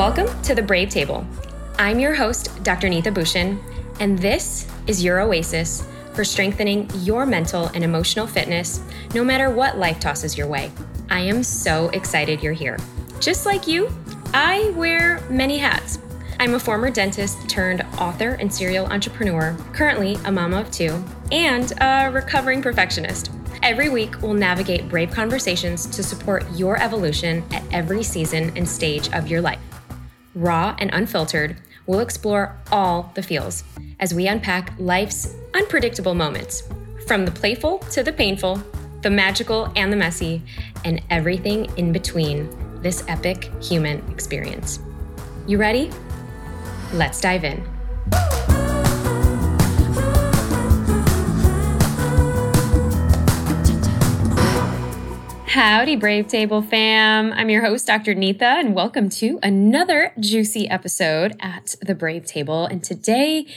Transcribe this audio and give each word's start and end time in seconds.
Welcome 0.00 0.42
to 0.44 0.54
the 0.54 0.62
Brave 0.62 0.88
Table. 0.88 1.26
I'm 1.78 1.98
your 1.98 2.14
host, 2.14 2.64
Dr. 2.64 2.88
Neeta 2.88 3.12
Bhushan, 3.12 3.60
and 4.00 4.18
this 4.18 4.66
is 4.86 5.04
your 5.04 5.20
oasis 5.20 5.86
for 6.14 6.24
strengthening 6.24 6.90
your 7.00 7.26
mental 7.26 7.66
and 7.74 7.84
emotional 7.84 8.26
fitness 8.26 8.80
no 9.14 9.22
matter 9.22 9.50
what 9.50 9.76
life 9.76 10.00
tosses 10.00 10.38
your 10.38 10.46
way. 10.46 10.72
I 11.10 11.20
am 11.20 11.42
so 11.42 11.90
excited 11.90 12.42
you're 12.42 12.54
here. 12.54 12.78
Just 13.20 13.44
like 13.44 13.66
you, 13.66 13.94
I 14.32 14.70
wear 14.70 15.20
many 15.28 15.58
hats. 15.58 15.98
I'm 16.38 16.54
a 16.54 16.58
former 16.58 16.88
dentist 16.90 17.46
turned 17.46 17.82
author 17.98 18.38
and 18.40 18.50
serial 18.50 18.86
entrepreneur, 18.86 19.54
currently 19.74 20.14
a 20.24 20.32
mama 20.32 20.62
of 20.62 20.70
two, 20.70 21.04
and 21.30 21.74
a 21.82 22.10
recovering 22.10 22.62
perfectionist. 22.62 23.32
Every 23.62 23.90
week, 23.90 24.22
we'll 24.22 24.32
navigate 24.32 24.88
brave 24.88 25.10
conversations 25.10 25.84
to 25.84 26.02
support 26.02 26.46
your 26.54 26.82
evolution 26.82 27.44
at 27.50 27.62
every 27.70 28.02
season 28.02 28.56
and 28.56 28.66
stage 28.66 29.12
of 29.12 29.28
your 29.28 29.42
life. 29.42 29.60
Raw 30.34 30.76
and 30.78 30.90
unfiltered, 30.92 31.56
we'll 31.86 32.00
explore 32.00 32.56
all 32.70 33.12
the 33.14 33.22
feels 33.22 33.64
as 33.98 34.14
we 34.14 34.28
unpack 34.28 34.72
life's 34.78 35.34
unpredictable 35.54 36.14
moments, 36.14 36.62
from 37.06 37.24
the 37.24 37.30
playful 37.30 37.78
to 37.90 38.02
the 38.02 38.12
painful, 38.12 38.62
the 39.02 39.10
magical 39.10 39.72
and 39.76 39.92
the 39.92 39.96
messy, 39.96 40.42
and 40.84 41.02
everything 41.10 41.66
in 41.76 41.92
between 41.92 42.48
this 42.80 43.04
epic 43.08 43.50
human 43.62 44.08
experience. 44.10 44.78
You 45.46 45.58
ready? 45.58 45.90
Let's 46.92 47.20
dive 47.20 47.44
in. 47.44 47.66
Howdy, 55.50 55.96
Brave 55.96 56.28
Table 56.28 56.62
fam. 56.62 57.32
I'm 57.32 57.50
your 57.50 57.64
host, 57.64 57.84
Dr. 57.84 58.14
Neeta, 58.14 58.60
and 58.60 58.72
welcome 58.72 59.08
to 59.08 59.40
another 59.42 60.12
juicy 60.20 60.68
episode 60.68 61.34
at 61.40 61.74
the 61.82 61.96
Brave 61.96 62.24
Table. 62.24 62.66
And 62.66 62.84
today, 62.84 63.48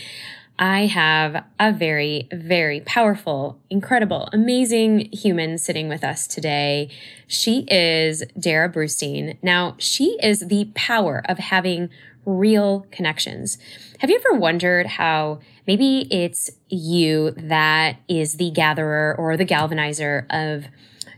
I 0.57 0.87
have 0.87 1.45
a 1.59 1.71
very, 1.71 2.27
very 2.33 2.79
powerful, 2.79 3.59
incredible, 3.69 4.27
amazing 4.33 5.11
human 5.11 5.59
sitting 5.59 5.87
with 5.87 6.03
us 6.03 6.25
today. 6.25 6.89
She 7.27 7.67
is 7.69 8.23
Darrah 8.39 8.73
Brustein. 8.73 9.37
Now, 9.43 9.75
she 9.77 10.17
is 10.19 10.47
the 10.47 10.71
power 10.73 11.21
of 11.29 11.37
having 11.37 11.91
real 12.25 12.87
connections. 12.89 13.59
Have 13.99 14.09
you 14.09 14.19
ever 14.25 14.39
wondered 14.39 14.87
how 14.87 15.41
maybe 15.67 16.07
it's 16.09 16.49
you 16.69 17.31
that 17.37 17.97
is 18.07 18.37
the 18.37 18.49
gatherer 18.49 19.15
or 19.15 19.37
the 19.37 19.45
galvanizer 19.45 20.25
of 20.31 20.65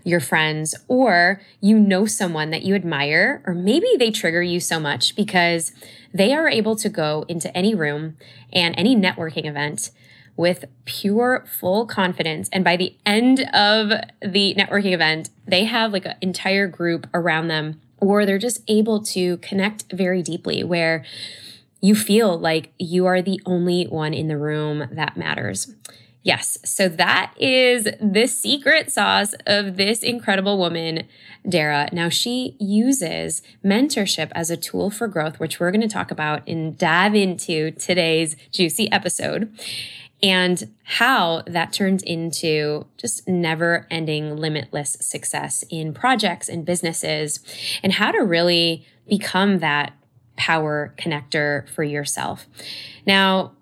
your 0.06 0.22
friends, 0.22 0.75
or 0.88 1.42
you 1.59 1.78
know 1.78 2.06
someone 2.06 2.52
that 2.52 2.64
you 2.64 2.75
admire, 2.75 3.42
or 3.45 3.53
maybe 3.53 3.88
they 3.98 4.11
trigger 4.11 4.42
you 4.42 4.61
so 4.61 4.80
much 4.80 5.16
because 5.16 5.73
they 6.14 6.34
are 6.34 6.48
able 6.48 6.78
to 6.78 6.88
go 6.88 7.25
into 7.28 7.56
any 7.58 7.75
room 7.75 8.16
and 8.53 8.73
any 8.78 8.95
networking 8.95 9.45
event 9.45 9.92
with 10.38 10.66
pure, 10.86 11.45
full 11.59 11.86
confidence. 11.86 12.50
And 12.53 12.64
by 12.64 12.78
the 12.78 12.95
end 13.06 13.42
of 13.53 13.89
the 14.22 14.53
networking 14.56 14.94
event, 14.94 15.30
they 15.48 15.66
have 15.66 15.92
like 15.92 16.06
an 16.06 16.16
entire 16.22 16.67
group 16.67 17.08
around 17.14 17.48
them, 17.48 17.81
or 17.98 18.26
they're 18.26 18.38
just 18.38 18.61
able 18.67 19.02
to 19.03 19.38
connect 19.38 19.92
very 19.92 20.22
deeply 20.22 20.64
where 20.64 21.03
you 21.81 21.95
feel 21.95 22.38
like 22.38 22.73
you 22.78 23.06
are 23.06 23.22
the 23.22 23.42
only 23.45 23.86
one 23.86 24.14
in 24.14 24.28
the 24.28 24.38
room 24.38 24.88
that 24.92 25.17
matters. 25.17 25.73
Yes, 26.25 26.57
so 26.65 26.89
that 26.89 27.35
is 27.39 27.87
the 28.01 28.25
secret 28.25 28.91
sauce 28.91 29.35
of 29.45 29.77
this 29.77 30.01
incredible 30.01 30.57
woman, 30.57 31.07
Darrah. 31.45 31.93
Now, 31.93 32.09
she 32.09 32.57
uses 32.59 33.43
mentorship 33.63 34.31
as 34.31 34.49
a 34.49 34.57
tool 34.57 34.89
for 34.89 35.07
growth, 35.07 35.39
which 35.39 35.59
we're 35.59 35.69
going 35.69 35.81
to 35.81 35.87
talk 35.87 36.09
about 36.09 36.41
and 36.47 36.75
dive 36.75 37.14
into 37.14 37.69
today's 37.69 38.35
juicy 38.52 38.91
episode, 38.91 39.55
and 40.23 40.73
how 40.85 41.43
that 41.45 41.71
turns 41.71 42.02
into 42.02 42.87
just 42.97 43.27
never 43.27 43.85
ending, 43.91 44.35
limitless 44.35 44.97
success 44.99 45.64
in 45.69 45.93
projects 45.93 46.49
and 46.49 46.65
businesses, 46.65 47.39
and 47.83 47.93
how 47.93 48.09
to 48.09 48.23
really 48.23 48.83
become 49.08 49.59
that 49.59 49.93
power 50.37 50.91
connector 50.97 51.69
for 51.69 51.83
yourself. 51.83 52.47
Now, 53.05 53.55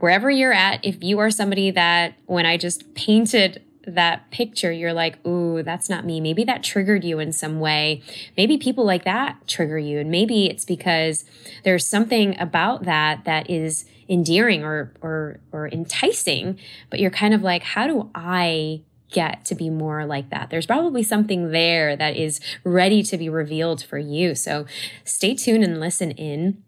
wherever 0.00 0.30
you're 0.30 0.52
at, 0.52 0.84
if 0.84 1.02
you 1.02 1.18
are 1.18 1.30
somebody 1.30 1.70
that 1.70 2.14
when 2.26 2.46
I 2.46 2.56
just 2.56 2.94
painted 2.94 3.62
that 3.86 4.30
picture, 4.30 4.70
you're 4.70 4.92
like, 4.92 5.24
ooh, 5.26 5.62
that's 5.62 5.88
not 5.88 6.04
me. 6.04 6.20
Maybe 6.20 6.44
that 6.44 6.62
triggered 6.62 7.04
you 7.04 7.18
in 7.18 7.32
some 7.32 7.60
way. 7.60 8.02
Maybe 8.36 8.58
people 8.58 8.84
like 8.84 9.04
that 9.04 9.46
trigger 9.46 9.78
you. 9.78 9.98
And 9.98 10.10
maybe 10.10 10.46
it's 10.46 10.64
because 10.64 11.24
there's 11.64 11.86
something 11.86 12.38
about 12.38 12.84
that 12.84 13.24
that 13.24 13.48
is 13.48 13.86
endearing 14.08 14.64
or 14.64 14.92
or 15.00 15.40
or 15.52 15.68
enticing, 15.68 16.58
but 16.90 17.00
you're 17.00 17.10
kind 17.10 17.32
of 17.32 17.42
like, 17.42 17.62
how 17.62 17.86
do 17.86 18.10
I 18.14 18.82
get 19.10 19.44
to 19.44 19.54
be 19.54 19.70
more 19.70 20.06
like 20.06 20.30
that. 20.30 20.50
There's 20.50 20.66
probably 20.66 21.02
something 21.02 21.50
there 21.50 21.96
that 21.96 22.16
is 22.16 22.40
ready 22.64 23.02
to 23.02 23.18
be 23.18 23.28
revealed 23.28 23.82
for 23.82 23.98
you. 23.98 24.34
So 24.34 24.66
stay 25.04 25.34
tuned 25.34 25.64
and 25.64 25.80
listen 25.80 26.12
in. 26.12 26.62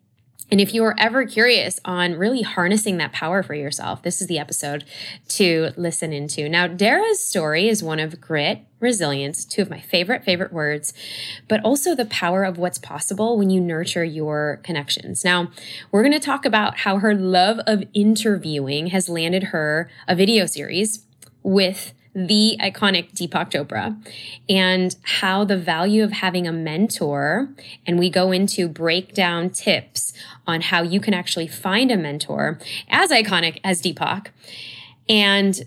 And 0.53 0.61
if 0.61 0.75
you 0.75 0.85
are 0.85 0.95
ever 0.99 1.25
curious 1.25 1.81
on 1.83 2.19
really 2.19 2.43
harnessing 2.43 2.99
that 2.99 3.11
power 3.11 3.43
for 3.43 3.55
yourself, 3.55 4.03
this 4.03 4.21
is 4.21 4.27
the 4.27 4.39
episode 4.39 4.85
to 5.29 5.71
listen 5.79 6.13
into. 6.13 6.47
Now, 6.47 6.67
Darrah's 6.67 7.25
story 7.25 7.71
is 7.71 7.83
one 7.83 7.99
of 7.99 8.21
grit, 8.21 8.61
resilience, 8.79 9.47
two 9.47 9.63
of 9.63 9.71
my 9.71 9.81
favorite, 9.81 10.25
favorite 10.25 10.53
words, 10.53 10.93
but 11.49 11.65
also 11.65 11.95
the 11.95 12.05
power 12.05 12.45
of 12.45 12.59
what's 12.59 12.77
possible 12.77 13.39
when 13.39 13.49
you 13.49 13.63
nurture 13.63 14.05
your 14.05 14.61
connections. 14.63 15.25
Now, 15.25 15.51
we're 15.91 16.03
going 16.03 16.13
to 16.13 16.21
talk 16.21 16.45
about 16.45 16.81
how 16.81 16.99
her 16.99 17.15
love 17.15 17.59
of 17.67 17.84
interviewing 17.95 18.89
has 18.89 19.09
landed 19.09 19.45
her 19.45 19.89
a 20.07 20.15
video 20.15 20.45
series 20.45 21.07
with 21.43 21.95
the 22.15 22.56
iconic 22.61 23.12
Deepak 23.15 23.50
Chopra 23.50 23.97
and 24.49 24.95
how 25.03 25.45
the 25.45 25.56
value 25.56 26.05
of 26.05 26.12
having 26.12 26.47
a 26.47 26.53
mentor, 26.53 27.49
and 27.87 27.99
we 27.99 28.11
go 28.11 28.33
into 28.33 28.69
breakdown 28.69 29.50
tips 29.50 30.12
on 30.47 30.61
how 30.61 30.83
you 30.83 31.01
can 31.01 31.15
actually 31.15 31.49
find 31.49 31.91
a 31.91 31.97
mentor 31.97 32.59
as 32.89 33.11
iconic 33.11 33.61
as 33.65 33.81
Deepak, 33.81 34.28
and 35.09 35.62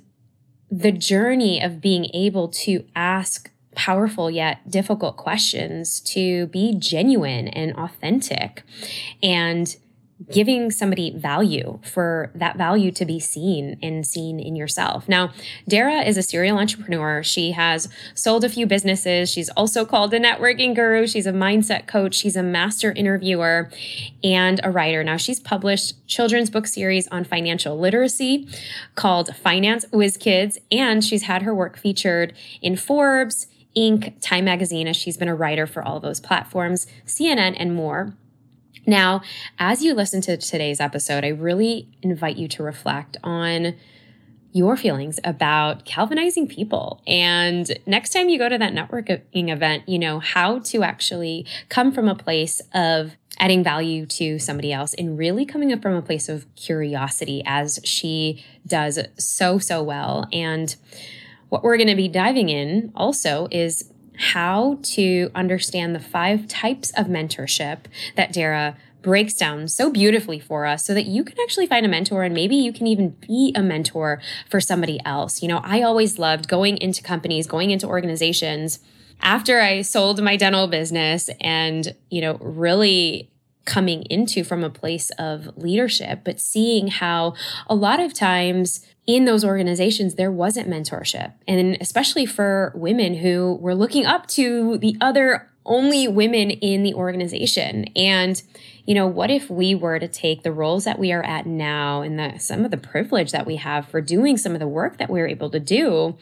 the 0.69 0.91
journey 0.91 1.61
of 1.61 1.81
being 1.81 2.09
able 2.13 2.47
to 2.47 2.85
ask 2.95 3.51
powerful 3.75 4.31
yet 4.31 4.69
difficult 4.69 5.17
questions 5.17 5.99
to 5.99 6.47
be 6.47 6.73
genuine 6.77 7.47
and 7.49 7.73
authentic 7.75 8.63
and 9.21 9.75
giving 10.31 10.71
somebody 10.71 11.11
value 11.11 11.79
for 11.83 12.31
that 12.35 12.57
value 12.57 12.89
to 12.89 13.05
be 13.05 13.19
seen 13.19 13.77
and 13.83 14.07
seen 14.07 14.39
in 14.39 14.55
yourself. 14.55 15.09
Now, 15.09 15.33
Darrah 15.69 16.07
is 16.07 16.17
a 16.17 16.23
serial 16.23 16.57
entrepreneur. 16.57 17.21
She 17.21 17.51
has 17.51 17.89
sold 18.13 18.45
a 18.45 18.49
few 18.49 18.65
businesses. 18.65 19.29
She's 19.29 19.49
also 19.49 19.85
called 19.85 20.13
a 20.13 20.19
networking 20.19 20.73
guru. 20.73 21.05
She's 21.05 21.27
a 21.27 21.33
mindset 21.33 21.85
coach. 21.85 22.15
She's 22.15 22.37
a 22.37 22.43
master 22.43 22.93
interviewer 22.93 23.69
and 24.23 24.61
a 24.63 24.71
writer. 24.71 25.03
Now, 25.03 25.17
she's 25.17 25.39
published 25.39 26.07
children's 26.07 26.49
book 26.49 26.67
series 26.67 27.07
on 27.09 27.25
financial 27.25 27.77
literacy 27.77 28.47
called 28.95 29.35
Finance 29.35 29.85
Whiz 29.91 30.15
Kids, 30.15 30.57
and 30.71 31.03
she's 31.03 31.23
had 31.23 31.41
her 31.41 31.53
work 31.53 31.77
featured 31.77 32.33
in 32.61 32.77
Forbes, 32.77 33.47
Inc., 33.75 34.13
Time 34.21 34.45
Magazine, 34.45 34.87
as 34.87 34.95
she's 34.95 35.17
been 35.17 35.27
a 35.27 35.35
writer 35.35 35.67
for 35.67 35.83
all 35.83 35.99
those 35.99 36.21
platforms, 36.21 36.87
CNN, 37.05 37.55
and 37.57 37.75
more. 37.75 38.13
Now, 38.85 39.21
as 39.57 39.83
you 39.83 39.93
listen 39.93 40.21
to 40.21 40.37
today's 40.37 40.79
episode, 40.79 41.23
I 41.23 41.29
really 41.29 41.89
invite 42.01 42.37
you 42.37 42.47
to 42.49 42.63
reflect 42.63 43.17
on 43.23 43.75
your 44.51 44.77
feelings 44.77 45.19
about 45.25 45.83
galvanizing 45.83 46.47
people. 46.47 47.01
And 47.05 47.77
next 47.85 48.11
time 48.11 48.29
you 48.29 48.37
go 48.37 48.47
to 48.47 48.57
that 48.57 48.73
networking 48.73 49.51
event, 49.51 49.89
you 49.89 49.99
know, 49.99 50.19
how 50.19 50.59
to 50.59 50.81
actually 50.81 51.45
come 51.67 51.91
from 51.91 52.07
a 52.07 52.15
place 52.15 52.61
of 52.73 53.17
adding 53.37 53.65
value 53.65 54.05
to 54.05 54.39
somebody 54.39 54.71
else 54.71 54.93
and 54.93 55.17
really 55.17 55.45
coming 55.45 55.73
up 55.73 55.81
from 55.81 55.93
a 55.93 56.01
place 56.01 56.29
of 56.29 56.45
curiosity 56.55 57.43
as 57.45 57.81
she 57.83 58.45
does 58.65 58.97
so, 59.17 59.59
so 59.59 59.83
well. 59.83 60.25
And 60.31 60.73
what 61.49 61.61
we're 61.61 61.75
going 61.75 61.89
to 61.89 61.95
be 61.95 62.07
diving 62.07 62.47
in 62.47 62.93
also 62.95 63.49
is 63.51 63.91
how 64.17 64.79
to 64.81 65.29
understand 65.35 65.95
the 65.95 65.99
five 65.99 66.47
types 66.47 66.91
of 66.91 67.07
mentorship 67.07 67.85
that 68.15 68.33
Darrah 68.33 68.75
breaks 69.01 69.35
down 69.35 69.67
so 69.67 69.91
beautifully 69.91 70.39
for 70.39 70.65
us 70.65 70.83
so 70.83 70.93
that 70.95 71.05
you 71.05 71.23
can 71.23 71.37
actually 71.39 71.67
find 71.67 71.85
a 71.85 71.89
mentor 71.89 72.23
and 72.23 72.33
maybe 72.33 72.55
you 72.55 72.73
can 72.73 72.87
even 72.87 73.09
be 73.27 73.53
a 73.55 73.61
mentor 73.61 74.19
for 74.49 74.59
somebody 74.59 74.99
else. 75.05 75.43
You 75.43 75.47
know, 75.47 75.61
I 75.63 75.83
always 75.83 76.17
loved 76.17 76.47
going 76.47 76.77
into 76.77 77.03
companies, 77.03 77.45
going 77.45 77.69
into 77.69 77.85
organizations 77.85 78.79
after 79.21 79.61
I 79.61 79.83
sold 79.83 80.21
my 80.23 80.35
dental 80.35 80.67
business 80.67 81.29
and, 81.39 81.95
you 82.09 82.19
know, 82.19 82.37
really 82.41 83.29
coming 83.65 84.03
into 84.03 84.43
from 84.43 84.63
a 84.63 84.69
place 84.69 85.09
of 85.17 85.49
leadership, 85.57 86.21
but 86.23 86.39
seeing 86.39 86.87
how 86.87 87.33
a 87.67 87.75
lot 87.75 87.99
of 87.99 88.13
times 88.13 88.85
in 89.07 89.25
those 89.25 89.43
organizations, 89.43 90.15
there 90.15 90.31
wasn't 90.31 90.69
mentorship. 90.69 91.33
And 91.47 91.77
especially 91.79 92.25
for 92.25 92.71
women 92.75 93.15
who 93.15 93.57
were 93.61 93.75
looking 93.75 94.05
up 94.05 94.27
to 94.29 94.77
the 94.77 94.97
other 95.01 95.49
only 95.65 96.07
women 96.07 96.51
in 96.51 96.83
the 96.83 96.93
organization. 96.93 97.85
And, 97.95 98.41
you 98.85 98.93
know, 98.93 99.07
what 99.07 99.31
if 99.31 99.49
we 99.49 99.73
were 99.73 99.97
to 99.97 100.07
take 100.07 100.43
the 100.43 100.51
roles 100.51 100.83
that 100.83 100.99
we 100.99 101.11
are 101.11 101.23
at 101.23 101.45
now 101.45 102.01
and 102.01 102.19
the, 102.19 102.37
some 102.37 102.63
of 102.63 102.71
the 102.71 102.77
privilege 102.77 103.31
that 103.31 103.47
we 103.47 103.55
have 103.55 103.87
for 103.87 103.99
doing 103.99 104.37
some 104.37 104.53
of 104.53 104.59
the 104.59 104.67
work 104.67 104.97
that 104.97 105.09
we're 105.09 105.27
able 105.27 105.49
to 105.49 105.59
do 105.59 106.15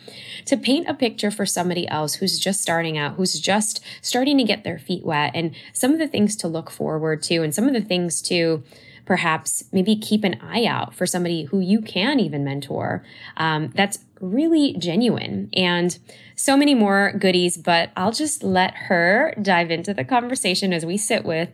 to 0.45 0.56
paint 0.56 0.88
a 0.88 0.94
picture 0.94 1.30
for 1.30 1.45
somebody 1.45 1.88
else 1.90 2.16
who's 2.16 2.40
just 2.40 2.62
starting 2.62 2.98
out, 2.98 3.16
who's 3.16 3.40
just 3.40 3.84
starting 4.01 4.38
to 4.38 4.44
get 4.44 4.63
their 4.63 4.80
feet 4.80 5.06
wet, 5.06 5.31
and 5.34 5.54
some 5.74 5.92
of 5.92 6.00
the 6.00 6.07
things 6.07 6.36
to 6.38 6.48
look 6.48 6.69
forward 6.69 7.22
to, 7.24 7.44
and 7.44 7.54
some 7.54 7.68
of 7.68 7.74
the 7.74 7.81
things 7.81 8.22
to 8.22 8.63
perhaps 9.05 9.63
maybe 9.71 9.95
keep 9.95 10.23
an 10.23 10.39
eye 10.41 10.65
out 10.65 10.94
for 10.94 11.05
somebody 11.05 11.45
who 11.45 11.59
you 11.59 11.81
can 11.81 12.19
even 12.19 12.44
mentor. 12.44 13.03
Um, 13.38 13.71
that's 13.75 14.00
really 14.21 14.75
genuine 14.77 15.50
and 15.53 15.97
so 16.35 16.55
many 16.55 16.73
more 16.73 17.13
goodies, 17.17 17.57
but 17.57 17.91
I'll 17.97 18.11
just 18.11 18.44
let 18.44 18.73
her 18.75 19.33
dive 19.41 19.71
into 19.71 19.94
the 19.94 20.05
conversation 20.05 20.73
as 20.73 20.85
we 20.85 20.97
sit 20.97 21.25
with 21.25 21.50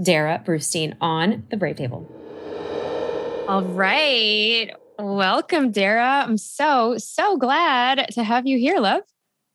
Darrah 0.00 0.44
Brustein 0.44 0.96
on 1.00 1.46
the 1.50 1.56
Brave 1.56 1.76
Table. 1.76 2.08
All 3.48 3.64
right. 3.64 4.70
Welcome, 4.98 5.72
Darrah. 5.72 6.24
I'm 6.24 6.36
so, 6.36 6.96
so 6.98 7.36
glad 7.36 8.06
to 8.12 8.22
have 8.22 8.46
you 8.46 8.58
here, 8.58 8.78
love. 8.78 9.02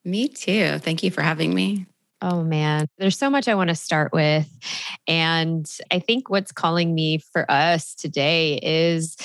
Me 0.03 0.27
too. 0.27 0.77
Thank 0.79 1.03
you 1.03 1.11
for 1.11 1.21
having 1.21 1.53
me. 1.53 1.85
Oh 2.27 2.43
man, 2.43 2.87
there's 2.97 3.19
so 3.19 3.29
much 3.29 3.47
I 3.47 3.53
want 3.53 3.67
to 3.67 3.75
start 3.75 4.11
with. 4.11 4.49
And 5.07 5.69
I 5.91 5.99
think 5.99 6.27
what's 6.27 6.51
calling 6.51 6.95
me 6.95 7.19
for 7.19 7.49
us 7.51 7.93
today 7.93 8.59
is 8.63 9.15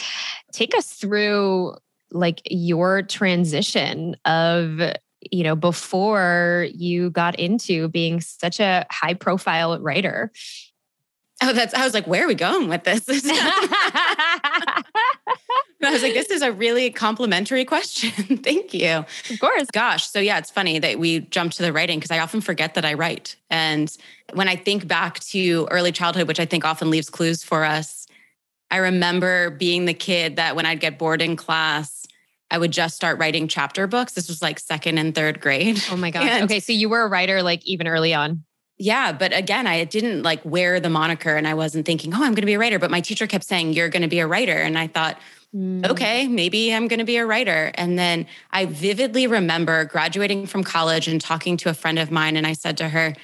take 0.52 0.76
us 0.76 0.93
through 0.93 1.76
like 2.11 2.43
your 2.44 3.00
transition 3.00 4.17
of 4.26 4.81
you 5.31 5.44
know 5.44 5.56
before 5.56 6.67
you 6.75 7.08
got 7.08 7.38
into 7.38 7.88
being 7.88 8.20
such 8.20 8.61
a 8.61 8.85
high 8.91 9.14
profile 9.14 9.81
writer 9.81 10.32
oh 11.43 11.52
that's 11.52 11.75
i 11.75 11.85
was 11.85 11.94
like 11.94 12.06
where 12.06 12.25
are 12.25 12.29
we 12.29 12.35
going 12.35 12.69
with 12.69 12.82
this 12.82 13.06
I 15.84 15.92
was 15.92 16.02
like, 16.02 16.12
this 16.12 16.30
is 16.30 16.42
a 16.42 16.52
really 16.52 16.90
complimentary 16.90 17.64
question. 17.64 18.10
Thank 18.38 18.74
you. 18.74 19.04
Of 19.30 19.40
course. 19.40 19.66
Gosh. 19.72 20.06
So, 20.08 20.20
yeah, 20.20 20.38
it's 20.38 20.50
funny 20.50 20.78
that 20.78 20.98
we 20.98 21.20
jumped 21.20 21.56
to 21.56 21.62
the 21.62 21.72
writing 21.72 21.98
because 21.98 22.10
I 22.10 22.18
often 22.18 22.40
forget 22.40 22.74
that 22.74 22.84
I 22.84 22.94
write. 22.94 23.36
And 23.48 23.94
when 24.34 24.48
I 24.48 24.56
think 24.56 24.86
back 24.86 25.20
to 25.20 25.66
early 25.70 25.92
childhood, 25.92 26.28
which 26.28 26.40
I 26.40 26.44
think 26.44 26.64
often 26.64 26.90
leaves 26.90 27.08
clues 27.08 27.42
for 27.42 27.64
us, 27.64 28.06
I 28.70 28.76
remember 28.76 29.50
being 29.50 29.86
the 29.86 29.94
kid 29.94 30.36
that 30.36 30.54
when 30.54 30.66
I'd 30.66 30.80
get 30.80 30.98
bored 30.98 31.22
in 31.22 31.34
class, 31.34 32.06
I 32.50 32.58
would 32.58 32.72
just 32.72 32.94
start 32.94 33.18
writing 33.18 33.48
chapter 33.48 33.86
books. 33.86 34.12
This 34.12 34.28
was 34.28 34.42
like 34.42 34.58
second 34.58 34.98
and 34.98 35.14
third 35.14 35.40
grade. 35.40 35.82
Oh 35.90 35.96
my 35.96 36.10
gosh. 36.12 36.42
okay. 36.42 36.60
So, 36.60 36.72
you 36.72 36.88
were 36.88 37.02
a 37.02 37.08
writer 37.08 37.42
like 37.42 37.64
even 37.66 37.88
early 37.88 38.12
on. 38.12 38.44
Yeah, 38.76 39.12
but 39.12 39.36
again, 39.36 39.66
I 39.66 39.84
didn't 39.84 40.22
like 40.22 40.42
wear 40.42 40.80
the 40.80 40.88
moniker 40.88 41.36
and 41.36 41.46
I 41.46 41.52
wasn't 41.52 41.84
thinking, 41.84 42.14
oh, 42.14 42.18
I'm 42.18 42.32
going 42.32 42.36
to 42.36 42.46
be 42.46 42.54
a 42.54 42.58
writer. 42.58 42.78
But 42.78 42.90
my 42.90 43.02
teacher 43.02 43.26
kept 43.26 43.44
saying, 43.44 43.74
you're 43.74 43.90
going 43.90 44.02
to 44.02 44.08
be 44.08 44.20
a 44.20 44.26
writer. 44.26 44.56
And 44.56 44.78
I 44.78 44.86
thought, 44.86 45.18
Mm. 45.55 45.88
Okay, 45.88 46.29
maybe 46.29 46.73
I'm 46.73 46.87
going 46.87 47.00
to 47.00 47.05
be 47.05 47.17
a 47.17 47.26
writer. 47.26 47.73
And 47.75 47.99
then 47.99 48.26
I 48.50 48.67
vividly 48.67 49.26
remember 49.26 49.85
graduating 49.85 50.47
from 50.47 50.62
college 50.62 51.08
and 51.08 51.20
talking 51.20 51.56
to 51.58 51.70
a 51.70 51.75
friend 51.75 51.99
of 51.99 52.11
mine. 52.11 52.37
And 52.37 52.47
I 52.47 52.52
said 52.52 52.76
to 52.79 52.88
her, 52.88 53.14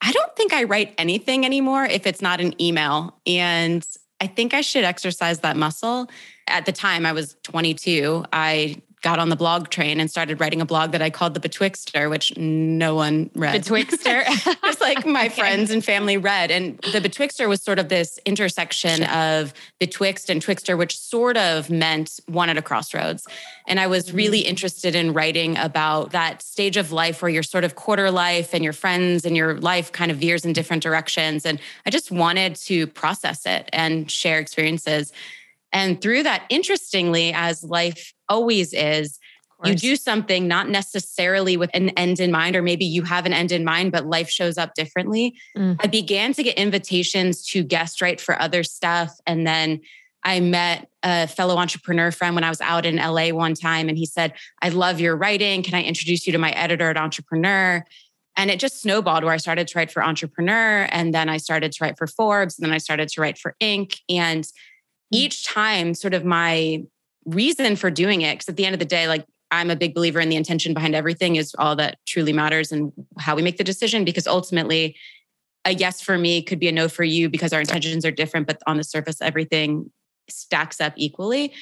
I 0.00 0.12
don't 0.12 0.36
think 0.36 0.52
I 0.52 0.64
write 0.64 0.94
anything 0.98 1.44
anymore 1.44 1.84
if 1.84 2.06
it's 2.06 2.22
not 2.22 2.40
an 2.40 2.60
email. 2.62 3.18
And 3.26 3.84
I 4.20 4.26
think 4.28 4.54
I 4.54 4.60
should 4.60 4.84
exercise 4.84 5.40
that 5.40 5.56
muscle. 5.56 6.08
At 6.46 6.66
the 6.66 6.72
time, 6.72 7.04
I 7.04 7.12
was 7.12 7.36
22. 7.42 8.24
I 8.32 8.80
got 9.02 9.18
on 9.18 9.28
the 9.28 9.36
blog 9.36 9.68
train 9.68 10.00
and 10.00 10.10
started 10.10 10.40
writing 10.40 10.60
a 10.60 10.66
blog 10.66 10.92
that 10.92 11.02
I 11.02 11.10
called 11.10 11.34
The 11.34 11.40
Betwixter, 11.40 12.10
which 12.10 12.36
no 12.36 12.94
one 12.94 13.30
read. 13.34 13.62
Betwixter. 13.62 14.24
Just 14.64 14.80
like 14.80 15.06
my 15.06 15.26
okay. 15.26 15.34
friends 15.34 15.70
and 15.70 15.84
family 15.84 16.16
read. 16.16 16.50
And 16.50 16.78
The 16.78 17.00
Betwixter 17.00 17.48
was 17.48 17.62
sort 17.62 17.78
of 17.78 17.88
this 17.88 18.18
intersection 18.24 19.02
sure. 19.02 19.10
of 19.10 19.54
betwixt 19.78 20.30
and 20.30 20.42
twixter, 20.42 20.76
which 20.76 20.98
sort 20.98 21.36
of 21.36 21.70
meant 21.70 22.20
one 22.26 22.48
at 22.48 22.56
a 22.56 22.62
crossroads. 22.62 23.26
And 23.66 23.78
I 23.78 23.86
was 23.86 24.06
mm-hmm. 24.06 24.16
really 24.16 24.40
interested 24.40 24.94
in 24.94 25.12
writing 25.12 25.56
about 25.56 26.12
that 26.12 26.42
stage 26.42 26.76
of 26.76 26.90
life 26.90 27.22
where 27.22 27.30
you're 27.30 27.42
sort 27.42 27.64
of 27.64 27.74
quarter 27.74 28.10
life 28.10 28.54
and 28.54 28.64
your 28.64 28.72
friends 28.72 29.24
and 29.24 29.36
your 29.36 29.60
life 29.60 29.92
kind 29.92 30.10
of 30.10 30.18
veers 30.18 30.44
in 30.44 30.52
different 30.52 30.82
directions. 30.82 31.46
And 31.46 31.60
I 31.86 31.90
just 31.90 32.10
wanted 32.10 32.56
to 32.56 32.86
process 32.86 33.46
it 33.46 33.68
and 33.72 34.10
share 34.10 34.38
experiences. 34.38 35.12
And 35.72 36.00
through 36.00 36.22
that, 36.22 36.44
interestingly, 36.48 37.32
as 37.32 37.62
life 37.62 38.14
always 38.28 38.72
is, 38.72 39.18
you 39.64 39.74
do 39.74 39.96
something 39.96 40.46
not 40.46 40.68
necessarily 40.68 41.56
with 41.56 41.70
an 41.74 41.88
end 41.90 42.20
in 42.20 42.30
mind, 42.30 42.54
or 42.54 42.62
maybe 42.62 42.84
you 42.84 43.02
have 43.02 43.26
an 43.26 43.32
end 43.32 43.50
in 43.50 43.64
mind, 43.64 43.90
but 43.90 44.06
life 44.06 44.30
shows 44.30 44.56
up 44.56 44.74
differently. 44.74 45.34
Mm. 45.56 45.76
I 45.80 45.88
began 45.88 46.32
to 46.34 46.44
get 46.44 46.56
invitations 46.56 47.44
to 47.48 47.64
guest 47.64 48.00
write 48.00 48.20
for 48.20 48.40
other 48.40 48.62
stuff. 48.62 49.18
And 49.26 49.44
then 49.44 49.80
I 50.22 50.38
met 50.38 50.88
a 51.02 51.26
fellow 51.26 51.56
entrepreneur 51.56 52.12
friend 52.12 52.36
when 52.36 52.44
I 52.44 52.50
was 52.50 52.60
out 52.60 52.86
in 52.86 52.96
LA 52.96 53.30
one 53.30 53.54
time, 53.54 53.88
and 53.88 53.98
he 53.98 54.06
said, 54.06 54.34
I 54.62 54.68
love 54.68 55.00
your 55.00 55.16
writing. 55.16 55.64
Can 55.64 55.74
I 55.74 55.82
introduce 55.82 56.26
you 56.26 56.32
to 56.34 56.38
my 56.38 56.50
editor 56.52 56.90
at 56.90 56.96
Entrepreneur? 56.96 57.84
And 58.36 58.50
it 58.50 58.60
just 58.60 58.80
snowballed 58.80 59.24
where 59.24 59.34
I 59.34 59.38
started 59.38 59.66
to 59.66 59.78
write 59.78 59.90
for 59.90 60.04
Entrepreneur, 60.04 60.86
and 60.92 61.12
then 61.12 61.28
I 61.28 61.38
started 61.38 61.72
to 61.72 61.84
write 61.84 61.98
for 61.98 62.06
Forbes, 62.06 62.58
and 62.58 62.64
then 62.64 62.72
I 62.72 62.78
started 62.78 63.08
to 63.08 63.20
write 63.20 63.38
for 63.38 63.56
Inc. 63.60 63.98
And. 64.08 64.46
Mm. 65.12 65.16
each 65.16 65.44
time 65.46 65.94
sort 65.94 66.14
of 66.14 66.24
my 66.24 66.82
reason 67.24 67.76
for 67.76 67.90
doing 67.90 68.22
it 68.22 68.34
because 68.34 68.48
at 68.48 68.56
the 68.56 68.64
end 68.64 68.74
of 68.74 68.78
the 68.78 68.84
day 68.84 69.08
like 69.08 69.24
i'm 69.50 69.70
a 69.70 69.76
big 69.76 69.94
believer 69.94 70.20
in 70.20 70.28
the 70.28 70.36
intention 70.36 70.74
behind 70.74 70.94
everything 70.94 71.36
is 71.36 71.54
all 71.58 71.76
that 71.76 71.98
truly 72.06 72.32
matters 72.32 72.72
and 72.72 72.92
how 73.18 73.34
we 73.34 73.42
make 73.42 73.58
the 73.58 73.64
decision 73.64 74.04
because 74.04 74.26
ultimately 74.26 74.96
a 75.64 75.74
yes 75.74 76.00
for 76.00 76.16
me 76.16 76.42
could 76.42 76.58
be 76.58 76.68
a 76.68 76.72
no 76.72 76.88
for 76.88 77.04
you 77.04 77.28
because 77.28 77.52
our 77.52 77.60
intentions 77.60 78.04
are 78.04 78.10
different 78.10 78.46
but 78.46 78.62
on 78.66 78.76
the 78.76 78.84
surface 78.84 79.20
everything 79.20 79.90
stacks 80.30 80.80
up 80.80 80.92
equally. 80.96 81.52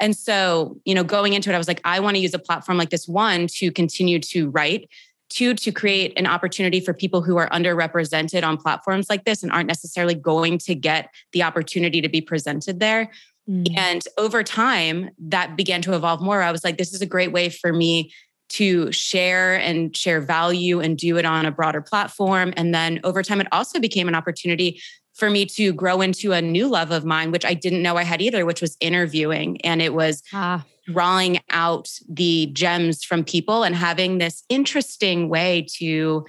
And 0.00 0.16
so 0.16 0.80
you 0.84 0.94
know 0.94 1.04
going 1.04 1.32
into 1.32 1.50
it 1.50 1.54
i 1.54 1.58
was 1.58 1.68
like 1.68 1.80
i 1.84 2.00
want 2.00 2.16
to 2.16 2.20
use 2.20 2.34
a 2.34 2.38
platform 2.38 2.76
like 2.76 2.90
this 2.90 3.06
one 3.06 3.46
to 3.58 3.70
continue 3.70 4.18
to 4.18 4.50
write 4.50 4.88
two 5.32 5.54
to 5.54 5.72
create 5.72 6.12
an 6.16 6.26
opportunity 6.26 6.80
for 6.80 6.92
people 6.92 7.22
who 7.22 7.36
are 7.36 7.48
underrepresented 7.50 8.44
on 8.44 8.56
platforms 8.56 9.08
like 9.08 9.24
this 9.24 9.42
and 9.42 9.50
aren't 9.50 9.66
necessarily 9.66 10.14
going 10.14 10.58
to 10.58 10.74
get 10.74 11.10
the 11.32 11.42
opportunity 11.42 12.00
to 12.00 12.08
be 12.08 12.20
presented 12.20 12.80
there 12.80 13.10
mm. 13.48 13.66
and 13.76 14.02
over 14.18 14.42
time 14.42 15.10
that 15.18 15.56
began 15.56 15.80
to 15.80 15.94
evolve 15.94 16.20
more 16.20 16.42
i 16.42 16.52
was 16.52 16.64
like 16.64 16.76
this 16.76 16.92
is 16.92 17.00
a 17.00 17.06
great 17.06 17.32
way 17.32 17.48
for 17.48 17.72
me 17.72 18.12
to 18.48 18.92
share 18.92 19.58
and 19.58 19.96
share 19.96 20.20
value 20.20 20.80
and 20.80 20.98
do 20.98 21.16
it 21.16 21.24
on 21.24 21.46
a 21.46 21.50
broader 21.50 21.80
platform 21.80 22.52
and 22.56 22.74
then 22.74 23.00
over 23.02 23.22
time 23.22 23.40
it 23.40 23.48
also 23.52 23.80
became 23.80 24.08
an 24.08 24.14
opportunity 24.14 24.80
for 25.14 25.28
me 25.28 25.44
to 25.44 25.72
grow 25.72 26.00
into 26.00 26.32
a 26.32 26.40
new 26.40 26.66
love 26.68 26.90
of 26.90 27.04
mine, 27.04 27.30
which 27.30 27.44
I 27.44 27.52
didn't 27.52 27.82
know 27.82 27.98
I 27.98 28.02
had 28.02 28.22
either, 28.22 28.46
which 28.46 28.62
was 28.62 28.78
interviewing. 28.80 29.60
And 29.60 29.82
it 29.82 29.92
was 29.92 30.22
ah 30.32 30.64
drawing 30.86 31.40
out 31.50 31.88
the 32.08 32.46
gems 32.52 33.04
from 33.04 33.24
people 33.24 33.62
and 33.62 33.74
having 33.74 34.18
this 34.18 34.42
interesting 34.48 35.28
way 35.28 35.66
to 35.78 36.24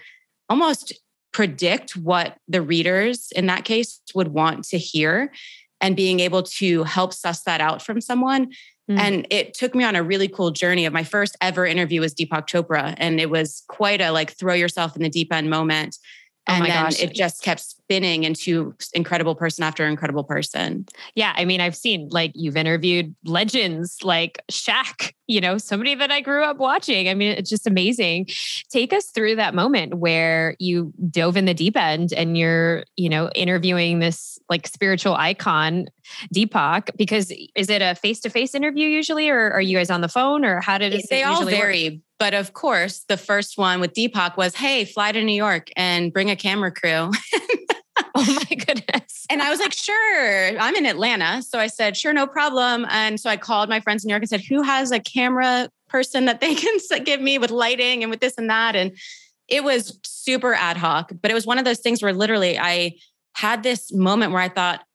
almost 0.49 0.93
predict 1.31 1.95
what 1.97 2.37
the 2.47 2.61
readers 2.61 3.31
in 3.35 3.47
that 3.47 3.65
case 3.65 3.99
would 4.13 4.29
want 4.29 4.63
to 4.65 4.77
hear 4.77 5.31
and 5.81 5.95
being 5.95 6.19
able 6.19 6.43
to 6.43 6.83
help 6.83 7.13
suss 7.13 7.43
that 7.43 7.59
out 7.59 7.81
from 7.81 7.99
someone. 7.99 8.51
Mm. 8.89 8.99
And 8.99 9.27
it 9.29 9.53
took 9.53 9.73
me 9.73 9.83
on 9.83 9.95
a 9.95 10.03
really 10.03 10.27
cool 10.27 10.51
journey 10.51 10.85
of 10.85 10.93
my 10.93 11.03
first 11.03 11.35
ever 11.41 11.65
interview 11.65 12.01
was 12.01 12.13
Deepak 12.13 12.47
Chopra. 12.47 12.93
And 12.97 13.19
it 13.19 13.29
was 13.29 13.63
quite 13.67 14.01
a 14.01 14.11
like 14.11 14.31
throw 14.37 14.53
yourself 14.53 14.95
in 14.95 15.01
the 15.01 15.09
deep 15.09 15.33
end 15.33 15.49
moment. 15.49 15.97
Oh 16.45 16.53
and 16.53 16.65
then 16.65 16.83
gosh. 16.83 17.01
it 17.01 17.13
just 17.13 17.41
kept 17.41 17.61
spinning 17.61 18.25
into 18.25 18.75
incredible 18.93 19.33
person 19.33 19.63
after 19.63 19.85
incredible 19.85 20.25
person. 20.25 20.85
Yeah. 21.15 21.31
I 21.37 21.45
mean, 21.45 21.61
I've 21.61 21.75
seen 21.75 22.09
like 22.11 22.33
you've 22.35 22.57
interviewed 22.57 23.15
legends 23.23 23.99
like 24.03 24.43
Shaq, 24.51 25.13
you 25.27 25.39
know, 25.39 25.57
somebody 25.57 25.95
that 25.95 26.11
I 26.11 26.19
grew 26.19 26.43
up 26.43 26.57
watching. 26.57 27.07
I 27.07 27.13
mean, 27.13 27.31
it's 27.31 27.49
just 27.49 27.65
amazing. 27.65 28.27
Take 28.69 28.91
us 28.91 29.05
through 29.05 29.37
that 29.37 29.55
moment 29.55 29.93
where 29.93 30.57
you 30.59 30.91
dove 31.09 31.37
in 31.37 31.45
the 31.45 31.53
deep 31.53 31.77
end 31.77 32.11
and 32.11 32.37
you're, 32.37 32.83
you 32.97 33.07
know, 33.07 33.29
interviewing 33.35 33.99
this 33.99 34.37
like 34.49 34.67
spiritual 34.67 35.15
icon, 35.15 35.87
Deepak, 36.35 36.89
because 36.97 37.31
is 37.55 37.69
it 37.69 37.81
a 37.81 37.95
face 37.95 38.19
to 38.19 38.29
face 38.29 38.53
interview 38.53 38.89
usually, 38.89 39.29
or 39.29 39.51
are 39.51 39.61
you 39.61 39.77
guys 39.77 39.89
on 39.89 40.01
the 40.01 40.09
phone, 40.09 40.43
or 40.43 40.59
how 40.59 40.77
did 40.77 40.93
it? 40.93 41.05
They 41.09 41.23
all 41.23 41.45
vary. 41.45 41.89
Work? 41.89 41.99
But 42.23 42.33
of 42.33 42.53
course, 42.53 43.03
the 43.09 43.17
first 43.17 43.57
one 43.57 43.81
with 43.81 43.91
Deepak 43.93 44.37
was, 44.37 44.55
hey, 44.55 44.85
fly 44.85 45.11
to 45.11 45.21
New 45.21 45.35
York 45.35 45.69
and 45.75 46.13
bring 46.13 46.31
a 46.31 46.37
camera 46.37 46.71
crew. 46.71 47.11
oh 48.15 48.37
my 48.49 48.55
goodness. 48.55 49.25
and 49.29 49.41
I 49.41 49.49
was 49.49 49.59
like, 49.59 49.73
sure, 49.73 50.57
I'm 50.57 50.73
in 50.75 50.85
Atlanta. 50.85 51.41
So 51.41 51.59
I 51.59 51.67
said, 51.67 51.97
sure, 51.97 52.13
no 52.13 52.25
problem. 52.25 52.85
And 52.89 53.19
so 53.19 53.29
I 53.29 53.35
called 53.35 53.67
my 53.67 53.81
friends 53.81 54.05
in 54.05 54.07
New 54.07 54.13
York 54.13 54.21
and 54.21 54.29
said, 54.29 54.39
who 54.39 54.61
has 54.61 54.93
a 54.93 55.01
camera 55.01 55.69
person 55.89 56.23
that 56.23 56.39
they 56.39 56.55
can 56.55 56.77
give 57.03 57.19
me 57.19 57.39
with 57.39 57.51
lighting 57.51 58.03
and 58.03 58.09
with 58.09 58.21
this 58.21 58.37
and 58.37 58.49
that? 58.49 58.77
And 58.77 58.97
it 59.49 59.65
was 59.65 59.99
super 60.05 60.53
ad 60.53 60.77
hoc, 60.77 61.11
but 61.21 61.29
it 61.29 61.33
was 61.33 61.45
one 61.45 61.57
of 61.57 61.65
those 61.65 61.79
things 61.81 62.01
where 62.01 62.13
literally 62.13 62.57
I 62.57 62.93
had 63.35 63.63
this 63.63 63.91
moment 63.91 64.31
where 64.31 64.41
I 64.41 64.47
thought, 64.47 64.85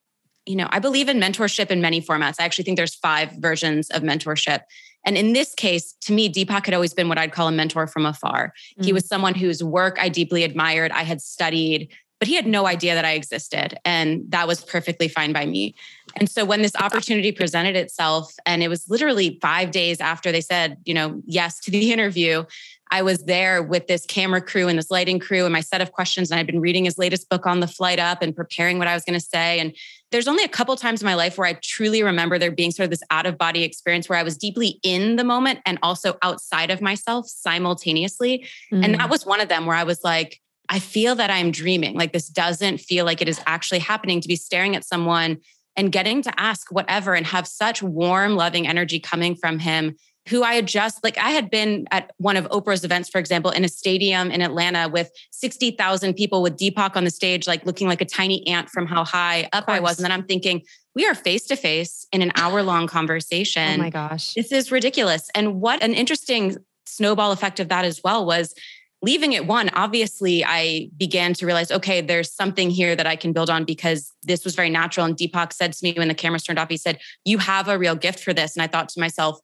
you 0.46 0.56
know, 0.56 0.68
I 0.70 0.78
believe 0.78 1.10
in 1.10 1.20
mentorship 1.20 1.70
in 1.70 1.82
many 1.82 2.00
formats. 2.00 2.36
I 2.40 2.44
actually 2.46 2.64
think 2.64 2.78
there's 2.78 2.94
five 2.94 3.32
versions 3.32 3.90
of 3.90 4.02
mentorship. 4.02 4.60
And 5.04 5.16
in 5.16 5.32
this 5.32 5.54
case, 5.54 5.94
to 6.02 6.12
me, 6.12 6.30
Deepak 6.30 6.66
had 6.66 6.74
always 6.74 6.92
been 6.92 7.08
what 7.08 7.18
I'd 7.18 7.32
call 7.32 7.48
a 7.48 7.52
mentor 7.52 7.86
from 7.86 8.04
afar. 8.04 8.48
Mm-hmm. 8.48 8.84
He 8.84 8.90
mm. 8.90 8.94
was 8.94 9.06
someone 9.06 9.34
whose 9.34 9.62
work 9.62 9.96
I 10.00 10.08
deeply 10.08 10.44
admired, 10.44 10.90
I 10.92 11.02
had 11.02 11.20
studied, 11.20 11.88
but 12.18 12.28
he 12.28 12.34
had 12.34 12.46
no 12.46 12.66
idea 12.66 12.94
that 12.94 13.04
I 13.04 13.12
existed. 13.12 13.78
And 13.84 14.24
that 14.30 14.48
was 14.48 14.64
perfectly 14.64 15.08
fine 15.08 15.32
by 15.32 15.46
me. 15.46 15.74
And 16.16 16.28
so 16.28 16.44
when 16.44 16.62
this 16.62 16.74
opportunity 16.76 17.30
presented 17.30 17.76
itself, 17.76 18.34
and 18.44 18.62
it 18.62 18.68
was 18.68 18.88
literally 18.88 19.38
five 19.40 19.70
days 19.70 20.00
after 20.00 20.32
they 20.32 20.40
said, 20.40 20.78
you 20.84 20.94
know, 20.94 21.22
yes 21.26 21.60
to 21.60 21.70
the 21.70 21.92
interview, 21.92 22.44
I 22.90 23.02
was 23.02 23.24
there 23.24 23.62
with 23.62 23.86
this 23.86 24.06
camera 24.06 24.40
crew 24.40 24.66
and 24.66 24.78
this 24.78 24.90
lighting 24.90 25.18
crew 25.18 25.44
and 25.44 25.52
my 25.52 25.60
set 25.60 25.80
of 25.80 25.92
questions. 25.92 26.30
And 26.30 26.40
I'd 26.40 26.46
been 26.46 26.60
reading 26.60 26.86
his 26.86 26.98
latest 26.98 27.28
book 27.28 27.46
on 27.46 27.60
the 27.60 27.66
flight 27.66 27.98
up 27.98 28.22
and 28.22 28.34
preparing 28.34 28.78
what 28.78 28.88
I 28.88 28.94
was 28.94 29.04
going 29.04 29.18
to 29.18 29.24
say. 29.24 29.60
And 29.60 29.76
there's 30.10 30.28
only 30.28 30.44
a 30.44 30.48
couple 30.48 30.74
times 30.76 31.02
in 31.02 31.06
my 31.06 31.14
life 31.14 31.36
where 31.36 31.46
I 31.46 31.54
truly 31.62 32.02
remember 32.02 32.38
there 32.38 32.50
being 32.50 32.70
sort 32.70 32.84
of 32.84 32.90
this 32.90 33.02
out 33.10 33.26
of 33.26 33.36
body 33.36 33.62
experience 33.62 34.08
where 34.08 34.18
I 34.18 34.22
was 34.22 34.36
deeply 34.36 34.80
in 34.82 35.16
the 35.16 35.24
moment 35.24 35.60
and 35.66 35.78
also 35.82 36.16
outside 36.22 36.70
of 36.70 36.80
myself 36.80 37.28
simultaneously. 37.28 38.46
Mm. 38.72 38.84
And 38.84 38.94
that 38.94 39.08
mm. 39.08 39.10
was 39.10 39.26
one 39.26 39.40
of 39.40 39.48
them 39.48 39.66
where 39.66 39.76
I 39.76 39.84
was 39.84 40.02
like, 40.02 40.40
I 40.68 40.78
feel 40.78 41.14
that 41.16 41.30
I'm 41.30 41.50
dreaming. 41.50 41.94
Like 41.94 42.12
this 42.12 42.28
doesn't 42.28 42.78
feel 42.78 43.04
like 43.04 43.20
it 43.20 43.28
is 43.28 43.40
actually 43.46 43.80
happening 43.80 44.20
to 44.20 44.28
be 44.28 44.36
staring 44.36 44.76
at 44.76 44.84
someone 44.84 45.38
and 45.76 45.92
getting 45.92 46.22
to 46.22 46.40
ask 46.40 46.72
whatever 46.72 47.14
and 47.14 47.26
have 47.26 47.46
such 47.46 47.82
warm, 47.82 48.34
loving 48.34 48.66
energy 48.66 49.00
coming 49.00 49.36
from 49.36 49.58
him 49.58 49.96
who 50.28 50.42
I 50.42 50.54
had 50.54 50.66
just 50.66 51.02
like 51.02 51.18
I 51.18 51.30
had 51.30 51.50
been 51.50 51.86
at 51.90 52.12
one 52.18 52.36
of 52.36 52.46
Oprah's 52.48 52.84
events, 52.84 53.08
for 53.08 53.18
example, 53.18 53.50
in 53.50 53.64
a 53.64 53.68
stadium 53.68 54.30
in 54.30 54.42
Atlanta 54.42 54.88
with 54.88 55.10
60,000 55.30 56.14
people 56.14 56.42
with 56.42 56.56
Deepak 56.56 56.96
on 56.96 57.04
the 57.04 57.10
stage, 57.10 57.46
like 57.46 57.64
looking 57.64 57.88
like 57.88 58.00
a 58.00 58.04
tiny 58.04 58.46
ant 58.46 58.68
from 58.68 58.86
how 58.86 59.04
high 59.04 59.48
up 59.52 59.64
I 59.68 59.80
was. 59.80 59.98
And 59.98 60.04
then 60.04 60.12
I'm 60.12 60.24
thinking, 60.24 60.62
we 60.94 61.06
are 61.06 61.14
face 61.14 61.46
to 61.46 61.56
face 61.56 62.06
in 62.12 62.22
an 62.22 62.32
hour 62.34 62.62
long 62.62 62.86
conversation. 62.86 63.80
Oh 63.80 63.84
my 63.84 63.90
gosh. 63.90 64.34
This 64.34 64.52
is 64.52 64.70
ridiculous. 64.70 65.30
And 65.34 65.60
what 65.60 65.82
an 65.82 65.94
interesting 65.94 66.56
snowball 66.86 67.32
effect 67.32 67.60
of 67.60 67.68
that 67.68 67.84
as 67.84 68.00
well 68.02 68.26
was 68.26 68.54
leaving 69.02 69.32
it 69.32 69.46
one, 69.46 69.70
obviously, 69.74 70.44
I 70.44 70.90
began 70.96 71.34
to 71.34 71.46
realize, 71.46 71.70
okay, 71.70 72.00
there's 72.00 72.32
something 72.32 72.70
here 72.70 72.96
that 72.96 73.06
I 73.06 73.16
can 73.16 73.32
build 73.32 73.48
on 73.48 73.64
because 73.64 74.12
this 74.22 74.44
was 74.44 74.54
very 74.54 74.70
natural. 74.70 75.06
And 75.06 75.16
Deepak 75.16 75.52
said 75.52 75.72
to 75.72 75.78
me 75.84 75.94
when 75.96 76.08
the 76.08 76.14
cameras 76.14 76.42
turned 76.42 76.58
off, 76.58 76.68
he 76.68 76.76
said, 76.76 76.98
You 77.24 77.38
have 77.38 77.68
a 77.68 77.78
real 77.78 77.94
gift 77.94 78.20
for 78.20 78.34
this. 78.34 78.56
And 78.56 78.62
I 78.62 78.66
thought 78.66 78.88
to 78.90 79.00
myself, 79.00 79.38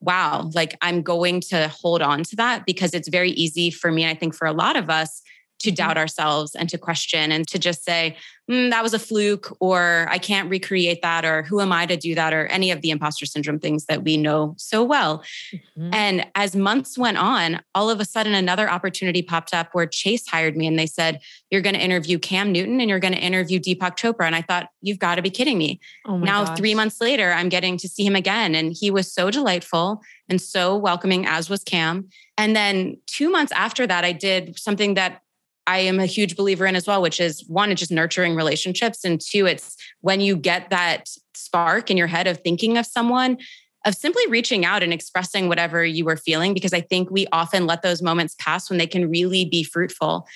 wow, 0.00 0.50
like 0.54 0.76
I'm 0.80 1.02
going 1.02 1.40
to 1.42 1.68
hold 1.68 2.02
on 2.02 2.22
to 2.24 2.36
that 2.36 2.64
because 2.66 2.94
it's 2.94 3.08
very 3.08 3.30
easy 3.30 3.70
for 3.70 3.90
me. 3.90 4.06
I 4.06 4.14
think 4.14 4.34
for 4.34 4.46
a 4.46 4.52
lot 4.52 4.76
of 4.76 4.90
us 4.90 5.22
to 5.60 5.68
mm-hmm. 5.68 5.74
doubt 5.74 5.98
ourselves 5.98 6.54
and 6.54 6.68
to 6.68 6.78
question 6.78 7.32
and 7.32 7.46
to 7.48 7.58
just 7.58 7.84
say, 7.84 8.16
mm, 8.50 8.70
that 8.70 8.82
was 8.82 8.94
a 8.94 8.98
fluke, 8.98 9.54
or 9.60 10.06
I 10.10 10.18
can't 10.18 10.48
recreate 10.48 11.02
that, 11.02 11.24
or 11.24 11.42
who 11.42 11.60
am 11.60 11.72
I 11.72 11.86
to 11.86 11.96
do 11.96 12.14
that, 12.14 12.32
or 12.32 12.46
any 12.46 12.70
of 12.70 12.80
the 12.80 12.90
imposter 12.90 13.26
syndrome 13.26 13.58
things 13.58 13.86
that 13.86 14.04
we 14.04 14.16
know 14.16 14.54
so 14.56 14.82
well. 14.82 15.22
Mm-hmm. 15.52 15.90
And 15.92 16.26
as 16.34 16.56
months 16.56 16.96
went 16.96 17.18
on, 17.18 17.60
all 17.74 17.90
of 17.90 18.00
a 18.00 18.04
sudden 18.04 18.34
another 18.34 18.70
opportunity 18.70 19.22
popped 19.22 19.54
up 19.54 19.68
where 19.72 19.86
Chase 19.86 20.26
hired 20.26 20.56
me 20.56 20.66
and 20.66 20.78
they 20.78 20.86
said, 20.86 21.20
You're 21.50 21.62
going 21.62 21.74
to 21.74 21.82
interview 21.82 22.18
Cam 22.18 22.52
Newton 22.52 22.80
and 22.80 22.88
you're 22.88 22.98
going 22.98 23.14
to 23.14 23.20
interview 23.20 23.58
Deepak 23.60 23.96
Chopra. 23.96 24.26
And 24.26 24.34
I 24.34 24.42
thought, 24.42 24.68
You've 24.80 24.98
got 24.98 25.16
to 25.16 25.22
be 25.22 25.30
kidding 25.30 25.58
me. 25.58 25.80
Oh 26.06 26.18
now, 26.18 26.44
gosh. 26.44 26.56
three 26.56 26.74
months 26.74 27.00
later, 27.00 27.32
I'm 27.32 27.48
getting 27.48 27.76
to 27.78 27.88
see 27.88 28.04
him 28.04 28.16
again. 28.16 28.54
And 28.54 28.74
he 28.78 28.90
was 28.90 29.12
so 29.12 29.30
delightful 29.30 30.00
and 30.28 30.40
so 30.40 30.76
welcoming, 30.76 31.26
as 31.26 31.50
was 31.50 31.64
Cam. 31.64 32.08
And 32.36 32.54
then 32.54 32.98
two 33.06 33.30
months 33.30 33.52
after 33.52 33.86
that, 33.86 34.04
I 34.04 34.12
did 34.12 34.58
something 34.58 34.94
that 34.94 35.22
I 35.68 35.80
am 35.80 36.00
a 36.00 36.06
huge 36.06 36.34
believer 36.34 36.64
in 36.64 36.74
as 36.74 36.86
well, 36.86 37.02
which 37.02 37.20
is 37.20 37.44
one, 37.46 37.70
it's 37.70 37.80
just 37.80 37.92
nurturing 37.92 38.34
relationships. 38.34 39.04
And 39.04 39.20
two, 39.20 39.44
it's 39.44 39.76
when 40.00 40.22
you 40.22 40.34
get 40.34 40.70
that 40.70 41.10
spark 41.34 41.90
in 41.90 41.98
your 41.98 42.06
head 42.06 42.26
of 42.26 42.38
thinking 42.38 42.78
of 42.78 42.86
someone, 42.86 43.36
of 43.84 43.94
simply 43.94 44.26
reaching 44.28 44.64
out 44.64 44.82
and 44.82 44.94
expressing 44.94 45.46
whatever 45.46 45.84
you 45.84 46.06
were 46.06 46.16
feeling, 46.16 46.54
because 46.54 46.72
I 46.72 46.80
think 46.80 47.10
we 47.10 47.26
often 47.32 47.66
let 47.66 47.82
those 47.82 48.00
moments 48.00 48.34
pass 48.38 48.70
when 48.70 48.78
they 48.78 48.86
can 48.86 49.10
really 49.10 49.44
be 49.44 49.62
fruitful. 49.62 50.26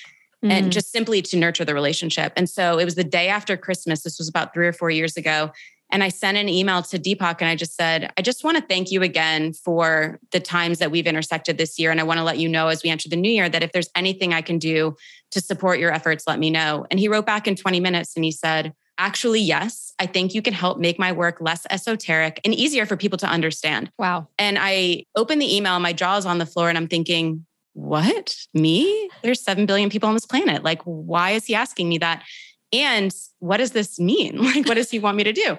Mm. 0.44 0.50
And 0.50 0.72
just 0.72 0.90
simply 0.90 1.22
to 1.22 1.36
nurture 1.36 1.64
the 1.64 1.72
relationship. 1.72 2.32
And 2.36 2.50
so 2.50 2.78
it 2.78 2.84
was 2.84 2.96
the 2.96 3.04
day 3.04 3.28
after 3.28 3.56
Christmas. 3.56 4.02
This 4.02 4.18
was 4.18 4.28
about 4.28 4.52
three 4.52 4.66
or 4.66 4.72
four 4.72 4.90
years 4.90 5.16
ago. 5.16 5.52
And 5.92 6.02
I 6.02 6.08
sent 6.08 6.38
an 6.38 6.48
email 6.48 6.82
to 6.82 6.98
Deepak 6.98 7.36
and 7.40 7.48
I 7.48 7.54
just 7.54 7.76
said, 7.76 8.10
I 8.16 8.22
just 8.22 8.42
want 8.42 8.56
to 8.56 8.64
thank 8.66 8.90
you 8.90 9.02
again 9.02 9.52
for 9.52 10.18
the 10.32 10.40
times 10.40 10.78
that 10.78 10.90
we've 10.90 11.06
intersected 11.06 11.58
this 11.58 11.78
year. 11.78 11.90
And 11.90 12.00
I 12.00 12.02
want 12.02 12.18
to 12.18 12.24
let 12.24 12.38
you 12.38 12.48
know 12.48 12.68
as 12.68 12.82
we 12.82 12.90
enter 12.90 13.08
the 13.08 13.16
new 13.16 13.30
year 13.30 13.48
that 13.48 13.62
if 13.62 13.72
there's 13.72 13.90
anything 13.94 14.32
I 14.32 14.40
can 14.40 14.58
do 14.58 14.96
to 15.32 15.40
support 15.40 15.78
your 15.78 15.92
efforts, 15.92 16.24
let 16.26 16.38
me 16.38 16.50
know. 16.50 16.86
And 16.90 17.00
he 17.00 17.08
wrote 17.08 17.26
back 17.26 17.48
in 17.48 17.56
20 17.56 17.80
minutes 17.80 18.14
and 18.16 18.24
he 18.24 18.30
said, 18.30 18.72
Actually, 18.98 19.40
yes, 19.40 19.94
I 19.98 20.06
think 20.06 20.34
you 20.34 20.42
can 20.42 20.52
help 20.52 20.78
make 20.78 20.98
my 20.98 21.12
work 21.12 21.40
less 21.40 21.66
esoteric 21.70 22.40
and 22.44 22.54
easier 22.54 22.84
for 22.84 22.96
people 22.96 23.16
to 23.18 23.26
understand. 23.26 23.90
Wow. 23.98 24.28
And 24.38 24.58
I 24.60 25.06
opened 25.16 25.40
the 25.40 25.56
email, 25.56 25.78
my 25.80 25.94
jaw's 25.94 26.26
on 26.26 26.38
the 26.38 26.46
floor, 26.46 26.68
and 26.68 26.76
I'm 26.76 26.88
thinking, 26.88 27.46
what? 27.72 28.36
Me? 28.52 29.08
There's 29.22 29.42
7 29.42 29.64
billion 29.64 29.88
people 29.88 30.08
on 30.08 30.14
this 30.14 30.26
planet. 30.26 30.62
Like, 30.62 30.82
why 30.82 31.30
is 31.30 31.46
he 31.46 31.54
asking 31.54 31.88
me 31.88 31.98
that? 31.98 32.22
And 32.70 33.12
what 33.38 33.56
does 33.56 33.72
this 33.72 33.98
mean? 33.98 34.38
Like, 34.42 34.68
what 34.68 34.74
does 34.74 34.90
he 34.90 34.98
want 34.98 35.16
me 35.16 35.24
to 35.24 35.32
do? 35.32 35.56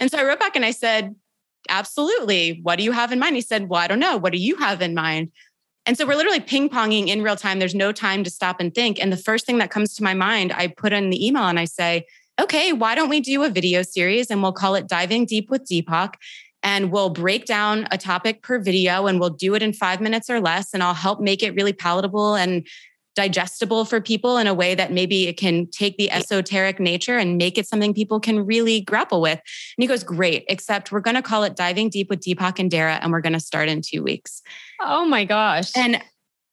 And 0.00 0.10
so 0.10 0.18
I 0.18 0.24
wrote 0.24 0.38
back 0.38 0.54
and 0.54 0.64
I 0.64 0.70
said, 0.70 1.14
absolutely. 1.68 2.60
What 2.62 2.76
do 2.76 2.84
you 2.84 2.92
have 2.92 3.12
in 3.12 3.18
mind? 3.18 3.36
He 3.36 3.42
said, 3.42 3.68
well, 3.68 3.80
I 3.80 3.88
don't 3.88 3.98
know. 3.98 4.16
What 4.16 4.32
do 4.32 4.38
you 4.38 4.56
have 4.56 4.80
in 4.82 4.94
mind? 4.94 5.32
And 5.86 5.96
so 5.96 6.04
we're 6.04 6.16
literally 6.16 6.40
ping 6.40 6.68
ponging 6.68 7.08
in 7.08 7.22
real 7.22 7.36
time. 7.36 7.60
There's 7.60 7.74
no 7.74 7.92
time 7.92 8.24
to 8.24 8.30
stop 8.30 8.60
and 8.60 8.74
think. 8.74 9.00
And 9.00 9.12
the 9.12 9.16
first 9.16 9.46
thing 9.46 9.58
that 9.58 9.70
comes 9.70 9.94
to 9.94 10.02
my 10.02 10.14
mind, 10.14 10.52
I 10.52 10.66
put 10.66 10.92
in 10.92 11.10
the 11.10 11.26
email 11.26 11.44
and 11.44 11.60
I 11.60 11.64
say, 11.64 12.06
okay, 12.40 12.72
why 12.72 12.94
don't 12.94 13.08
we 13.08 13.20
do 13.20 13.44
a 13.44 13.48
video 13.48 13.82
series 13.82 14.30
and 14.30 14.42
we'll 14.42 14.52
call 14.52 14.74
it 14.74 14.88
Diving 14.88 15.24
Deep 15.24 15.48
with 15.48 15.64
Deepak? 15.64 16.14
And 16.62 16.90
we'll 16.90 17.10
break 17.10 17.46
down 17.46 17.86
a 17.92 17.98
topic 17.98 18.42
per 18.42 18.58
video 18.58 19.06
and 19.06 19.20
we'll 19.20 19.30
do 19.30 19.54
it 19.54 19.62
in 19.62 19.72
five 19.72 20.00
minutes 20.00 20.28
or 20.28 20.40
less. 20.40 20.74
And 20.74 20.82
I'll 20.82 20.94
help 20.94 21.20
make 21.20 21.42
it 21.42 21.54
really 21.54 21.72
palatable 21.72 22.34
and 22.34 22.66
digestible 23.16 23.86
for 23.86 24.00
people 24.00 24.36
in 24.36 24.46
a 24.46 24.54
way 24.54 24.74
that 24.74 24.92
maybe 24.92 25.26
it 25.26 25.36
can 25.38 25.66
take 25.68 25.96
the 25.96 26.10
esoteric 26.12 26.78
nature 26.78 27.16
and 27.16 27.38
make 27.38 27.58
it 27.58 27.66
something 27.66 27.94
people 27.94 28.20
can 28.20 28.44
really 28.44 28.82
grapple 28.82 29.20
with. 29.20 29.38
And 29.38 29.82
he 29.82 29.86
goes, 29.86 30.04
Great, 30.04 30.44
except 30.48 30.92
we're 30.92 31.00
going 31.00 31.16
to 31.16 31.22
call 31.22 31.42
it 31.42 31.56
Diving 31.56 31.88
Deep 31.88 32.10
with 32.10 32.20
Deepak 32.20 32.58
and 32.58 32.70
Darrah, 32.70 32.98
and 33.02 33.10
we're 33.10 33.22
going 33.22 33.32
to 33.32 33.40
start 33.40 33.68
in 33.68 33.80
two 33.82 34.02
weeks. 34.02 34.42
Oh 34.80 35.06
my 35.06 35.24
gosh. 35.24 35.72
And 35.74 36.00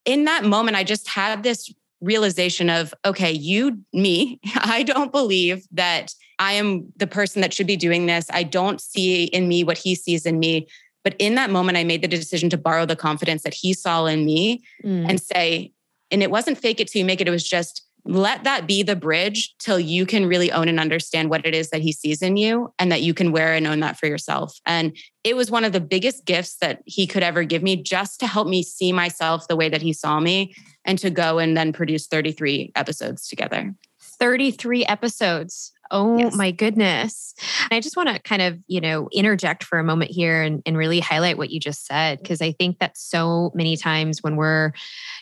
in 0.06 0.24
that 0.24 0.46
moment, 0.46 0.78
I 0.78 0.84
just 0.84 1.08
had 1.08 1.44
this 1.44 1.72
realization 2.02 2.70
of, 2.70 2.94
okay, 3.06 3.32
you, 3.32 3.80
me, 3.94 4.40
I 4.56 4.84
don't 4.84 5.12
believe 5.12 5.68
that 5.72 6.14
I 6.40 6.54
am 6.54 6.92
the 6.98 7.08
person 7.08 7.42
that 7.42 7.54
should 7.54 7.68
be 7.68 7.78
doing 7.78 8.06
this. 8.06 8.28
I 8.32 8.44
don't 8.44 8.82
see 8.82 9.26
in 9.26 9.48
me 9.48 9.64
what 9.64 9.78
he 9.78 9.96
sees 9.96 10.26
in 10.26 10.40
me. 10.40 10.68
But 11.04 11.16
in 11.20 11.36
that 11.36 11.50
moment, 11.50 11.78
I 11.78 11.84
made 11.84 12.02
the 12.02 12.08
decision 12.08 12.50
to 12.52 12.58
borrow 12.58 12.86
the 12.86 12.96
confidence 12.96 13.44
that 13.44 13.54
he 13.54 13.74
saw 13.74 14.06
in 14.06 14.26
me 14.26 14.64
mm. 14.84 15.06
and 15.08 15.22
say, 15.22 15.74
and 16.14 16.24
it 16.24 16.32
wasn't 16.32 16.58
fake 16.58 16.80
it 16.80 16.88
till 16.88 17.00
you 17.00 17.06
make 17.06 17.20
it. 17.20 17.28
It 17.28 17.32
was 17.32 17.48
just 17.48 17.86
let 18.06 18.44
that 18.44 18.68
be 18.68 18.84
the 18.84 18.96
bridge 18.96 19.56
till 19.60 19.80
you 19.80 20.06
can 20.06 20.26
really 20.26 20.52
own 20.52 20.68
and 20.68 20.80
understand 20.80 21.30
what 21.30 21.46
it 21.46 21.56
is 21.56 21.70
that 21.70 21.82
he 21.82 21.92
sees 21.92 22.22
in 22.22 22.36
you 22.36 22.74
and 22.78 22.92
that 22.92 23.02
you 23.02 23.14
can 23.14 23.32
wear 23.32 23.54
and 23.54 23.66
own 23.66 23.80
that 23.80 23.98
for 23.98 24.08
yourself. 24.08 24.60
And 24.66 24.96
it 25.24 25.36
was 25.36 25.50
one 25.50 25.64
of 25.64 25.72
the 25.72 25.80
biggest 25.80 26.26
gifts 26.26 26.58
that 26.58 26.82
he 26.86 27.08
could 27.08 27.24
ever 27.24 27.44
give 27.44 27.64
me 27.64 27.78
just 27.78 28.20
to 28.20 28.28
help 28.28 28.48
me 28.48 28.62
see 28.62 28.92
myself 28.92 29.48
the 29.48 29.56
way 29.56 29.70
that 29.70 29.82
he 29.82 29.94
saw 29.94 30.20
me 30.20 30.54
and 30.86 31.00
to 31.00 31.10
go 31.10 31.40
and 31.40 31.56
then 31.56 31.72
produce 31.72 32.08
33 32.08 32.74
episodes 32.76 33.28
together. 33.28 33.74
33 34.20 34.86
episodes. 34.86 35.72
Oh 35.94 36.18
yes. 36.18 36.36
my 36.36 36.50
goodness. 36.50 37.36
I 37.70 37.80
just 37.80 37.96
want 37.96 38.10
to 38.10 38.20
kind 38.20 38.42
of, 38.42 38.58
you 38.66 38.82
know, 38.82 39.10
interject 39.12 39.64
for 39.64 39.78
a 39.78 39.84
moment 39.84 40.10
here 40.10 40.42
and, 40.42 40.64
and 40.66 40.76
really 40.76 41.00
highlight 41.00 41.38
what 41.38 41.52
you 41.52 41.60
just 41.60 41.86
said, 41.86 42.20
because 42.20 42.42
I 42.42 42.52
think 42.52 42.80
that 42.80 42.98
so 42.98 43.52
many 43.54 43.78
times 43.78 44.24
when 44.24 44.36
we're, 44.36 44.72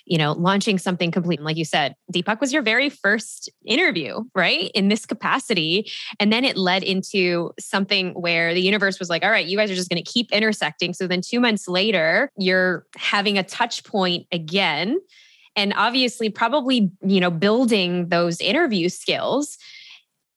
you 0.06 0.18
know, 0.18 0.32
launching 0.32 0.78
something 0.78 1.12
complete, 1.12 1.42
like 1.42 1.58
you 1.58 1.66
said, 1.66 1.96
Deepak 2.14 2.40
was 2.40 2.54
your 2.54 2.62
very 2.62 2.90
first 2.90 3.50
interview, 3.66 4.22
right? 4.34 4.72
In 4.74 4.88
this 4.88 5.06
capacity. 5.06 5.92
And 6.22 6.32
then 6.32 6.46
it 6.46 6.56
led 6.56 6.84
into 6.84 7.52
something 7.60 8.14
where 8.14 8.54
the 8.54 8.62
universe 8.62 8.98
was 8.98 9.10
like, 9.10 9.26
all 9.26 9.32
right, 9.32 9.46
you 9.46 9.58
guys 9.58 9.70
are 9.70 9.76
just 9.76 9.90
going 9.90 10.02
to 10.02 10.10
keep 10.10 10.32
intersecting. 10.32 10.94
So 10.94 11.06
then 11.06 11.20
two 11.20 11.42
months 11.42 11.68
later, 11.68 12.32
you're 12.38 12.86
having 12.96 13.38
a 13.38 13.44
touch 13.44 13.84
point 13.84 14.26
again 14.32 15.00
and 15.58 15.74
obviously 15.76 16.30
probably 16.30 16.90
you 17.06 17.20
know 17.20 17.30
building 17.30 18.08
those 18.08 18.40
interview 18.40 18.88
skills 18.88 19.58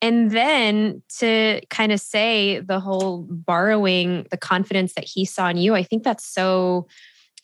and 0.04 0.32
then 0.32 1.02
to 1.20 1.62
kind 1.70 1.90
of 1.90 1.98
say 1.98 2.60
the 2.60 2.78
whole 2.78 3.26
borrowing 3.30 4.26
the 4.30 4.36
confidence 4.36 4.92
that 4.96 5.04
he 5.04 5.24
saw 5.24 5.48
in 5.48 5.56
you, 5.56 5.74
I 5.74 5.82
think 5.82 6.02
that's 6.02 6.26
so 6.26 6.88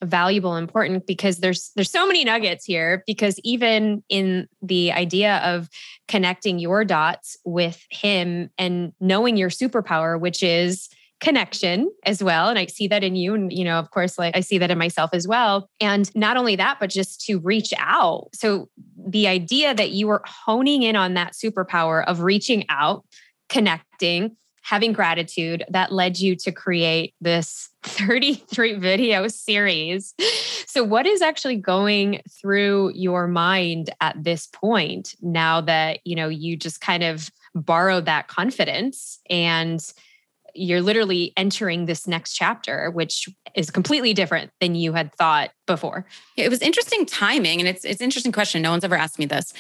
valuable 0.02 0.54
and 0.54 0.64
important 0.64 1.06
because 1.06 1.38
there's 1.38 1.72
there's 1.74 1.90
so 1.90 2.06
many 2.06 2.22
nuggets 2.22 2.66
here 2.66 3.02
because 3.06 3.38
even 3.44 4.02
in 4.10 4.46
the 4.60 4.92
idea 4.92 5.38
of 5.38 5.70
connecting 6.06 6.58
your 6.58 6.84
dots 6.84 7.38
with 7.46 7.82
him 7.88 8.50
and 8.58 8.92
knowing 9.00 9.38
your 9.38 9.50
superpower 9.50 10.18
which 10.18 10.42
is 10.42 10.88
connection 11.20 11.90
as 12.04 12.22
well. 12.22 12.48
And 12.48 12.58
i 12.58 12.66
see 12.66 12.88
that 12.88 13.04
in 13.04 13.14
you 13.14 13.34
and 13.34 13.52
you 13.52 13.64
know 13.64 13.78
of 13.78 13.90
course 13.90 14.18
like 14.18 14.36
i 14.36 14.40
see 14.40 14.58
that 14.58 14.70
in 14.70 14.78
myself 14.78 15.10
as 15.12 15.28
well. 15.28 15.68
And 15.80 16.14
not 16.14 16.36
only 16.36 16.56
that 16.56 16.78
but 16.80 16.90
just 16.90 17.20
to 17.26 17.38
reach 17.38 17.72
out. 17.78 18.28
So 18.34 18.68
the 18.96 19.28
idea 19.28 19.74
that 19.74 19.90
you 19.90 20.06
were 20.06 20.22
honing 20.26 20.82
in 20.82 20.96
on 20.96 21.14
that 21.14 21.32
superpower 21.32 22.04
of 22.04 22.20
reaching 22.20 22.64
out 22.68 23.04
connecting 23.48 24.36
having 24.62 24.92
gratitude 24.92 25.64
that 25.68 25.92
led 25.92 26.18
you 26.18 26.36
to 26.36 26.52
create 26.52 27.14
this 27.20 27.68
33 27.82 28.74
video 28.74 29.26
series. 29.26 30.14
So 30.66 30.84
what 30.84 31.06
is 31.06 31.22
actually 31.22 31.56
going 31.56 32.20
through 32.40 32.92
your 32.94 33.26
mind 33.26 33.90
at 34.00 34.22
this 34.22 34.46
point 34.46 35.14
now 35.20 35.60
that, 35.62 36.00
you 36.04 36.14
know, 36.14 36.28
you 36.28 36.56
just 36.56 36.80
kind 36.80 37.02
of 37.02 37.30
borrowed 37.54 38.04
that 38.04 38.28
confidence 38.28 39.18
and 39.28 39.80
you're 40.54 40.83
literally 40.83 41.33
entering 41.37 41.87
this 41.87 42.07
next 42.07 42.35
chapter 42.35 42.90
which 42.90 43.28
is 43.54 43.71
completely 43.71 44.14
different 44.14 44.50
than 44.61 44.75
you 44.75 44.92
had 44.92 45.14
thought 45.14 45.50
before. 45.66 46.04
It 46.37 46.49
was 46.49 46.61
interesting 46.61 47.07
timing 47.07 47.61
and 47.61 47.69
it's 47.69 47.85
it's 47.85 48.00
an 48.00 48.04
interesting 48.04 48.33
question. 48.33 48.62
No 48.62 48.71
one's 48.71 48.85
ever 48.85 48.97
asked 48.97 49.19
me 49.19 49.26
this 49.26 49.52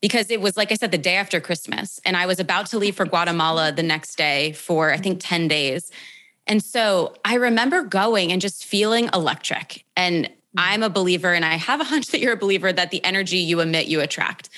because 0.00 0.30
it 0.30 0.40
was 0.40 0.56
like 0.56 0.72
I 0.72 0.74
said 0.74 0.92
the 0.92 0.98
day 0.98 1.16
after 1.16 1.40
Christmas 1.40 2.00
and 2.04 2.16
I 2.16 2.26
was 2.26 2.40
about 2.40 2.66
to 2.66 2.78
leave 2.78 2.96
for 2.96 3.04
Guatemala 3.04 3.72
the 3.72 3.82
next 3.82 4.16
day 4.16 4.52
for 4.52 4.92
I 4.92 4.96
think 4.96 5.18
10 5.20 5.48
days. 5.48 5.90
And 6.46 6.62
so 6.64 7.14
I 7.24 7.34
remember 7.34 7.82
going 7.82 8.32
and 8.32 8.40
just 8.40 8.64
feeling 8.64 9.10
electric. 9.12 9.84
And 9.96 10.26
mm-hmm. 10.26 10.34
I'm 10.56 10.82
a 10.82 10.90
believer 10.90 11.34
and 11.34 11.44
I 11.44 11.54
have 11.54 11.80
a 11.80 11.84
hunch 11.84 12.08
that 12.08 12.20
you're 12.20 12.32
a 12.32 12.38
believer 12.38 12.72
that 12.72 12.90
the 12.90 13.04
energy 13.04 13.38
you 13.38 13.60
emit 13.60 13.86
you 13.86 14.00
attract. 14.00 14.48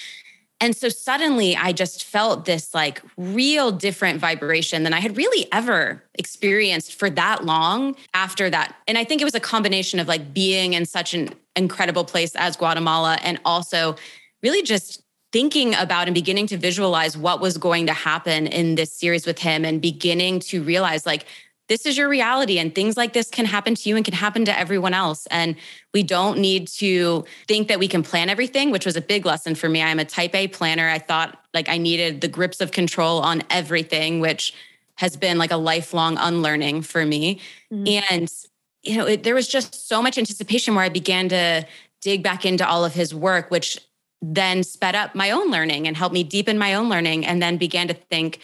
And 0.61 0.77
so 0.77 0.89
suddenly 0.89 1.57
I 1.57 1.73
just 1.73 2.05
felt 2.05 2.45
this 2.45 2.75
like 2.75 3.01
real 3.17 3.73
different 3.73 4.21
vibration 4.21 4.83
than 4.83 4.93
I 4.93 5.01
had 5.01 5.17
really 5.17 5.47
ever 5.53 6.03
experienced 6.15 6.95
for 6.95 7.09
that 7.11 7.45
long 7.45 7.97
after 8.13 8.51
that. 8.51 8.77
And 8.87 8.99
I 8.99 9.05
think 9.05 9.23
it 9.23 9.25
was 9.25 9.35
a 9.35 9.41
combination 9.41 9.99
of 9.99 10.07
like 10.07 10.35
being 10.35 10.75
in 10.75 10.85
such 10.85 11.15
an 11.15 11.31
incredible 11.57 12.05
place 12.05 12.37
as 12.37 12.57
Guatemala 12.57 13.19
and 13.23 13.41
also 13.45 13.97
really 14.43 14.63
just 14.63 15.03
thinking 15.33 15.75
about 15.77 16.09
and 16.09 16.15
beginning 16.15 16.47
to 16.49 16.57
visualize 16.57 17.17
what 17.17 17.41
was 17.41 17.57
going 17.57 17.87
to 17.87 17.93
happen 17.93 18.47
in 18.47 18.75
this 18.75 18.93
series 18.93 19.27
with 19.27 19.39
him 19.39 19.65
and 19.65 19.81
beginning 19.81 20.41
to 20.41 20.63
realize 20.63 21.07
like 21.07 21.25
this 21.71 21.87
is 21.87 21.97
your 21.97 22.09
reality 22.09 22.59
and 22.59 22.75
things 22.75 22.97
like 22.99 23.15
this 23.15 23.31
can 23.31 23.47
happen 23.47 23.75
to 23.77 23.89
you 23.89 23.97
and 23.97 24.05
can 24.05 24.13
happen 24.13 24.45
to 24.45 24.59
everyone 24.59 24.93
else. 24.93 25.27
And 25.31 25.55
we 25.95 26.03
don't 26.03 26.39
need 26.39 26.69
to 26.69 27.25
think 27.47 27.69
that 27.69 27.79
we 27.79 27.89
can 27.89 28.03
plan 28.03 28.29
everything 28.29 28.71
which 28.71 28.85
was 28.85 28.97
a 28.97 29.01
big 29.01 29.25
lesson 29.25 29.55
for 29.55 29.69
me. 29.69 29.81
I'm 29.81 30.01
a 30.01 30.05
type 30.05 30.35
a 30.35 30.49
planner. 30.49 30.89
I 30.89 30.99
thought 30.99 31.41
like 31.55 31.69
i 31.69 31.79
needed 31.79 32.21
the 32.21 32.29
grips 32.29 32.61
of 32.61 32.73
control 32.73 33.21
on 33.21 33.43
everything 33.51 34.21
which 34.21 34.55
has 34.97 35.17
been 35.17 35.39
like 35.39 35.51
a 35.51 35.57
lifelong 35.57 36.17
unlearning 36.19 36.83
for 36.83 37.05
me. 37.05 37.41
Mm-hmm. 37.73 38.15
and 38.15 38.33
you 38.83 38.97
know 38.97 39.07
it, 39.07 39.23
there 39.23 39.35
was 39.35 39.49
just 39.49 39.89
so 39.89 40.03
much 40.03 40.19
anticipation 40.19 40.75
where 40.75 40.85
i 40.85 40.89
began 40.89 41.29
to 41.29 41.67
dig 42.01 42.23
back 42.23 42.45
into 42.45 42.67
all 42.67 42.85
of 42.85 42.95
his 42.95 43.15
work 43.15 43.51
which 43.51 43.79
then 44.23 44.63
sped 44.63 44.95
up 44.95 45.15
my 45.15 45.31
own 45.31 45.51
learning 45.51 45.87
and 45.87 45.97
helped 45.97 46.13
me 46.13 46.23
deepen 46.25 46.59
my 46.59 46.75
own 46.75 46.89
learning 46.89 47.25
and 47.25 47.43
then 47.43 47.57
began 47.57 47.89
to 47.89 47.95
think 47.95 48.41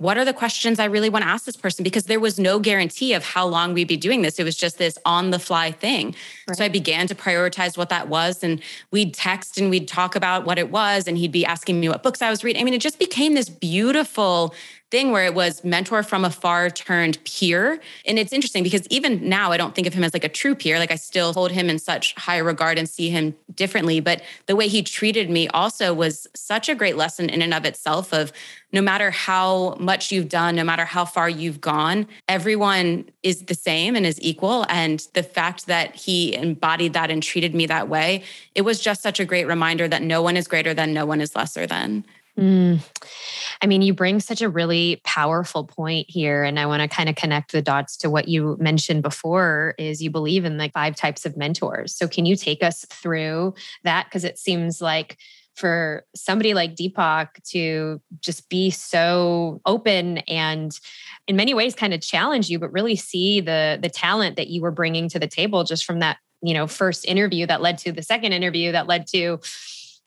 what 0.00 0.16
are 0.16 0.24
the 0.24 0.32
questions 0.32 0.78
I 0.78 0.86
really 0.86 1.10
want 1.10 1.24
to 1.24 1.28
ask 1.28 1.44
this 1.44 1.56
person? 1.56 1.82
Because 1.82 2.04
there 2.04 2.18
was 2.18 2.38
no 2.38 2.58
guarantee 2.58 3.12
of 3.12 3.22
how 3.22 3.46
long 3.46 3.74
we'd 3.74 3.86
be 3.86 3.98
doing 3.98 4.22
this. 4.22 4.38
It 4.38 4.44
was 4.44 4.56
just 4.56 4.78
this 4.78 4.96
on 5.04 5.28
the 5.28 5.38
fly 5.38 5.72
thing. 5.72 6.14
Right. 6.48 6.56
So 6.56 6.64
I 6.64 6.68
began 6.70 7.06
to 7.08 7.14
prioritize 7.14 7.76
what 7.76 7.90
that 7.90 8.08
was. 8.08 8.42
And 8.42 8.62
we'd 8.90 9.12
text 9.12 9.58
and 9.58 9.68
we'd 9.68 9.86
talk 9.86 10.16
about 10.16 10.46
what 10.46 10.58
it 10.58 10.70
was. 10.70 11.06
And 11.06 11.18
he'd 11.18 11.32
be 11.32 11.44
asking 11.44 11.80
me 11.80 11.90
what 11.90 12.02
books 12.02 12.22
I 12.22 12.30
was 12.30 12.42
reading. 12.42 12.62
I 12.62 12.64
mean, 12.64 12.72
it 12.72 12.80
just 12.80 12.98
became 12.98 13.34
this 13.34 13.50
beautiful 13.50 14.54
thing 14.90 15.12
where 15.12 15.24
it 15.24 15.34
was 15.34 15.62
mentor 15.62 16.02
from 16.02 16.24
afar 16.24 16.68
turned 16.68 17.22
peer. 17.24 17.80
And 18.04 18.18
it's 18.18 18.32
interesting 18.32 18.64
because 18.64 18.86
even 18.88 19.28
now 19.28 19.52
I 19.52 19.56
don't 19.56 19.74
think 19.74 19.86
of 19.86 19.94
him 19.94 20.02
as 20.02 20.12
like 20.12 20.24
a 20.24 20.28
true 20.28 20.54
peer. 20.54 20.78
Like 20.78 20.90
I 20.90 20.96
still 20.96 21.32
hold 21.32 21.52
him 21.52 21.70
in 21.70 21.78
such 21.78 22.14
high 22.14 22.38
regard 22.38 22.78
and 22.78 22.88
see 22.88 23.08
him 23.10 23.34
differently. 23.54 24.00
But 24.00 24.22
the 24.46 24.56
way 24.56 24.68
he 24.68 24.82
treated 24.82 25.30
me 25.30 25.48
also 25.48 25.94
was 25.94 26.26
such 26.34 26.68
a 26.68 26.74
great 26.74 26.96
lesson 26.96 27.30
in 27.30 27.40
and 27.40 27.54
of 27.54 27.64
itself 27.64 28.12
of 28.12 28.32
no 28.72 28.80
matter 28.80 29.10
how 29.10 29.74
much 29.80 30.12
you've 30.12 30.28
done, 30.28 30.56
no 30.56 30.64
matter 30.64 30.84
how 30.84 31.04
far 31.04 31.28
you've 31.28 31.60
gone, 31.60 32.06
everyone 32.28 33.08
is 33.22 33.42
the 33.44 33.54
same 33.54 33.96
and 33.96 34.06
is 34.06 34.20
equal. 34.20 34.64
And 34.68 35.06
the 35.14 35.22
fact 35.22 35.66
that 35.66 35.94
he 35.96 36.34
embodied 36.34 36.92
that 36.92 37.10
and 37.10 37.22
treated 37.22 37.54
me 37.54 37.66
that 37.66 37.88
way, 37.88 38.22
it 38.54 38.62
was 38.62 38.80
just 38.80 39.02
such 39.02 39.18
a 39.18 39.24
great 39.24 39.46
reminder 39.46 39.88
that 39.88 40.02
no 40.02 40.22
one 40.22 40.36
is 40.36 40.46
greater 40.46 40.72
than, 40.72 40.92
no 40.92 41.04
one 41.04 41.20
is 41.20 41.34
lesser 41.34 41.66
than. 41.66 42.04
Mm. 42.40 42.80
I 43.62 43.66
mean, 43.66 43.82
you 43.82 43.92
bring 43.92 44.20
such 44.20 44.40
a 44.40 44.48
really 44.48 45.00
powerful 45.04 45.64
point 45.64 46.06
here. 46.08 46.42
And 46.42 46.58
I 46.58 46.64
want 46.66 46.80
to 46.80 46.88
kind 46.88 47.10
of 47.10 47.14
connect 47.14 47.52
the 47.52 47.60
dots 47.60 47.96
to 47.98 48.08
what 48.08 48.28
you 48.28 48.56
mentioned 48.58 49.02
before 49.02 49.74
is 49.78 50.02
you 50.02 50.10
believe 50.10 50.46
in 50.46 50.56
like 50.56 50.72
five 50.72 50.96
types 50.96 51.26
of 51.26 51.36
mentors. 51.36 51.94
So 51.94 52.08
can 52.08 52.24
you 52.24 52.36
take 52.36 52.62
us 52.62 52.86
through 52.86 53.54
that? 53.84 54.06
Because 54.06 54.24
it 54.24 54.38
seems 54.38 54.80
like 54.80 55.18
for 55.54 56.06
somebody 56.14 56.54
like 56.54 56.74
Deepak 56.74 57.42
to 57.50 58.00
just 58.20 58.48
be 58.48 58.70
so 58.70 59.60
open 59.66 60.18
and 60.18 60.78
in 61.26 61.36
many 61.36 61.52
ways 61.52 61.74
kind 61.74 61.92
of 61.92 62.00
challenge 62.00 62.48
you, 62.48 62.58
but 62.58 62.72
really 62.72 62.96
see 62.96 63.40
the 63.40 63.78
the 63.82 63.90
talent 63.90 64.36
that 64.36 64.48
you 64.48 64.62
were 64.62 64.70
bringing 64.70 65.08
to 65.10 65.18
the 65.18 65.26
table 65.26 65.64
just 65.64 65.84
from 65.84 65.98
that, 65.98 66.16
you 66.40 66.54
know, 66.54 66.66
first 66.66 67.04
interview 67.04 67.46
that 67.46 67.60
led 67.60 67.76
to 67.78 67.92
the 67.92 68.02
second 68.02 68.32
interview 68.32 68.72
that 68.72 68.86
led 68.86 69.06
to 69.08 69.38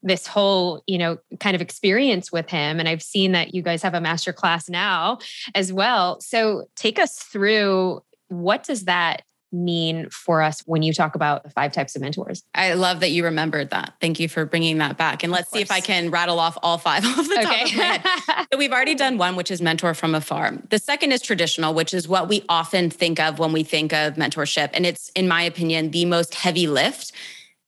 this 0.03 0.27
whole 0.27 0.83
you 0.85 0.97
know 0.97 1.17
kind 1.39 1.55
of 1.55 1.61
experience 1.61 2.31
with 2.31 2.49
him 2.49 2.79
and 2.79 2.87
i've 2.87 3.01
seen 3.01 3.31
that 3.31 3.55
you 3.55 3.61
guys 3.61 3.81
have 3.81 3.93
a 3.93 4.01
master 4.01 4.33
class 4.33 4.69
now 4.69 5.17
as 5.55 5.71
well 5.73 6.19
so 6.19 6.65
take 6.75 6.99
us 6.99 7.17
through 7.19 8.03
what 8.27 8.63
does 8.63 8.85
that 8.85 9.23
mean 9.53 10.09
for 10.09 10.41
us 10.41 10.61
when 10.65 10.81
you 10.81 10.91
talk 10.91 11.15
about 11.15 11.43
the 11.43 11.49
five 11.49 11.71
types 11.71 11.95
of 11.95 12.01
mentors? 12.01 12.43
I 12.55 12.73
love 12.73 12.99
that 13.01 13.11
you 13.11 13.23
remembered 13.23 13.69
that. 13.69 13.93
Thank 14.01 14.19
you 14.19 14.27
for 14.27 14.45
bringing 14.45 14.79
that 14.79 14.97
back. 14.97 15.23
And 15.23 15.31
let's 15.31 15.51
see 15.51 15.61
if 15.61 15.71
I 15.71 15.79
can 15.79 16.09
rattle 16.09 16.39
off 16.39 16.57
all 16.63 16.77
five 16.77 17.05
of 17.19 17.27
the 17.27 17.39
okay. 17.39 17.43
top 17.43 17.67
of 17.67 17.75
my 17.75 17.83
head. 17.83 18.47
so 18.51 18.57
we've 18.57 18.71
already 18.71 18.95
done 18.95 19.17
one, 19.17 19.35
which 19.35 19.51
is 19.51 19.61
mentor 19.61 19.93
from 19.93 20.15
afar. 20.15 20.57
The 20.69 20.79
second 20.79 21.11
is 21.11 21.21
traditional, 21.21 21.73
which 21.73 21.93
is 21.93 22.07
what 22.07 22.27
we 22.27 22.43
often 22.49 22.89
think 22.89 23.19
of 23.19 23.39
when 23.39 23.53
we 23.53 23.63
think 23.63 23.93
of 23.93 24.15
mentorship. 24.15 24.71
And 24.73 24.85
it's, 24.85 25.09
in 25.09 25.27
my 25.27 25.43
opinion, 25.43 25.91
the 25.91 26.05
most 26.05 26.33
heavy 26.33 26.67
lift 26.67 27.11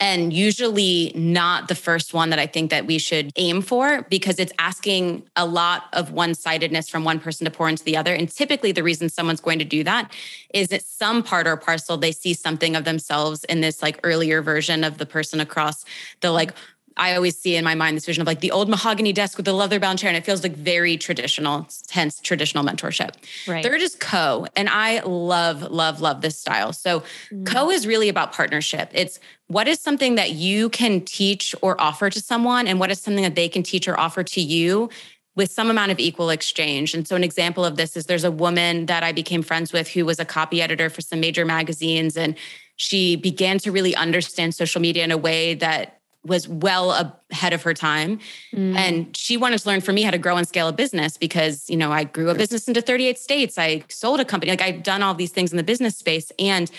and 0.06 0.32
usually 0.32 1.12
not 1.15 1.68
the 1.68 1.74
first 1.74 2.13
one 2.13 2.30
that 2.30 2.38
I 2.38 2.46
think 2.46 2.70
that 2.70 2.86
we 2.86 3.00
should 3.00 3.32
aim 3.38 3.63
for 3.63 4.04
because 4.04 4.38
it's 4.38 4.54
asking 4.60 5.24
a 5.36 5.48
lot 5.48 5.86
of 5.94 6.12
one-sidedness 6.12 6.88
from 6.89 7.04
one 7.04 7.20
person 7.20 7.46
to 7.46 7.50
pour 7.50 7.68
into 7.68 7.84
the 7.84 7.98
other. 7.98 8.13
And 8.13 8.30
typically 8.30 8.72
the 8.72 8.84
reason 8.84 9.10
someone's 9.10 9.41
going 9.41 9.58
to 9.58 9.65
do 9.65 9.84
that 9.84 10.12
is 10.54 10.68
that 10.68 10.84
some 10.84 11.24
part 11.24 11.48
or 11.48 11.58
parcel 11.58 11.98
they 11.98 12.12
see 12.12 12.36
something 12.36 12.76
of 12.76 12.84
themselves 12.84 13.46
in 13.46 13.62
this 13.62 13.82
like 13.82 14.00
earlier 14.04 14.44
version 14.44 14.84
of 14.84 15.00
the 15.00 15.08
person 15.08 15.39
across 15.39 15.84
the 16.22 16.30
like 16.30 16.54
I 16.98 17.16
always 17.16 17.38
see 17.38 17.56
in 17.56 17.64
my 17.66 17.76
mind 17.76 17.98
this 17.98 18.06
vision 18.06 18.22
of 18.22 18.28
like 18.28 18.40
the 18.40 18.52
old 18.52 18.70
mahogany 18.70 19.12
desk 19.12 19.38
with 19.38 19.46
the 19.46 19.54
leather 19.54 19.80
bound 19.80 20.00
chair, 20.00 20.10
and 20.10 20.18
it 20.18 20.26
feels 20.26 20.44
like 20.44 20.54
very 20.54 20.98
traditional, 20.98 21.68
hence 21.90 22.20
traditional 22.22 22.64
mentorship. 22.64 23.16
Right. 23.48 23.64
Third 23.64 23.82
is 23.82 23.96
co, 23.96 24.48
and 24.56 24.70
I 24.70 25.02
love, 25.02 25.62
love, 25.64 26.00
love 26.00 26.22
this 26.22 26.38
style. 26.40 26.72
So, 26.72 27.04
mm. 27.32 27.46
co 27.46 27.70
is 27.70 27.86
really 27.86 28.08
about 28.08 28.32
partnership. 28.32 28.90
It's 28.94 29.20
what 29.48 29.68
is 29.68 29.80
something 29.80 30.16
that 30.16 30.32
you 30.32 30.70
can 30.70 31.02
teach 31.02 31.54
or 31.62 31.80
offer 31.82 32.10
to 32.10 32.22
someone, 32.22 32.68
and 32.68 32.80
what 32.80 32.92
is 32.92 33.02
something 33.02 33.24
that 33.24 33.36
they 33.36 33.50
can 33.50 33.64
teach 33.64 33.88
or 33.88 34.00
offer 34.00 34.24
to 34.24 34.42
you 34.42 34.90
with 35.36 35.52
some 35.52 35.70
amount 35.70 35.92
of 35.92 36.00
equal 36.00 36.30
exchange. 36.30 36.94
And 36.94 37.06
so, 37.06 37.18
an 37.18 37.24
example 37.26 37.66
of 37.66 37.76
this 37.76 37.98
is 37.98 38.06
there's 38.06 38.24
a 38.24 38.32
woman 38.32 38.86
that 38.86 39.04
I 39.04 39.12
became 39.12 39.44
friends 39.44 39.74
with 39.74 39.90
who 39.90 40.06
was 40.06 40.20
a 40.20 40.26
copy 40.26 40.62
editor 40.62 40.90
for 40.90 41.02
some 41.02 41.20
major 41.20 41.44
magazines, 41.44 42.16
and 42.16 42.36
she 42.78 43.18
began 43.18 43.58
to 43.60 43.72
really 43.72 43.96
understand 43.96 44.56
social 44.56 44.82
media 44.82 45.04
in 45.04 45.12
a 45.12 45.18
way 45.18 45.56
that 45.56 46.00
was 46.26 46.48
well 46.48 47.16
ahead 47.32 47.54
of 47.54 47.64
her 47.64 47.74
time. 47.74 48.20
Mm. 48.54 48.76
and 48.76 49.18
she 49.18 49.38
wanted 49.38 49.60
to 49.60 49.68
learn 49.68 49.82
from 49.82 49.96
me 49.96 50.02
how 50.02 50.12
to 50.12 50.18
grow 50.18 50.38
and 50.38 50.48
scale 50.48 50.68
a 50.68 50.74
business 50.74 51.18
because 51.18 51.70
you 51.70 51.78
know 51.78 51.92
i 51.92 52.04
grew 52.04 52.30
a 52.30 52.36
business 52.36 52.68
into 52.68 52.82
38 52.82 53.18
states. 53.18 53.58
I 53.58 53.84
sold 53.90 54.20
a 54.20 54.26
company. 54.26 54.52
Like 54.52 54.62
i've 54.62 54.84
done 54.84 55.04
all 55.04 55.14
these 55.14 55.32
things 55.32 55.52
in 55.52 55.58
the 55.58 55.64
business 55.64 55.98
space. 55.98 56.32
And 56.40 56.70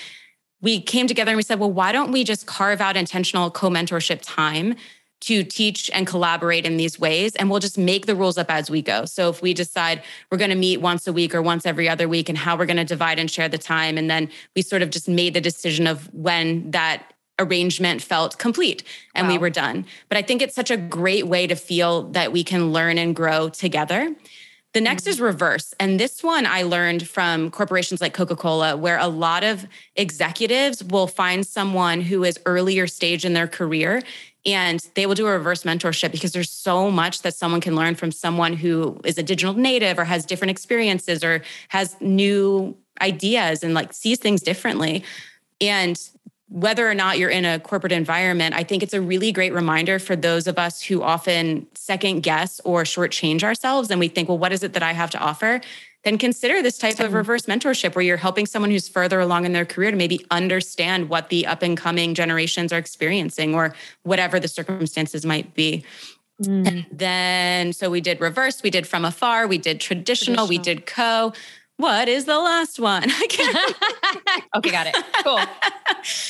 we 0.61 0.81
came 0.81 1.07
together 1.07 1.31
and 1.31 1.37
we 1.37 1.43
said 1.43 1.61
well 1.61 1.73
why 1.73 1.93
don't 1.93 2.13
we 2.13 2.25
just 2.25 2.47
carve 2.47 2.81
out 2.81 2.97
intentional 2.97 3.51
co-mentorship 3.51 4.21
time 4.23 4.75
to 5.19 5.43
teach 5.43 5.91
and 5.95 6.07
collaborate 6.07 6.67
in 6.67 6.77
these 6.77 6.99
ways? 7.01 7.35
And 7.37 7.51
we'll 7.51 7.61
just 7.61 7.79
make 7.79 8.05
the 8.07 8.15
rules 8.15 8.37
up 8.37 8.51
as 8.51 8.71
we 8.71 8.83
go. 8.83 9.07
So 9.07 9.31
if 9.31 9.41
we 9.41 9.55
decide 9.55 10.03
we're 10.31 10.39
going 10.39 10.51
to 10.51 10.57
meet 10.57 10.81
once 10.81 11.07
a 11.07 11.13
week 11.13 11.35
or 11.35 11.41
once 11.41 11.65
every 11.65 11.89
other 11.89 12.09
week 12.09 12.29
and 12.29 12.37
how 12.37 12.57
we're 12.57 12.67
going 12.67 12.77
to 12.77 12.85
divide 12.85 13.19
and 13.19 13.31
share 13.31 13.49
the 13.49 13.59
time 13.59 13.97
and 13.97 14.11
then 14.11 14.31
we 14.55 14.63
sort 14.63 14.83
of 14.83 14.91
just 14.91 15.09
made 15.09 15.35
the 15.35 15.41
decision 15.41 15.87
of 15.87 16.13
when 16.13 16.71
that 16.71 17.13
arrangement 17.38 18.03
felt 18.03 18.38
complete 18.38 18.83
and 19.14 19.27
wow. 19.27 19.35
we 19.35 19.38
were 19.38 19.51
done. 19.51 19.87
But 20.09 20.18
I 20.18 20.22
think 20.22 20.42
it's 20.42 20.55
such 20.55 20.70
a 20.70 20.77
great 20.77 21.27
way 21.27 21.46
to 21.46 21.55
feel 21.55 22.05
that 22.12 22.33
we 22.33 22.44
can 22.44 22.72
learn 22.72 22.99
and 22.99 23.14
grow 23.14 23.49
together. 23.49 24.14
The 24.72 24.81
next 24.81 25.05
mm-hmm. 25.05 25.11
is 25.11 25.20
reverse. 25.20 25.75
And 25.81 25.99
this 25.99 26.22
one 26.22 26.46
I 26.46 26.62
learned 26.62 27.09
from 27.09 27.51
corporations 27.51 28.01
like 28.01 28.14
Coca 28.14 28.37
Cola, 28.37 28.77
where 28.77 28.99
a 28.99 29.09
lot 29.09 29.44
of 29.44 29.66
executives 29.94 30.83
will 30.85 31.07
find 31.07 31.46
someone 31.46 32.01
who 32.01 32.25
is 32.25 32.38
earlier 32.46 32.87
stage 32.87 33.25
in 33.25 33.33
their 33.33 33.49
career 33.49 34.03
and 34.46 34.88
they 34.94 35.07
will 35.07 35.16
do 35.16 35.27
a 35.27 35.33
reverse 35.33 35.64
mentorship 35.64 36.12
because 36.12 36.33
there's 36.33 36.51
so 36.51 36.88
much 36.88 37.22
that 37.22 37.35
someone 37.35 37.61
can 37.61 37.75
learn 37.75 37.96
from 37.96 38.12
someone 38.12 38.53
who 38.53 38.99
is 39.05 39.18
a 39.18 39.22
digital 39.22 39.55
native 39.55 39.99
or 39.99 40.05
has 40.05 40.25
different 40.25 40.53
experiences 40.53 41.25
or 41.25 41.42
has 41.68 41.96
new 42.01 42.77
ideas 43.03 43.64
and 43.64 43.75
like 43.75 43.92
sees 43.92 44.20
things 44.20 44.40
differently. 44.40 45.03
And 45.61 46.01
whether 46.49 46.89
or 46.89 46.95
not 46.95 47.19
you're 47.19 47.31
in 47.31 47.45
a 47.45 47.59
corporate 47.59 47.93
environment, 47.93 48.55
I 48.55 48.63
think 48.63 48.83
it's 48.83 48.95
a 48.95 49.01
really 49.01 49.33
great 49.33 49.53
reminder 49.53 49.99
for 49.99 50.15
those 50.15 50.47
of 50.47 50.59
us 50.59 50.81
who 50.81 51.03
often 51.03 51.67
second 51.75 52.23
guess 52.23 52.61
or 52.65 52.85
shortchange 52.85 53.43
ourselves. 53.43 53.91
And 53.91 53.99
we 53.99 54.09
think, 54.09 54.29
well, 54.29 54.39
what 54.39 54.53
is 54.53 54.63
it 54.63 54.73
that 54.75 54.83
I 54.83 54.93
have 54.93 55.11
to 55.11 55.19
offer? 55.19 55.61
then 56.07 56.19
consider 56.19 56.63
this 56.63 56.79
type 56.79 57.01
of 57.01 57.13
reverse 57.13 57.47
mentorship 57.47 57.97
where 57.97 58.05
you're 58.05 58.17
helping 58.17 58.47
someone 58.47 58.71
who's 58.71 58.89
further 58.89 59.19
along 59.19 59.45
in 59.45 59.53
their 59.53 59.65
career 59.65 59.91
to 59.91 59.97
maybe 59.97 60.25
understand 60.31 61.09
what 61.09 61.31
the 61.31 61.45
up 61.45 61.63
and 61.63 61.77
coming 61.77 62.15
generations 62.15 62.73
are 62.73 62.79
experiencing 62.79 63.57
or 63.57 63.75
whatever 64.05 64.39
the 64.39 64.47
circumstances 64.47 65.27
might 65.27 65.53
be. 65.55 65.85
Mm. 66.41 66.87
then, 66.93 67.73
so 67.73 67.91
we 67.91 68.01
did 68.01 68.21
reverse, 68.21 68.63
we 68.63 68.71
did 68.71 68.87
from 68.87 69.05
afar, 69.05 69.49
we 69.49 69.59
did 69.59 69.81
traditional, 69.81 70.47
traditional. 70.47 70.49
we 70.49 70.59
did 70.59 70.87
co. 70.87 71.33
What 71.77 72.09
is 72.09 72.25
the 72.25 72.39
last 72.39 72.79
one? 72.79 73.05
okay, 74.57 74.71
got 74.71 74.87
it. 74.87 74.97
Cool. 75.25 75.41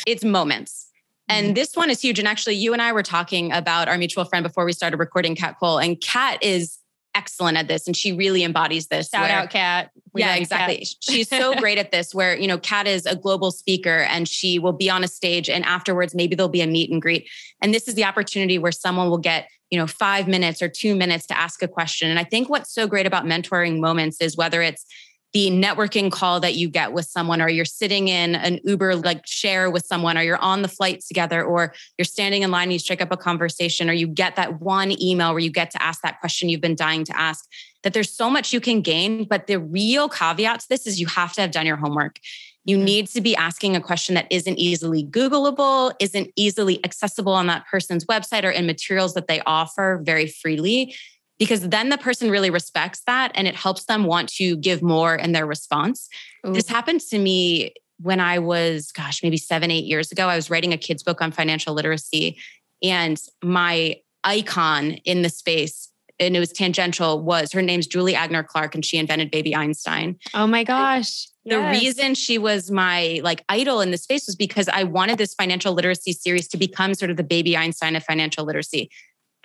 it's 0.07 0.25
moments. 0.25 0.91
And 1.29 1.47
mm-hmm. 1.47 1.55
this 1.55 1.75
one 1.75 1.91
is 1.91 2.01
huge. 2.01 2.19
And 2.19 2.29
actually, 2.29 2.55
you 2.55 2.73
and 2.73 2.83
I 2.83 2.93
were 2.93 3.03
talking 3.03 3.53
about 3.53 3.89
our 3.89 3.99
mutual 3.99 4.25
friend 4.25 4.43
before 4.43 4.65
we 4.65 4.73
started 4.73 4.99
recording, 4.99 5.35
Kat 5.35 5.57
Cole. 5.59 5.79
And 5.79 6.01
Kat 6.01 6.43
is 6.43 6.79
excellent 7.17 7.57
at 7.57 7.67
this 7.67 7.87
and 7.87 7.97
she 7.97 8.13
really 8.13 8.45
embodies 8.45 8.89
this. 8.89 9.09
Shout 9.09 9.23
where, 9.23 9.39
out 9.39 9.51
Kat. 9.51 9.91
Yeah, 10.15 10.35
exactly. 10.35 10.79
Kat. 10.79 10.87
She's 11.01 11.29
so 11.29 11.55
great 11.59 11.79
at 11.79 11.91
this 11.91 12.15
where, 12.15 12.37
you 12.37 12.47
know, 12.47 12.59
Kat 12.59 12.87
is 12.87 13.07
a 13.07 13.17
global 13.17 13.51
speaker 13.51 14.01
and 14.01 14.29
she 14.29 14.59
will 14.59 14.75
be 14.75 14.91
on 14.91 15.03
a 15.03 15.09
stage 15.09 15.49
and 15.49 15.65
afterwards 15.65 16.15
maybe 16.15 16.37
there'll 16.37 16.49
be 16.49 16.61
a 16.61 16.67
meet 16.67 16.91
and 16.91 17.01
greet. 17.01 17.27
And 17.63 17.73
this 17.73 17.89
is 17.89 17.95
the 17.95 18.05
opportunity 18.05 18.59
where 18.59 18.71
someone 18.71 19.09
will 19.09 19.19
get, 19.19 19.49
you 19.71 19.79
know, 19.79 19.87
5 19.87 20.29
minutes 20.29 20.61
or 20.61 20.69
2 20.69 20.95
minutes 20.95 21.27
to 21.29 21.39
ask 21.39 21.63
a 21.63 21.69
question. 21.69 22.11
And 22.11 22.19
I 22.19 22.25
think 22.25 22.51
what's 22.51 22.73
so 22.73 22.87
great 22.87 23.07
about 23.07 23.25
mentoring 23.25 23.81
moments 23.81 24.21
is 24.21 24.37
whether 24.37 24.61
it's 24.61 24.85
the 25.33 25.51
networking 25.51 26.11
call 26.11 26.41
that 26.41 26.55
you 26.55 26.69
get 26.69 26.93
with 26.93 27.05
someone, 27.05 27.43
or 27.43 27.49
you're 27.49 27.65
sitting 27.65 28.09
in 28.09 28.35
an 28.35 28.59
Uber 28.65 28.97
like 28.97 29.27
share 29.27 29.71
with 29.71 29.85
someone, 29.85 30.17
or 30.17 30.23
you're 30.23 30.39
on 30.39 30.63
the 30.63 30.69
flight 30.69 31.03
together, 31.07 31.45
or 31.45 31.75
you're 31.99 32.05
standing 32.05 32.43
in 32.43 32.51
line 32.51 32.65
and 32.65 32.73
you 32.73 32.79
strike 32.79 33.03
up 33.03 33.13
a 33.13 33.17
conversation, 33.17 33.91
or 33.91 33.93
you 33.93 34.07
get 34.07 34.37
that 34.37 34.61
one 34.61 34.99
email 35.01 35.33
where 35.33 35.41
you 35.41 35.51
get 35.51 35.71
to 35.73 35.83
ask 35.83 36.01
that 36.03 36.21
question 36.21 36.49
you've 36.49 36.61
been 36.61 36.75
dying 36.75 37.05
to 37.05 37.19
ask, 37.19 37.45
that 37.83 37.93
there's 37.93 38.11
so 38.11 38.31
much 38.31 38.53
you 38.53 38.61
can 38.61 38.81
gain. 38.81 39.25
But 39.25 39.47
the 39.47 39.59
real 39.59 40.09
caveat 40.09 40.61
to 40.61 40.69
this 40.69 40.87
is 40.87 41.01
you 41.01 41.07
have 41.09 41.33
to 41.35 41.43
have 41.43 41.51
done 41.51 41.67
your 41.67 41.77
homework. 41.77 42.19
You 42.65 42.77
need 42.77 43.07
to 43.09 43.21
be 43.21 43.37
asking 43.37 43.77
a 43.77 43.81
question 43.81 44.17
that 44.17 44.27
isn't 44.29 44.59
easily 44.59 45.05
Googleable, 45.05 45.93
isn't 46.01 46.33
easily 46.35 46.85
accessible 46.85 47.33
on 47.33 47.47
that 47.47 47.65
person's 47.67 48.05
website 48.07 48.43
or 48.43 48.51
in 48.51 48.67
materials 48.67 49.15
that 49.15 49.29
they 49.29 49.41
offer 49.47 50.01
very 50.03 50.27
freely 50.27 50.97
because 51.39 51.69
then 51.69 51.91
the 51.91 51.99
person 51.99 52.31
really 52.31 52.51
respects 52.51 53.03
that 53.07 53.33
and 53.35 53.47
it 53.47 53.55
helps 53.55 53.85
them 53.85 54.05
want 54.05 54.29
to 54.31 54.57
give 54.57 54.83
more 54.83 55.15
in 55.15 55.33
their 55.33 55.47
response. 55.47 56.09
Ooh. 56.47 56.53
This 56.53 56.69
happened 56.69 57.01
to 57.03 57.19
me 57.19 57.75
when 58.01 58.21
I 58.21 58.39
was, 58.39 58.93
gosh, 58.93 59.23
maybe 59.23 59.37
seven, 59.37 59.71
eight 59.71 59.85
years 59.85 60.13
ago. 60.13 60.29
I 60.29 60.37
was 60.37 60.51
writing 60.51 60.73
a 60.73 60.79
kid's 60.79 61.03
book 61.03 61.23
on 61.23 61.33
financial 61.33 61.75
literacy, 61.75 62.39
and 62.83 63.21
my 63.43 63.97
icon 64.25 64.93
in 65.05 65.23
the 65.23 65.29
space 65.29 65.91
and 66.19 66.37
it 66.37 66.41
was 66.41 66.53
tangential 66.53 67.21
was 67.21 67.53
her 67.53 67.63
name's 67.63 67.87
Julie 67.87 68.15
Aigner 68.15 68.47
Clark 68.47 68.75
and 68.75 68.85
she 68.85 68.97
invented 68.97 69.31
baby 69.31 69.55
Einstein. 69.55 70.19
Oh 70.35 70.47
my 70.47 70.65
gosh. 70.65 71.29
The 71.45 71.57
yes. 71.57 71.81
reason 71.81 72.15
she 72.15 72.39
was 72.39 72.71
my 72.71 73.21
like 73.23 73.45
idol 73.49 73.81
in 73.81 73.91
the 73.91 73.99
space 73.99 74.27
was 74.27 74.35
because 74.35 74.69
I 74.69 74.85
wanted 74.85 75.19
this 75.19 75.35
financial 75.35 75.75
literacy 75.75 76.13
series 76.13 76.49
to 76.49 76.57
become 76.57 76.95
sort 76.95 77.11
of 77.11 77.17
the 77.17 77.23
baby 77.23 77.57
Einstein 77.57 77.97
of 77.97 78.05
financial 78.05 78.45
literacy. 78.45 78.91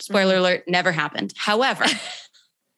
Spoiler 0.01 0.35
mm-hmm. 0.35 0.41
alert, 0.41 0.63
never 0.67 0.91
happened. 0.91 1.33
However, 1.37 1.85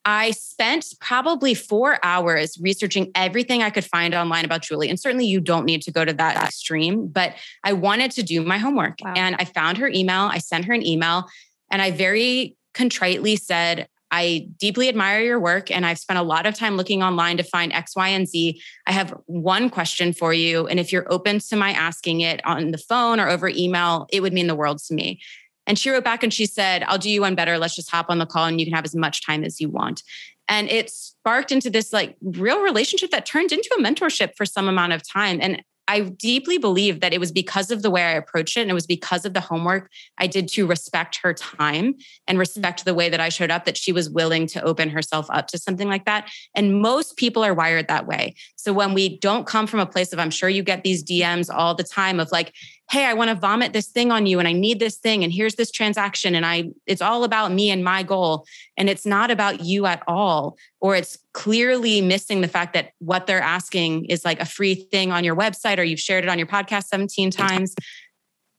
I 0.05 0.31
spent 0.31 0.93
probably 0.99 1.53
four 1.53 1.97
hours 2.03 2.57
researching 2.61 3.11
everything 3.15 3.63
I 3.63 3.69
could 3.69 3.85
find 3.85 4.13
online 4.13 4.43
about 4.43 4.61
Julie. 4.61 4.89
And 4.89 4.99
certainly 4.99 5.25
you 5.25 5.39
don't 5.39 5.65
need 5.65 5.81
to 5.83 5.91
go 5.91 6.03
to 6.03 6.13
that 6.13 6.43
extreme, 6.43 7.07
but 7.07 7.35
I 7.63 7.73
wanted 7.73 8.11
to 8.11 8.23
do 8.23 8.43
my 8.43 8.57
homework. 8.57 8.99
Wow. 9.01 9.13
And 9.15 9.35
I 9.39 9.45
found 9.45 9.77
her 9.77 9.87
email. 9.87 10.23
I 10.23 10.39
sent 10.39 10.65
her 10.65 10.73
an 10.73 10.85
email 10.85 11.29
and 11.71 11.81
I 11.81 11.91
very 11.91 12.57
contritely 12.73 13.37
said, 13.37 13.87
I 14.11 14.47
deeply 14.59 14.89
admire 14.89 15.21
your 15.21 15.39
work 15.39 15.71
and 15.71 15.87
I've 15.87 15.97
spent 15.97 16.19
a 16.19 16.23
lot 16.23 16.45
of 16.45 16.53
time 16.53 16.77
looking 16.77 17.01
online 17.01 17.37
to 17.37 17.43
find 17.43 17.73
X, 17.73 17.95
Y, 17.95 18.09
and 18.09 18.27
Z. 18.27 18.61
I 18.85 18.91
have 18.91 19.09
one 19.25 19.71
question 19.71 20.13
for 20.13 20.33
you. 20.33 20.67
And 20.67 20.79
if 20.79 20.91
you're 20.91 21.11
open 21.11 21.39
to 21.39 21.55
my 21.55 21.71
asking 21.71 22.21
it 22.21 22.45
on 22.45 22.69
the 22.69 22.77
phone 22.77 23.19
or 23.19 23.27
over 23.27 23.49
email, 23.49 24.05
it 24.11 24.21
would 24.21 24.33
mean 24.33 24.45
the 24.45 24.53
world 24.53 24.77
to 24.83 24.93
me. 24.93 25.19
And 25.67 25.77
she 25.79 25.89
wrote 25.89 26.03
back 26.03 26.23
and 26.23 26.33
she 26.33 26.45
said, 26.45 26.83
I'll 26.83 26.97
do 26.97 27.09
you 27.09 27.21
one 27.21 27.35
better. 27.35 27.57
Let's 27.57 27.75
just 27.75 27.89
hop 27.89 28.07
on 28.09 28.19
the 28.19 28.25
call 28.25 28.45
and 28.45 28.59
you 28.59 28.65
can 28.65 28.73
have 28.73 28.85
as 28.85 28.95
much 28.95 29.25
time 29.25 29.43
as 29.43 29.61
you 29.61 29.69
want. 29.69 30.03
And 30.49 30.69
it 30.69 30.89
sparked 30.89 31.51
into 31.51 31.69
this 31.69 31.93
like 31.93 32.15
real 32.21 32.61
relationship 32.61 33.11
that 33.11 33.25
turned 33.25 33.51
into 33.51 33.69
a 33.77 33.81
mentorship 33.81 34.35
for 34.35 34.45
some 34.45 34.67
amount 34.67 34.93
of 34.93 35.07
time. 35.07 35.39
And 35.41 35.63
I 35.87 36.01
deeply 36.01 36.57
believe 36.57 37.01
that 37.01 37.13
it 37.13 37.19
was 37.19 37.31
because 37.31 37.69
of 37.69 37.81
the 37.81 37.91
way 37.91 38.03
I 38.03 38.11
approached 38.11 38.55
it 38.55 38.61
and 38.61 38.71
it 38.71 38.73
was 38.73 38.87
because 38.87 39.25
of 39.25 39.33
the 39.33 39.41
homework 39.41 39.89
I 40.17 40.27
did 40.27 40.47
to 40.49 40.65
respect 40.65 41.19
her 41.23 41.33
time 41.33 41.95
and 42.27 42.39
respect 42.39 42.85
the 42.85 42.93
way 42.93 43.09
that 43.09 43.19
I 43.19 43.29
showed 43.29 43.51
up 43.51 43.65
that 43.65 43.77
she 43.77 43.91
was 43.91 44.09
willing 44.09 44.47
to 44.47 44.63
open 44.63 44.89
herself 44.89 45.27
up 45.29 45.47
to 45.47 45.57
something 45.57 45.89
like 45.89 46.05
that. 46.05 46.29
And 46.55 46.81
most 46.81 47.17
people 47.17 47.43
are 47.43 47.53
wired 47.53 47.89
that 47.89 48.07
way. 48.07 48.35
So 48.55 48.71
when 48.71 48.93
we 48.93 49.19
don't 49.19 49.45
come 49.45 49.67
from 49.67 49.81
a 49.81 49.85
place 49.85 50.13
of, 50.13 50.19
I'm 50.19 50.31
sure 50.31 50.49
you 50.49 50.63
get 50.63 50.83
these 50.83 51.03
DMs 51.03 51.53
all 51.53 51.75
the 51.75 51.83
time 51.83 52.19
of 52.19 52.31
like, 52.31 52.53
hey 52.91 53.05
i 53.05 53.13
want 53.13 53.29
to 53.29 53.35
vomit 53.35 53.73
this 53.73 53.87
thing 53.87 54.11
on 54.11 54.25
you 54.25 54.39
and 54.39 54.47
i 54.47 54.51
need 54.51 54.79
this 54.79 54.97
thing 54.97 55.23
and 55.23 55.33
here's 55.33 55.55
this 55.55 55.71
transaction 55.71 56.35
and 56.35 56.45
i 56.45 56.69
it's 56.85 57.01
all 57.01 57.23
about 57.23 57.51
me 57.51 57.69
and 57.69 57.83
my 57.83 58.03
goal. 58.03 58.45
And 58.77 58.89
it's 58.89 59.05
not 59.05 59.31
about 59.31 59.61
you 59.63 59.85
at 59.85 60.03
all 60.07 60.57
or 60.79 60.95
it's 60.95 61.17
clearly 61.33 62.01
missing 62.01 62.41
the 62.41 62.47
fact 62.47 62.73
that 62.73 62.91
what 62.99 63.27
they're 63.27 63.41
asking 63.41 64.05
is 64.05 64.25
like 64.25 64.39
a 64.39 64.45
free 64.45 64.75
thing 64.75 65.11
on 65.11 65.23
your 65.23 65.35
website 65.35 65.77
or 65.77 65.83
you've 65.83 65.99
shared 65.99 66.23
it 66.23 66.29
on 66.29 66.37
your 66.37 66.47
podcast 66.47 66.85
17 66.85 67.31
times. 67.31 67.75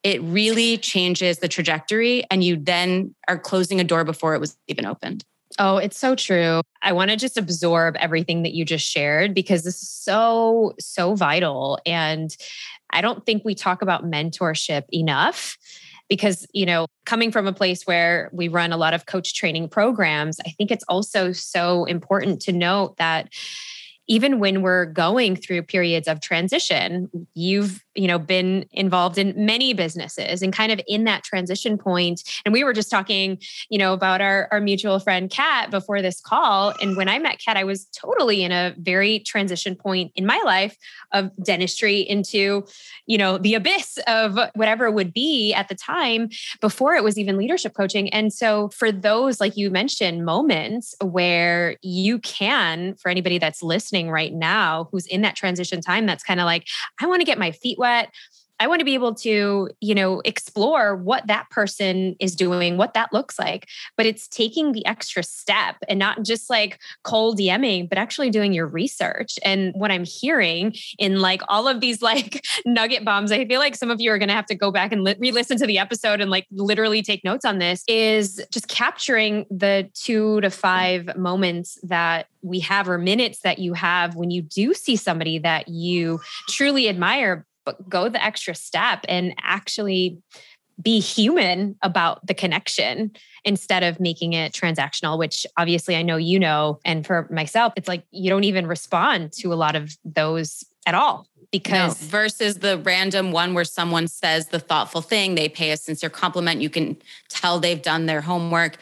It 0.02 0.22
really 0.22 0.76
changes 0.78 1.38
the 1.38 1.48
trajectory 1.48 2.24
and 2.30 2.44
you 2.44 2.56
then 2.56 3.14
are 3.28 3.38
closing 3.38 3.80
a 3.80 3.84
door 3.84 4.04
before 4.04 4.34
it 4.34 4.40
was 4.40 4.56
even 4.68 4.86
opened 4.86 5.24
Oh, 5.58 5.76
it's 5.76 5.98
so 5.98 6.16
true. 6.16 6.62
I 6.82 6.92
want 6.92 7.10
to 7.10 7.16
just 7.16 7.38
absorb 7.38 7.96
everything 7.96 8.42
that 8.42 8.54
you 8.54 8.64
just 8.64 8.86
shared 8.86 9.34
because 9.34 9.62
this 9.62 9.82
is 9.82 9.88
so, 9.88 10.74
so 10.80 11.14
vital. 11.14 11.78
And 11.86 12.36
I 12.90 13.00
don't 13.00 13.24
think 13.24 13.44
we 13.44 13.54
talk 13.54 13.80
about 13.80 14.04
mentorship 14.04 14.82
enough 14.92 15.56
because, 16.08 16.46
you 16.52 16.66
know, 16.66 16.86
coming 17.06 17.30
from 17.30 17.46
a 17.46 17.52
place 17.52 17.84
where 17.84 18.30
we 18.32 18.48
run 18.48 18.72
a 18.72 18.76
lot 18.76 18.94
of 18.94 19.06
coach 19.06 19.34
training 19.34 19.68
programs, 19.68 20.40
I 20.40 20.50
think 20.50 20.70
it's 20.70 20.84
also 20.88 21.32
so 21.32 21.84
important 21.84 22.42
to 22.42 22.52
note 22.52 22.96
that 22.96 23.28
even 24.06 24.38
when 24.38 24.62
we're 24.62 24.86
going 24.86 25.36
through 25.36 25.62
periods 25.62 26.08
of 26.08 26.20
transition 26.20 27.08
you've 27.34 27.84
you 27.94 28.08
know 28.08 28.18
been 28.18 28.66
involved 28.72 29.18
in 29.18 29.32
many 29.36 29.72
businesses 29.72 30.42
and 30.42 30.52
kind 30.52 30.72
of 30.72 30.80
in 30.86 31.04
that 31.04 31.22
transition 31.22 31.78
point. 31.78 32.22
And 32.44 32.52
we 32.52 32.64
were 32.64 32.72
just 32.72 32.90
talking 32.90 33.38
you 33.68 33.78
know 33.78 33.92
about 33.92 34.20
our, 34.20 34.48
our 34.50 34.60
mutual 34.60 34.98
friend 34.98 35.30
kat 35.30 35.70
before 35.70 36.02
this 36.02 36.20
call. 36.20 36.74
And 36.80 36.96
when 36.96 37.08
i 37.08 37.18
met 37.18 37.40
kat 37.44 37.56
i 37.56 37.64
was 37.64 37.86
totally 37.86 38.42
in 38.42 38.52
a 38.52 38.74
very 38.78 39.20
transition 39.20 39.74
point 39.76 40.12
in 40.14 40.26
my 40.26 40.40
life 40.44 40.76
of 41.12 41.30
dentistry 41.42 42.00
into 42.00 42.64
you 43.06 43.18
know 43.18 43.38
the 43.38 43.54
abyss 43.54 43.98
of 44.06 44.38
whatever 44.54 44.86
it 44.86 44.92
would 44.92 45.12
be 45.12 45.52
at 45.54 45.68
the 45.68 45.74
time 45.74 46.28
before 46.60 46.94
it 46.94 47.04
was 47.04 47.18
even 47.18 47.36
leadership 47.36 47.74
coaching. 47.74 48.08
And 48.10 48.32
so 48.32 48.68
for 48.70 48.90
those 48.90 49.40
like 49.40 49.56
you 49.56 49.70
mentioned 49.70 50.24
moments 50.24 50.94
where 51.00 51.76
you 51.82 52.18
can 52.18 52.94
for 52.96 53.08
anybody 53.08 53.38
that's 53.38 53.62
listening 53.62 53.93
right 54.10 54.32
now 54.32 54.88
who's 54.90 55.06
in 55.06 55.22
that 55.22 55.36
transition 55.36 55.80
time 55.80 56.06
that's 56.06 56.24
kind 56.24 56.40
of 56.40 56.44
like 56.44 56.66
i 57.00 57.06
want 57.06 57.20
to 57.20 57.24
get 57.26 57.38
my 57.38 57.50
feet 57.50 57.78
wet 57.78 58.10
I 58.60 58.66
want 58.66 58.78
to 58.80 58.84
be 58.84 58.94
able 58.94 59.14
to, 59.16 59.68
you 59.80 59.94
know, 59.94 60.20
explore 60.24 60.96
what 60.96 61.26
that 61.26 61.50
person 61.50 62.14
is 62.20 62.36
doing, 62.36 62.76
what 62.76 62.94
that 62.94 63.12
looks 63.12 63.38
like. 63.38 63.68
But 63.96 64.06
it's 64.06 64.28
taking 64.28 64.72
the 64.72 64.86
extra 64.86 65.22
step 65.22 65.76
and 65.88 65.98
not 65.98 66.22
just 66.22 66.48
like 66.48 66.80
cold 67.02 67.38
DMing, 67.38 67.88
but 67.88 67.98
actually 67.98 68.30
doing 68.30 68.52
your 68.52 68.66
research. 68.66 69.38
And 69.44 69.72
what 69.74 69.90
I'm 69.90 70.04
hearing 70.04 70.74
in 70.98 71.20
like 71.20 71.42
all 71.48 71.66
of 71.66 71.80
these 71.80 72.00
like 72.14 72.44
nugget 72.64 73.04
bombs, 73.04 73.32
I 73.32 73.44
feel 73.44 73.60
like 73.60 73.74
some 73.74 73.90
of 73.90 74.00
you 74.00 74.10
are 74.12 74.18
going 74.18 74.28
to 74.28 74.34
have 74.34 74.46
to 74.46 74.54
go 74.54 74.70
back 74.70 74.92
and 74.92 75.02
li- 75.02 75.16
re 75.18 75.32
listen 75.32 75.58
to 75.58 75.66
the 75.66 75.78
episode 75.78 76.20
and 76.20 76.30
like 76.30 76.46
literally 76.52 77.02
take 77.02 77.24
notes 77.24 77.44
on 77.44 77.58
this 77.58 77.82
is 77.88 78.44
just 78.50 78.68
capturing 78.68 79.46
the 79.50 79.90
two 79.94 80.40
to 80.42 80.50
five 80.50 81.16
moments 81.16 81.78
that 81.82 82.26
we 82.42 82.60
have 82.60 82.88
or 82.88 82.98
minutes 82.98 83.40
that 83.40 83.58
you 83.58 83.72
have 83.72 84.14
when 84.16 84.30
you 84.30 84.42
do 84.42 84.74
see 84.74 84.96
somebody 84.96 85.38
that 85.38 85.68
you 85.68 86.20
truly 86.48 86.88
admire 86.88 87.46
but 87.64 87.88
go 87.88 88.08
the 88.08 88.22
extra 88.22 88.54
step 88.54 89.04
and 89.08 89.34
actually 89.42 90.18
be 90.80 91.00
human 91.00 91.76
about 91.82 92.26
the 92.26 92.34
connection 92.34 93.12
instead 93.44 93.82
of 93.82 94.00
making 94.00 94.32
it 94.32 94.52
transactional, 94.52 95.18
which 95.18 95.46
obviously 95.56 95.96
I 95.96 96.02
know 96.02 96.16
you 96.16 96.38
know. 96.38 96.80
And 96.84 97.06
for 97.06 97.28
myself, 97.30 97.72
it's 97.76 97.88
like 97.88 98.04
you 98.10 98.30
don't 98.30 98.44
even 98.44 98.66
respond 98.66 99.32
to 99.34 99.52
a 99.52 99.54
lot 99.54 99.76
of 99.76 99.96
those 100.04 100.64
at 100.86 100.94
all 100.94 101.28
because 101.50 102.02
no, 102.02 102.08
versus 102.08 102.58
the 102.58 102.78
random 102.78 103.30
one 103.30 103.54
where 103.54 103.64
someone 103.64 104.08
says 104.08 104.48
the 104.48 104.58
thoughtful 104.58 105.00
thing, 105.00 105.36
they 105.36 105.48
pay 105.48 105.70
a 105.70 105.76
sincere 105.76 106.10
compliment, 106.10 106.60
you 106.60 106.68
can 106.68 106.96
tell 107.28 107.60
they've 107.60 107.80
done 107.80 108.06
their 108.06 108.20
homework 108.20 108.76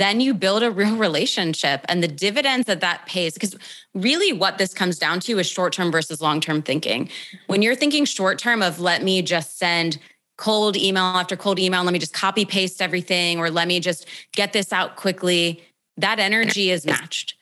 then 0.00 0.20
you 0.20 0.34
build 0.34 0.62
a 0.62 0.70
real 0.70 0.96
relationship. 0.96 1.84
And 1.88 2.02
the 2.02 2.08
dividends 2.08 2.66
that 2.66 2.80
that 2.80 3.06
pays 3.06 3.34
because 3.34 3.56
really 3.94 4.32
what 4.32 4.58
this 4.58 4.74
comes 4.74 4.98
down 4.98 5.20
to 5.20 5.38
is 5.38 5.46
short-term 5.46 5.90
versus 5.90 6.20
long-term 6.20 6.62
thinking. 6.62 7.10
When 7.46 7.62
you're 7.62 7.74
thinking 7.74 8.04
short-term 8.04 8.62
of 8.62 8.80
let 8.80 9.02
me 9.02 9.22
just 9.22 9.58
send 9.58 9.98
cold 10.36 10.76
email 10.76 11.02
after 11.02 11.36
cold 11.36 11.58
email 11.58 11.82
let 11.82 11.92
me 11.92 11.98
just 11.98 12.14
copy 12.14 12.44
paste 12.44 12.80
everything 12.80 13.40
or 13.40 13.50
let 13.50 13.66
me 13.66 13.80
just 13.80 14.06
get 14.36 14.52
this 14.52 14.72
out 14.72 14.94
quickly 14.94 15.64
that 15.98 16.18
energy 16.18 16.70
is 16.70 16.86
matched. 16.86 17.34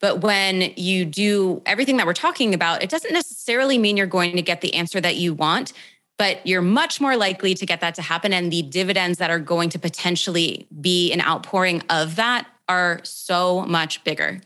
But 0.00 0.20
when 0.22 0.72
you 0.76 1.04
do 1.04 1.62
everything 1.66 1.96
that 1.98 2.06
we're 2.06 2.12
talking 2.14 2.54
about, 2.54 2.82
it 2.82 2.90
doesn't 2.90 3.12
necessarily 3.12 3.78
mean 3.78 3.96
you're 3.96 4.06
going 4.06 4.36
to 4.36 4.42
get 4.42 4.60
the 4.60 4.74
answer 4.74 5.00
that 5.00 5.16
you 5.16 5.34
want, 5.34 5.72
but 6.20 6.46
you're 6.46 6.60
much 6.60 7.00
more 7.00 7.16
likely 7.16 7.54
to 7.54 7.64
get 7.64 7.80
that 7.80 7.94
to 7.94 8.02
happen. 8.02 8.34
And 8.34 8.52
the 8.52 8.60
dividends 8.60 9.16
that 9.20 9.30
are 9.30 9.38
going 9.38 9.70
to 9.70 9.78
potentially 9.78 10.66
be 10.78 11.10
an 11.12 11.22
outpouring 11.22 11.82
of 11.88 12.16
that 12.16 12.46
are 12.68 13.00
so 13.04 13.62
much 13.62 14.04
bigger. 14.04 14.42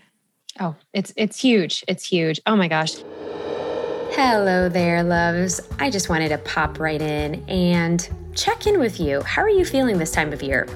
Oh, 0.60 0.76
it's 0.92 1.12
it's 1.16 1.40
huge. 1.40 1.82
It's 1.88 2.06
huge. 2.06 2.40
Oh 2.46 2.54
my 2.54 2.68
gosh. 2.68 2.94
Hello 4.12 4.68
there, 4.68 5.02
loves. 5.02 5.60
I 5.80 5.90
just 5.90 6.08
wanted 6.08 6.28
to 6.28 6.38
pop 6.38 6.78
right 6.78 7.02
in 7.02 7.44
and 7.48 8.08
check 8.35 8.66
in 8.66 8.79
with 8.79 8.99
you. 8.99 9.23
How 9.23 9.42
are 9.42 9.49
you 9.49 9.64
feeling 9.64 9.99
this 9.99 10.11
time 10.11 10.33
of 10.33 10.42
year? 10.42 10.66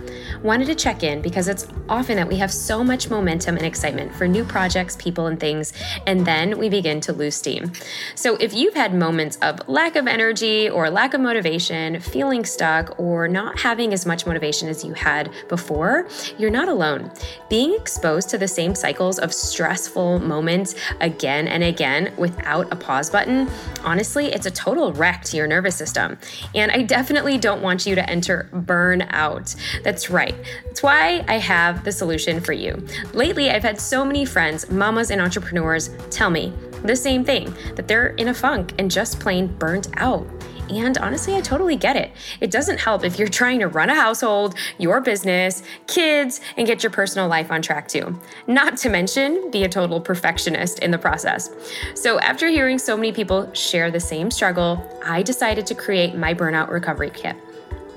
Wanted 0.43 0.67
to 0.67 0.75
check 0.75 1.03
in 1.03 1.21
because 1.21 1.49
it's 1.49 1.67
often 1.89 2.17
that 2.17 2.29
we 2.29 2.37
have 2.37 2.53
so 2.53 2.85
much 2.85 3.11
momentum 3.11 3.57
and 3.57 3.67
excitement 3.67 4.15
for 4.15 4.29
new 4.29 4.45
projects, 4.45 4.97
people, 4.97 5.27
and 5.27 5.39
things, 5.39 5.73
and 6.07 6.25
then 6.25 6.59
we 6.59 6.69
begin 6.69 7.01
to 7.01 7.13
lose 7.13 7.35
steam. 7.35 7.73
So, 8.15 8.37
if 8.37 8.55
you've 8.55 8.75
had 8.75 8.95
moments 8.95 9.37
of 9.43 9.67
lack 9.69 9.97
of 9.97 10.07
energy 10.07 10.69
or 10.69 10.91
lack 10.91 11.15
of 11.15 11.21
motivation, 11.21 12.01
feeling 12.01 12.45
stuck, 12.45 12.99
or 12.99 13.27
not 13.27 13.59
having 13.59 13.93
as 13.93 14.07
much 14.07 14.27
motivation 14.27 14.69
as 14.69 14.85
you 14.85 14.93
had 14.93 15.33
before, 15.49 16.09
you're 16.39 16.51
not 16.51 16.69
alone. 16.69 17.11
Being 17.49 17.75
exposed 17.75 18.29
to 18.31 18.39
the 18.39 18.49
same 18.49 18.75
cycles 18.75 19.19
of 19.19 19.33
stressful 19.33 20.21
moments 20.21 20.75
again 21.01 21.49
and 21.49 21.65
again 21.65 22.13
without 22.17 22.71
a 22.73 22.77
pause 22.77 23.11
button, 23.11 23.49
honestly, 23.83 24.27
it's 24.27 24.47
a 24.47 24.51
total 24.51 24.93
wreck 24.93 25.25
to 25.25 25.37
your 25.37 25.47
nervous 25.47 25.75
system. 25.75 26.19
And 26.55 26.71
I 26.71 26.83
definitely 26.83 27.39
don't 27.39 27.48
don't 27.49 27.63
want 27.63 27.87
you 27.87 27.95
to 27.95 28.11
enter 28.11 28.47
burnout. 28.53 29.57
That's 29.83 30.11
right. 30.11 30.35
That's 30.67 30.83
why 30.83 31.25
I 31.29 31.39
have 31.39 31.83
the 31.83 31.91
solution 31.91 32.43
for 32.43 32.53
you. 32.53 32.87
Lately, 33.15 33.49
I've 33.49 33.63
had 33.63 33.81
so 33.81 34.05
many 34.05 34.27
friends, 34.27 34.71
mamas, 34.71 35.11
and 35.11 35.19
entrepreneurs 35.19 35.89
tell 36.11 36.29
me 36.29 36.53
the 36.85 36.95
same 36.95 37.25
thing 37.25 37.55
that 37.77 37.89
they're 37.89 38.09
in 38.17 38.29
a 38.29 38.35
funk 38.35 38.75
and 38.79 38.91
just 38.91 39.19
plain 39.19 39.47
burnt 39.47 39.89
out. 39.97 40.27
And 40.71 40.99
honestly, 40.99 41.35
I 41.35 41.41
totally 41.41 41.77
get 41.77 41.97
it. 41.97 42.13
It 42.41 42.51
doesn't 42.51 42.79
help 42.79 43.05
if 43.05 43.19
you're 43.19 43.29
trying 43.29 43.61
to 43.61 43.69
run 43.69 43.91
a 43.91 43.95
household, 43.95 44.55
your 44.79 45.01
business, 45.01 45.63
kids, 45.87 46.41
and 46.57 46.67
get 46.67 46.83
your 46.83 46.91
personal 46.91 47.29
life 47.29 47.51
on 47.51 47.63
track 47.63 47.89
too. 47.89 48.19
Not 48.47 48.77
to 48.79 48.89
mention 48.89 49.51
be 49.51 49.65
a 49.65 49.69
total 49.69 50.01
perfectionist 50.01 50.79
in 50.81 50.91
the 50.91 50.99
process. 50.99 51.51
So, 51.95 52.19
after 52.21 52.49
hearing 52.49 52.79
so 52.79 52.97
many 52.97 53.13
people 53.13 53.53
share 53.55 53.91
the 53.91 54.01
same 54.01 54.31
struggle, 54.31 54.85
I 55.05 55.23
decided 55.23 55.67
to 55.67 55.75
create 55.75 56.15
my 56.15 56.35
burnout 56.35 56.71
recovery 56.71 57.11
kit. 57.11 57.37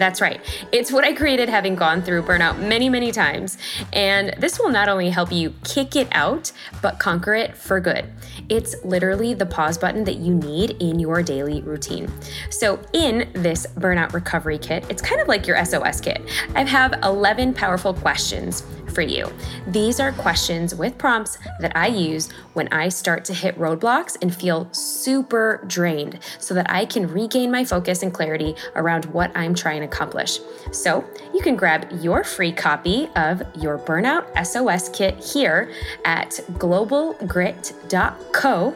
That's 0.01 0.19
right. 0.19 0.41
It's 0.71 0.91
what 0.91 1.03
I 1.03 1.13
created 1.13 1.47
having 1.47 1.75
gone 1.75 2.01
through 2.01 2.23
burnout 2.23 2.57
many, 2.57 2.89
many 2.89 3.11
times. 3.11 3.59
And 3.93 4.33
this 4.39 4.57
will 4.57 4.71
not 4.71 4.89
only 4.89 5.11
help 5.11 5.31
you 5.31 5.53
kick 5.63 5.95
it 5.95 6.07
out, 6.11 6.51
but 6.81 6.97
conquer 6.97 7.35
it 7.35 7.55
for 7.55 7.79
good. 7.79 8.11
It's 8.49 8.75
literally 8.83 9.35
the 9.35 9.45
pause 9.45 9.77
button 9.77 10.03
that 10.05 10.15
you 10.15 10.33
need 10.33 10.71
in 10.79 10.99
your 10.99 11.21
daily 11.21 11.61
routine. 11.61 12.11
So, 12.49 12.79
in 12.93 13.29
this 13.33 13.67
burnout 13.75 14.13
recovery 14.13 14.57
kit, 14.57 14.87
it's 14.89 15.03
kind 15.03 15.21
of 15.21 15.27
like 15.27 15.45
your 15.45 15.63
SOS 15.63 16.01
kit. 16.01 16.19
I 16.55 16.63
have 16.63 16.93
11 17.03 17.53
powerful 17.53 17.93
questions 17.93 18.63
for 18.91 19.01
you. 19.01 19.31
These 19.67 19.99
are 19.99 20.11
questions 20.11 20.75
with 20.75 20.97
prompts 20.97 21.37
that 21.59 21.75
I 21.75 21.87
use 21.87 22.31
when 22.53 22.67
I 22.69 22.89
start 22.89 23.25
to 23.25 23.33
hit 23.33 23.57
roadblocks 23.57 24.17
and 24.21 24.35
feel 24.35 24.67
super 24.73 25.63
drained 25.67 26.19
so 26.39 26.53
that 26.53 26.69
I 26.69 26.85
can 26.85 27.07
regain 27.07 27.51
my 27.51 27.63
focus 27.63 28.03
and 28.03 28.13
clarity 28.13 28.55
around 28.75 29.05
what 29.05 29.31
I'm 29.35 29.55
trying 29.55 29.81
to 29.81 29.87
accomplish. 29.91 30.39
So 30.71 31.03
you 31.33 31.41
can 31.41 31.55
grab 31.55 31.87
your 32.01 32.23
free 32.23 32.51
copy 32.51 33.09
of 33.15 33.43
your 33.55 33.77
Burnout 33.77 34.25
SOS 34.45 34.89
Kit 34.89 35.23
here 35.23 35.71
at 36.05 36.31
globalgrit.co 36.53 38.73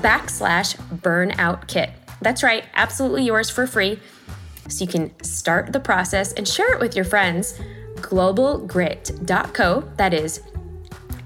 backslash 0.00 0.76
burnout 1.00 1.68
kit. 1.68 1.90
That's 2.20 2.42
right, 2.42 2.64
absolutely 2.74 3.24
yours 3.24 3.50
for 3.50 3.66
free. 3.66 4.00
So 4.68 4.84
you 4.84 4.90
can 4.90 5.22
start 5.22 5.72
the 5.72 5.80
process 5.80 6.32
and 6.32 6.48
share 6.48 6.74
it 6.74 6.80
with 6.80 6.96
your 6.96 7.04
friends 7.04 7.60
globalgrit.co. 7.96 9.90
That 9.96 10.12
is 10.12 10.42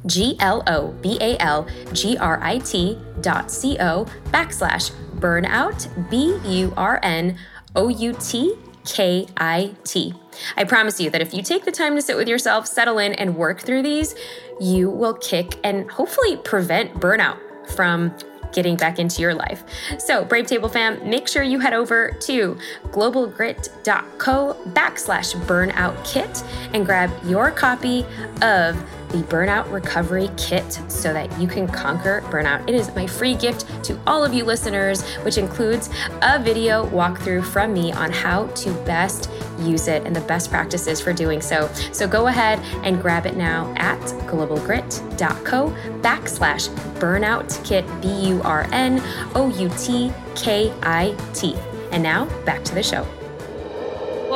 G 0.06 0.36
L 0.40 0.62
O 0.66 0.92
B 1.02 1.18
A 1.20 1.36
L 1.38 1.66
G 1.92 2.16
R 2.16 2.40
I 2.42 2.58
T 2.58 2.98
dot 3.20 3.50
C 3.50 3.76
O 3.80 4.06
backslash 4.26 4.90
burnout 5.18 5.88
B 6.10 6.38
U 6.44 6.72
R 6.76 7.00
N 7.02 7.36
O 7.76 7.88
U 7.88 8.14
T 8.18 8.54
K 8.84 9.26
I 9.36 9.74
T. 9.84 10.14
I 10.56 10.64
promise 10.64 11.00
you 11.00 11.10
that 11.10 11.20
if 11.20 11.34
you 11.34 11.42
take 11.42 11.64
the 11.64 11.72
time 11.72 11.94
to 11.96 12.02
sit 12.02 12.16
with 12.16 12.28
yourself, 12.28 12.66
settle 12.66 12.98
in, 12.98 13.14
and 13.14 13.36
work 13.36 13.60
through 13.60 13.82
these, 13.82 14.14
you 14.60 14.90
will 14.90 15.14
kick 15.14 15.58
and 15.64 15.90
hopefully 15.90 16.36
prevent 16.36 16.94
burnout 16.94 17.38
from 17.74 18.14
getting 18.52 18.76
back 18.76 18.98
into 18.98 19.22
your 19.22 19.34
life. 19.34 19.64
So, 19.98 20.24
Brave 20.24 20.46
Table 20.46 20.68
fam, 20.68 21.08
make 21.08 21.28
sure 21.28 21.42
you 21.42 21.58
head 21.60 21.72
over 21.72 22.12
to 22.22 22.56
globalgrit.co 22.86 24.56
backslash 24.70 25.34
burnout 25.46 26.04
kit 26.04 26.42
and 26.74 26.84
grab 26.84 27.10
your 27.24 27.50
copy 27.50 28.04
of 28.42 28.76
the 29.10 29.18
Burnout 29.24 29.70
Recovery 29.72 30.30
Kit 30.36 30.80
so 30.88 31.12
that 31.12 31.38
you 31.40 31.48
can 31.48 31.66
conquer 31.66 32.22
burnout. 32.26 32.68
It 32.68 32.74
is 32.74 32.94
my 32.94 33.06
free 33.06 33.34
gift 33.34 33.84
to 33.84 33.98
all 34.06 34.24
of 34.24 34.32
you 34.32 34.44
listeners, 34.44 35.02
which 35.24 35.38
includes 35.38 35.90
a 36.22 36.38
video 36.42 36.86
walkthrough 36.90 37.44
from 37.44 37.72
me 37.72 37.92
on 37.92 38.10
how 38.10 38.46
to 38.46 38.72
best 38.84 39.30
use 39.58 39.88
it 39.88 40.04
and 40.04 40.14
the 40.14 40.20
best 40.22 40.50
practices 40.50 41.00
for 41.00 41.12
doing 41.12 41.40
so. 41.40 41.68
So 41.92 42.08
go 42.08 42.28
ahead 42.28 42.58
and 42.84 43.00
grab 43.00 43.26
it 43.26 43.36
now 43.36 43.72
at 43.76 44.00
globalgrit.co 44.26 45.70
backslash 46.00 46.68
burnout 46.98 47.64
kit, 47.64 47.84
B 48.00 48.28
U 48.28 48.40
R 48.42 48.66
N 48.72 49.02
O 49.34 49.48
U 49.48 49.70
T 49.78 50.12
K 50.34 50.72
I 50.82 51.16
T. 51.34 51.56
And 51.92 52.02
now 52.02 52.26
back 52.44 52.64
to 52.64 52.74
the 52.74 52.82
show. 52.82 53.06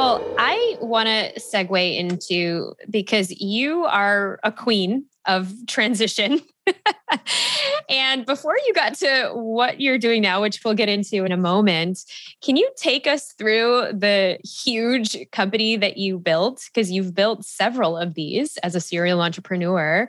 Well, 0.04 0.22
I 0.38 0.76
want 0.82 1.06
to 1.06 1.40
segue 1.40 1.96
into 1.96 2.74
because 2.90 3.30
you 3.40 3.84
are 3.84 4.38
a 4.44 4.52
queen 4.52 5.06
of 5.24 5.50
transition. 5.66 6.42
and 7.88 8.26
before 8.26 8.54
you 8.66 8.74
got 8.74 8.96
to 8.96 9.30
what 9.32 9.80
you're 9.80 9.96
doing 9.96 10.20
now, 10.20 10.42
which 10.42 10.62
we'll 10.62 10.74
get 10.74 10.90
into 10.90 11.24
in 11.24 11.32
a 11.32 11.38
moment, 11.38 12.00
can 12.42 12.58
you 12.58 12.70
take 12.76 13.06
us 13.06 13.32
through 13.38 13.92
the 13.94 14.38
huge 14.44 15.16
company 15.32 15.74
that 15.78 15.96
you 15.96 16.18
built? 16.18 16.62
Because 16.66 16.92
you've 16.92 17.14
built 17.14 17.42
several 17.46 17.96
of 17.96 18.12
these 18.12 18.58
as 18.58 18.74
a 18.74 18.82
serial 18.82 19.22
entrepreneur. 19.22 20.06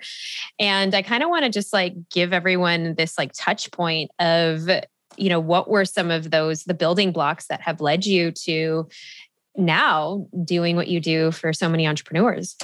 And 0.59 0.93
I 0.93 1.03
kind 1.03 1.23
of 1.23 1.29
want 1.29 1.45
to 1.45 1.49
just 1.49 1.71
like 1.71 1.93
give 2.09 2.33
everyone 2.33 2.95
this 2.95 3.17
like 3.17 3.31
touch 3.33 3.71
point 3.71 4.11
of 4.19 4.67
you 5.17 5.29
know 5.29 5.39
what 5.39 5.69
were 5.69 5.85
some 5.85 6.11
of 6.11 6.31
those 6.31 6.63
the 6.63 6.73
building 6.73 7.11
blocks 7.11 7.47
that 7.47 7.61
have 7.61 7.81
led 7.81 8.05
you 8.05 8.31
to 8.31 8.87
now 9.57 10.27
doing 10.43 10.75
what 10.75 10.87
you 10.87 10.99
do 10.99 11.31
for 11.31 11.53
so 11.53 11.69
many 11.69 11.87
entrepreneurs. 11.87 12.57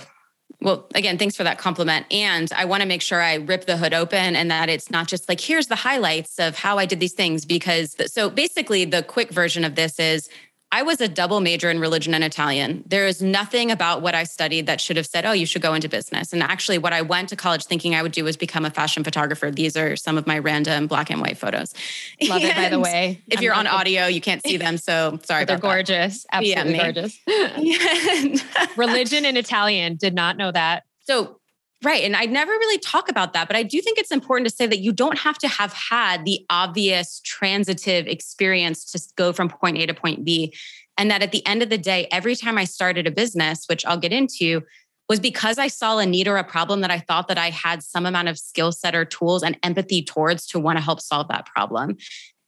Well, 0.61 0.87
again, 0.93 1.17
thanks 1.17 1.35
for 1.35 1.43
that 1.43 1.57
compliment. 1.57 2.05
And 2.11 2.51
I 2.55 2.65
want 2.65 2.81
to 2.81 2.87
make 2.87 3.01
sure 3.01 3.19
I 3.19 3.35
rip 3.35 3.65
the 3.65 3.77
hood 3.77 3.93
open 3.93 4.35
and 4.35 4.51
that 4.51 4.69
it's 4.69 4.91
not 4.91 5.07
just 5.07 5.27
like, 5.27 5.39
here's 5.39 5.67
the 5.67 5.75
highlights 5.75 6.37
of 6.37 6.55
how 6.55 6.77
I 6.77 6.85
did 6.85 6.99
these 6.99 7.13
things. 7.13 7.45
Because 7.45 7.95
so 8.11 8.29
basically, 8.29 8.85
the 8.85 9.01
quick 9.01 9.31
version 9.31 9.63
of 9.63 9.75
this 9.75 9.97
is 9.97 10.29
I 10.73 10.83
was 10.83 11.01
a 11.01 11.07
double 11.09 11.41
major 11.41 11.69
in 11.69 11.79
religion 11.79 12.13
and 12.13 12.23
Italian. 12.23 12.83
There 12.87 13.05
is 13.05 13.21
nothing 13.21 13.71
about 13.71 14.01
what 14.01 14.15
I 14.15 14.23
studied 14.23 14.67
that 14.67 14.79
should 14.79 14.95
have 14.95 15.05
said, 15.05 15.25
oh, 15.25 15.33
you 15.33 15.45
should 15.45 15.61
go 15.61 15.73
into 15.73 15.89
business. 15.89 16.31
And 16.31 16.41
actually, 16.41 16.77
what 16.77 16.93
I 16.93 17.01
went 17.01 17.27
to 17.29 17.35
college 17.35 17.65
thinking 17.65 17.93
I 17.93 18.01
would 18.01 18.13
do 18.13 18.23
was 18.23 18.37
become 18.37 18.63
a 18.63 18.69
fashion 18.69 19.03
photographer. 19.03 19.51
These 19.51 19.75
are 19.75 19.97
some 19.97 20.17
of 20.17 20.25
my 20.25 20.39
random 20.39 20.87
black 20.87 21.09
and 21.09 21.19
white 21.19 21.37
photos. 21.37 21.73
Love 22.21 22.41
and 22.41 22.51
it, 22.51 22.55
by 22.55 22.69
the 22.69 22.79
way. 22.91 23.21
If 23.27 23.39
I'm 23.39 23.43
you're 23.43 23.53
on 23.53 23.67
audio, 23.67 24.07
you 24.07 24.21
can't 24.21 24.41
see 24.45 24.55
them. 24.55 24.77
So 24.77 25.19
sorry 25.25 25.43
They're 25.43 25.57
gorgeous. 25.57 26.23
That. 26.31 26.43
Absolutely 26.45 26.75
yeah, 26.75 26.91
gorgeous. 26.91 28.77
religion 28.77 29.25
and 29.25 29.37
Italian. 29.37 29.97
Did 29.97 30.13
not 30.13 30.37
know 30.37 30.51
that. 30.53 30.83
So 31.01 31.40
Right. 31.83 32.03
And 32.03 32.15
I 32.15 32.25
never 32.25 32.51
really 32.51 32.77
talk 32.77 33.09
about 33.09 33.33
that, 33.33 33.47
but 33.47 33.57
I 33.57 33.63
do 33.63 33.81
think 33.81 33.97
it's 33.97 34.11
important 34.11 34.47
to 34.47 34.55
say 34.55 34.67
that 34.67 34.79
you 34.79 34.91
don't 34.91 35.17
have 35.17 35.39
to 35.39 35.47
have 35.47 35.73
had 35.73 36.25
the 36.25 36.45
obvious 36.49 37.21
transitive 37.25 38.05
experience 38.05 38.85
to 38.91 39.01
go 39.15 39.33
from 39.33 39.49
point 39.49 39.77
A 39.79 39.87
to 39.87 39.93
point 39.93 40.23
B. 40.23 40.53
And 40.97 41.09
that 41.09 41.23
at 41.23 41.31
the 41.31 41.45
end 41.47 41.63
of 41.63 41.71
the 41.71 41.79
day, 41.79 42.07
every 42.11 42.35
time 42.35 42.57
I 42.59 42.65
started 42.65 43.07
a 43.07 43.11
business, 43.11 43.65
which 43.67 43.83
I'll 43.85 43.97
get 43.97 44.13
into, 44.13 44.61
was 45.09 45.19
because 45.19 45.57
I 45.57 45.67
saw 45.67 45.97
a 45.97 46.05
need 46.05 46.27
or 46.27 46.37
a 46.37 46.43
problem 46.43 46.81
that 46.81 46.91
I 46.91 46.99
thought 46.99 47.27
that 47.29 47.39
I 47.39 47.49
had 47.49 47.81
some 47.81 48.05
amount 48.05 48.27
of 48.27 48.37
skill 48.37 48.71
set 48.71 48.93
or 48.93 49.03
tools 49.03 49.41
and 49.41 49.57
empathy 49.63 50.03
towards 50.03 50.45
to 50.47 50.59
want 50.59 50.77
to 50.77 50.83
help 50.83 51.01
solve 51.01 51.29
that 51.29 51.47
problem. 51.47 51.97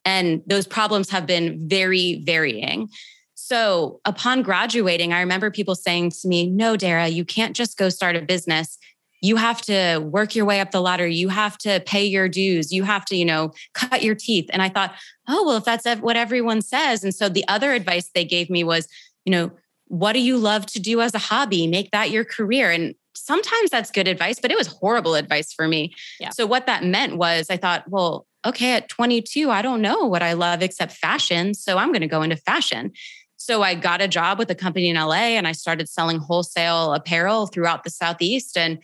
And 0.05 0.43
those 0.45 0.67
problems 0.67 1.09
have 1.09 1.25
been 1.25 1.67
very 1.67 2.21
varying. 2.23 2.89
So 3.33 3.99
upon 4.05 4.43
graduating, 4.43 5.11
I 5.11 5.19
remember 5.21 5.49
people 5.49 5.75
saying 5.75 6.11
to 6.21 6.27
me, 6.27 6.49
No, 6.49 6.77
Darrah, 6.77 7.11
you 7.11 7.25
can't 7.25 7.55
just 7.55 7.77
go 7.77 7.89
start 7.89 8.15
a 8.15 8.21
business 8.21 8.77
you 9.23 9.35
have 9.37 9.61
to 9.61 9.99
work 9.99 10.35
your 10.35 10.45
way 10.45 10.59
up 10.59 10.71
the 10.71 10.81
ladder 10.81 11.07
you 11.07 11.29
have 11.29 11.57
to 11.57 11.79
pay 11.85 12.05
your 12.05 12.29
dues 12.29 12.71
you 12.71 12.83
have 12.83 13.05
to 13.05 13.15
you 13.15 13.25
know 13.25 13.51
cut 13.73 14.03
your 14.03 14.15
teeth 14.15 14.49
and 14.51 14.61
i 14.61 14.69
thought 14.69 14.93
oh 15.27 15.45
well 15.45 15.57
if 15.57 15.63
that's 15.63 15.85
what 16.01 16.17
everyone 16.17 16.61
says 16.61 17.03
and 17.03 17.15
so 17.15 17.29
the 17.29 17.47
other 17.47 17.71
advice 17.73 18.09
they 18.13 18.25
gave 18.25 18.49
me 18.49 18.63
was 18.63 18.87
you 19.25 19.31
know 19.31 19.51
what 19.87 20.13
do 20.13 20.19
you 20.19 20.37
love 20.37 20.65
to 20.65 20.79
do 20.79 21.01
as 21.01 21.13
a 21.13 21.19
hobby 21.19 21.67
make 21.67 21.91
that 21.91 22.11
your 22.11 22.23
career 22.23 22.69
and 22.71 22.95
sometimes 23.15 23.69
that's 23.69 23.91
good 23.91 24.07
advice, 24.07 24.39
but 24.39 24.51
it 24.51 24.57
was 24.57 24.67
horrible 24.67 25.15
advice 25.15 25.53
for 25.53 25.67
me. 25.67 25.93
Yeah. 26.19 26.29
So 26.31 26.45
what 26.45 26.65
that 26.65 26.83
meant 26.83 27.17
was 27.17 27.47
I 27.49 27.57
thought, 27.57 27.87
well, 27.87 28.27
okay, 28.45 28.73
at 28.73 28.89
22, 28.89 29.49
I 29.49 29.61
don't 29.61 29.81
know 29.81 30.05
what 30.05 30.21
I 30.21 30.33
love 30.33 30.61
except 30.61 30.93
fashion. 30.93 31.53
So 31.53 31.77
I'm 31.77 31.89
going 31.89 32.01
to 32.01 32.07
go 32.07 32.21
into 32.21 32.35
fashion. 32.35 32.91
So 33.37 33.61
I 33.61 33.75
got 33.75 34.01
a 34.01 34.07
job 34.07 34.39
with 34.39 34.49
a 34.49 34.55
company 34.55 34.89
in 34.89 34.95
LA 34.95 35.35
and 35.35 35.47
I 35.47 35.51
started 35.51 35.89
selling 35.89 36.17
wholesale 36.17 36.93
apparel 36.93 37.47
throughout 37.47 37.83
the 37.83 37.89
Southeast. 37.89 38.57
And 38.57 38.79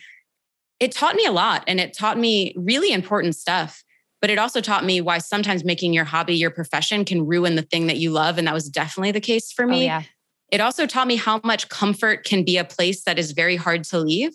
it 0.79 0.91
taught 0.91 1.15
me 1.15 1.25
a 1.25 1.31
lot 1.31 1.63
and 1.67 1.79
it 1.79 1.93
taught 1.93 2.17
me 2.17 2.53
really 2.57 2.91
important 2.91 3.35
stuff. 3.35 3.83
But 4.21 4.29
it 4.29 4.37
also 4.37 4.59
taught 4.59 4.83
me 4.83 4.99
why 4.99 5.19
sometimes 5.19 5.63
making 5.63 5.93
your 5.93 6.03
hobby 6.03 6.35
your 6.35 6.51
profession 6.51 7.05
can 7.05 7.25
ruin 7.25 7.55
the 7.55 7.61
thing 7.61 7.87
that 7.87 7.97
you 7.97 8.11
love. 8.11 8.37
And 8.37 8.47
that 8.47 8.53
was 8.53 8.69
definitely 8.69 9.11
the 9.11 9.21
case 9.21 9.51
for 9.51 9.63
oh, 9.63 9.69
me. 9.69 9.77
Oh, 9.83 9.85
yeah. 9.85 10.03
It 10.51 10.61
also 10.61 10.85
taught 10.85 11.07
me 11.07 11.15
how 11.15 11.39
much 11.43 11.69
comfort 11.69 12.25
can 12.25 12.43
be 12.43 12.57
a 12.57 12.65
place 12.65 13.03
that 13.03 13.19
is 13.19 13.31
very 13.31 13.55
hard 13.55 13.83
to 13.85 13.99
leave 13.99 14.31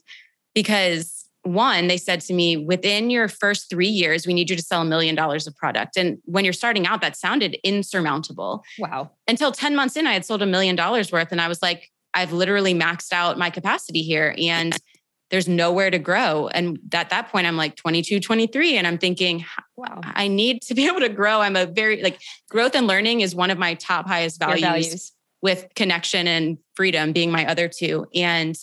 because 0.54 1.24
one, 1.42 1.88
they 1.88 1.98
said 1.98 2.20
to 2.22 2.32
me, 2.32 2.56
within 2.56 3.10
your 3.10 3.28
first 3.28 3.68
three 3.68 3.88
years, 3.88 4.26
we 4.26 4.32
need 4.32 4.48
you 4.48 4.56
to 4.56 4.62
sell 4.62 4.80
a 4.80 4.84
million 4.84 5.14
dollars 5.14 5.46
of 5.46 5.54
product. 5.56 5.96
And 5.96 6.18
when 6.24 6.44
you're 6.44 6.54
starting 6.54 6.86
out, 6.86 7.02
that 7.02 7.16
sounded 7.16 7.58
insurmountable. 7.62 8.64
Wow. 8.78 9.10
Until 9.28 9.52
10 9.52 9.76
months 9.76 9.96
in, 9.96 10.06
I 10.06 10.14
had 10.14 10.24
sold 10.24 10.40
a 10.40 10.46
million 10.46 10.74
dollars 10.74 11.12
worth. 11.12 11.32
And 11.32 11.40
I 11.40 11.48
was 11.48 11.60
like, 11.60 11.90
I've 12.14 12.32
literally 12.32 12.74
maxed 12.74 13.12
out 13.12 13.36
my 13.36 13.50
capacity 13.50 14.02
here 14.02 14.34
and 14.38 14.74
there's 15.30 15.48
nowhere 15.48 15.90
to 15.90 15.98
grow. 15.98 16.48
And 16.48 16.78
at 16.92 17.10
that 17.10 17.28
point, 17.30 17.46
I'm 17.46 17.56
like 17.56 17.76
22, 17.76 18.20
23. 18.20 18.76
And 18.76 18.86
I'm 18.86 18.98
thinking, 18.98 19.44
wow, 19.76 20.00
I 20.02 20.28
need 20.28 20.62
to 20.62 20.74
be 20.74 20.86
able 20.88 21.00
to 21.00 21.08
grow. 21.08 21.40
I'm 21.40 21.56
a 21.56 21.66
very 21.66 22.02
like 22.02 22.20
growth 22.50 22.74
and 22.74 22.86
learning 22.86 23.20
is 23.20 23.34
one 23.34 23.50
of 23.50 23.58
my 23.58 23.74
top 23.74 24.06
highest 24.06 24.38
values, 24.38 24.60
values. 24.60 25.12
with 25.42 25.66
connection 25.74 26.28
and 26.28 26.58
freedom 26.74 27.12
being 27.12 27.30
my 27.30 27.46
other 27.46 27.68
two. 27.68 28.06
And 28.14 28.56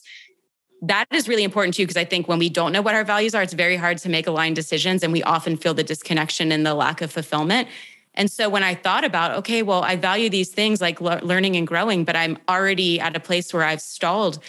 that 0.84 1.06
is 1.12 1.28
really 1.28 1.44
important 1.44 1.76
too, 1.76 1.84
because 1.84 1.98
I 1.98 2.06
think 2.06 2.28
when 2.28 2.40
we 2.40 2.50
don't 2.50 2.72
know 2.72 2.82
what 2.82 2.96
our 2.96 3.04
values 3.04 3.36
are, 3.36 3.44
it's 3.44 3.54
very 3.54 3.76
hard 3.76 4.00
to 4.00 4.10
make 4.10 4.26
aligned 4.26 4.56
decisions. 4.56 5.04
And 5.04 5.14
we 5.14 5.22
often 5.24 5.58
feel 5.58 5.74
the 5.74 5.84
disconnection 5.84 6.52
and 6.52 6.66
the 6.66 6.74
lack 6.74 7.02
of 7.02 7.12
fulfillment. 7.12 7.68
And 8.14 8.30
so 8.30 8.50
when 8.50 8.64
I 8.64 8.76
thought 8.76 9.06
about, 9.06 9.38
okay, 9.38 9.62
well, 9.62 9.84
I 9.84 9.96
value 9.96 10.30
these 10.30 10.50
things 10.50 10.82
like 10.82 11.00
le- 11.00 11.22
learning 11.24 11.56
and 11.56 11.66
growing, 11.66 12.04
but 12.04 12.16
I'm 12.16 12.38
already 12.50 13.00
at 13.00 13.16
a 13.16 13.20
place 13.20 13.54
where 13.54 13.64
I've 13.64 13.82
stalled. 13.82 14.40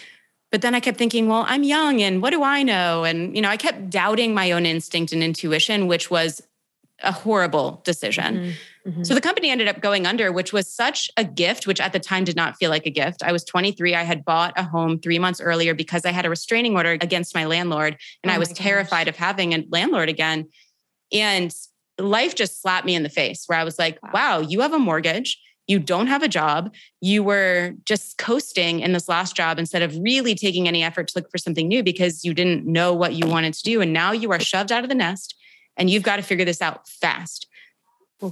But 0.53 0.61
then 0.61 0.75
I 0.75 0.79
kept 0.79 0.99
thinking, 0.99 1.27
well, 1.27 1.45
I'm 1.47 1.63
young 1.63 1.99
and 2.03 2.21
what 2.21 2.29
do 2.29 2.43
I 2.43 2.61
know? 2.61 3.05
And, 3.05 3.35
you 3.35 3.41
know, 3.41 3.49
I 3.49 3.57
kept 3.57 3.89
doubting 3.89 4.35
my 4.35 4.51
own 4.51 4.67
instinct 4.67 5.11
and 5.11 5.23
intuition, 5.23 5.87
which 5.87 6.11
was 6.11 6.43
a 7.01 7.11
horrible 7.11 7.81
decision. 7.83 8.35
Mm-hmm. 8.35 8.89
Mm-hmm. 8.89 9.03
So 9.03 9.15
the 9.15 9.21
company 9.21 9.49
ended 9.49 9.67
up 9.67 9.81
going 9.81 10.05
under, 10.05 10.31
which 10.31 10.53
was 10.53 10.71
such 10.71 11.09
a 11.17 11.23
gift, 11.23 11.65
which 11.65 11.81
at 11.81 11.91
the 11.91 11.99
time 11.99 12.23
did 12.23 12.35
not 12.35 12.55
feel 12.57 12.69
like 12.69 12.85
a 12.85 12.91
gift. 12.91 13.23
I 13.23 13.31
was 13.31 13.43
23. 13.43 13.95
I 13.95 14.03
had 14.03 14.23
bought 14.23 14.53
a 14.55 14.61
home 14.61 14.99
three 14.99 15.17
months 15.17 15.41
earlier 15.41 15.73
because 15.73 16.05
I 16.05 16.11
had 16.11 16.23
a 16.23 16.29
restraining 16.29 16.75
order 16.75 16.91
against 17.01 17.33
my 17.33 17.45
landlord. 17.45 17.97
And 18.21 18.29
oh 18.29 18.35
I 18.35 18.37
was 18.37 18.53
terrified 18.53 19.07
of 19.07 19.15
having 19.15 19.55
a 19.55 19.65
landlord 19.71 20.07
again. 20.07 20.49
And 21.11 21.51
life 21.97 22.35
just 22.35 22.61
slapped 22.61 22.85
me 22.85 22.93
in 22.93 23.01
the 23.01 23.09
face 23.09 23.45
where 23.47 23.57
I 23.57 23.63
was 23.63 23.79
like, 23.79 23.97
wow, 24.03 24.11
wow 24.13 24.39
you 24.41 24.61
have 24.61 24.73
a 24.73 24.79
mortgage. 24.79 25.41
You 25.67 25.79
don't 25.79 26.07
have 26.07 26.23
a 26.23 26.27
job. 26.27 26.73
You 27.01 27.23
were 27.23 27.73
just 27.85 28.17
coasting 28.17 28.81
in 28.81 28.91
this 28.93 29.07
last 29.07 29.35
job 29.35 29.59
instead 29.59 29.81
of 29.81 29.97
really 29.97 30.35
taking 30.35 30.67
any 30.67 30.83
effort 30.83 31.07
to 31.09 31.13
look 31.15 31.31
for 31.31 31.37
something 31.37 31.67
new 31.67 31.83
because 31.83 32.25
you 32.25 32.33
didn't 32.33 32.65
know 32.65 32.93
what 32.93 33.13
you 33.13 33.27
wanted 33.27 33.53
to 33.53 33.63
do. 33.63 33.81
And 33.81 33.93
now 33.93 34.11
you 34.11 34.31
are 34.31 34.39
shoved 34.39 34.71
out 34.71 34.83
of 34.83 34.89
the 34.89 34.95
nest 34.95 35.35
and 35.77 35.89
you've 35.89 36.03
got 36.03 36.17
to 36.17 36.21
figure 36.21 36.45
this 36.45 36.61
out 36.61 36.87
fast. 36.87 37.47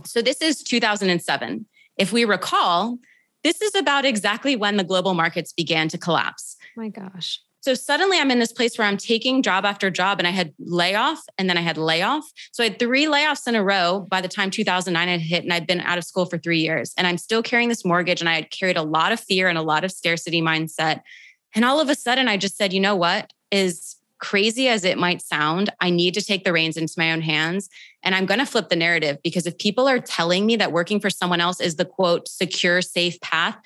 So 0.06 0.22
this 0.22 0.42
is 0.42 0.64
2007. 0.64 1.66
If 1.98 2.14
we 2.14 2.26
recall, 2.26 2.98
this 3.44 3.62
is 3.62 3.76
about 3.76 4.06
exactly 4.06 4.56
when 4.56 4.78
the 4.78 4.84
global 4.84 5.14
markets 5.14 5.52
began 5.52 5.88
to 5.90 5.98
collapse. 5.98 6.58
my 6.78 6.90
gosh. 6.90 7.42
So 7.62 7.76
suddenly 7.76 8.18
I'm 8.18 8.32
in 8.32 8.40
this 8.40 8.52
place 8.52 8.78
where 8.78 8.88
I'm 8.88 8.98
taking 8.98 9.44
job 9.44 9.66
after 9.66 9.90
job 9.92 10.20
and 10.20 10.28
I 10.28 10.32
had 10.32 10.54
layoff 10.60 11.22
and 11.38 11.48
then 11.48 11.58
I 11.58 11.62
had 11.62 11.78
layoff. 11.78 12.26
So 12.52 12.64
I 12.64 12.70
had 12.70 12.80
three 12.80 13.06
layoffs 13.06 13.48
in 13.48 13.56
a 13.56 13.64
row 13.64 14.06
by 14.10 14.20
the 14.20 14.28
time 14.28 14.50
2009 14.50 15.08
had 15.08 15.22
hit 15.22 15.44
and 15.44 15.54
I'd 15.54 15.68
been 15.68 15.82
out 15.82 16.00
of 16.00 16.04
school 16.04 16.26
for 16.26 16.40
three 16.40 16.60
years 16.60 16.94
and 16.98 17.06
I'm 17.06 17.20
still 17.20 17.44
carrying 17.44 17.70
this 17.70 17.86
mortgage 17.86 18.20
and 18.20 18.30
I 18.30 18.36
had 18.36 18.50
carried 18.50 18.78
a 18.78 18.84
lot 18.84 19.12
of 19.12 19.20
fear 19.20 19.48
and 19.48 19.58
a 19.58 19.64
lot 19.64 19.84
of 19.84 19.92
scarcity 19.92 20.42
mindset. 20.42 21.02
And 21.54 21.64
all 21.64 21.80
of 21.80 21.90
a 21.90 21.96
sudden 21.96 22.28
I 22.28 22.38
just 22.38 22.58
said, 22.58 22.74
you 22.74 22.80
know 22.80 22.96
what 22.96 23.32
is 23.52 23.98
crazy 24.22 24.68
as 24.68 24.86
it 24.86 24.98
might 24.98 25.22
sound, 25.22 25.72
I 25.82 25.90
need 25.90 26.14
to 26.14 26.22
take 26.22 26.46
the 26.46 26.54
reins 26.54 26.78
into 26.78 26.94
my 26.96 27.12
own 27.12 27.22
hands. 27.22 27.70
And 28.04 28.16
I'm 28.16 28.26
going 28.26 28.40
to 28.40 28.46
flip 28.46 28.70
the 28.70 28.76
narrative 28.76 29.18
because 29.24 29.46
if 29.46 29.58
people 29.58 29.88
are 29.88 30.00
telling 30.00 30.46
me 30.46 30.56
that 30.58 30.72
working 30.72 31.00
for 31.00 31.10
someone 31.10 31.42
else 31.42 31.60
is 31.60 31.76
the 31.76 31.86
quote, 31.86 32.28
secure, 32.28 32.82
safe 32.82 33.20
path, 33.22 33.58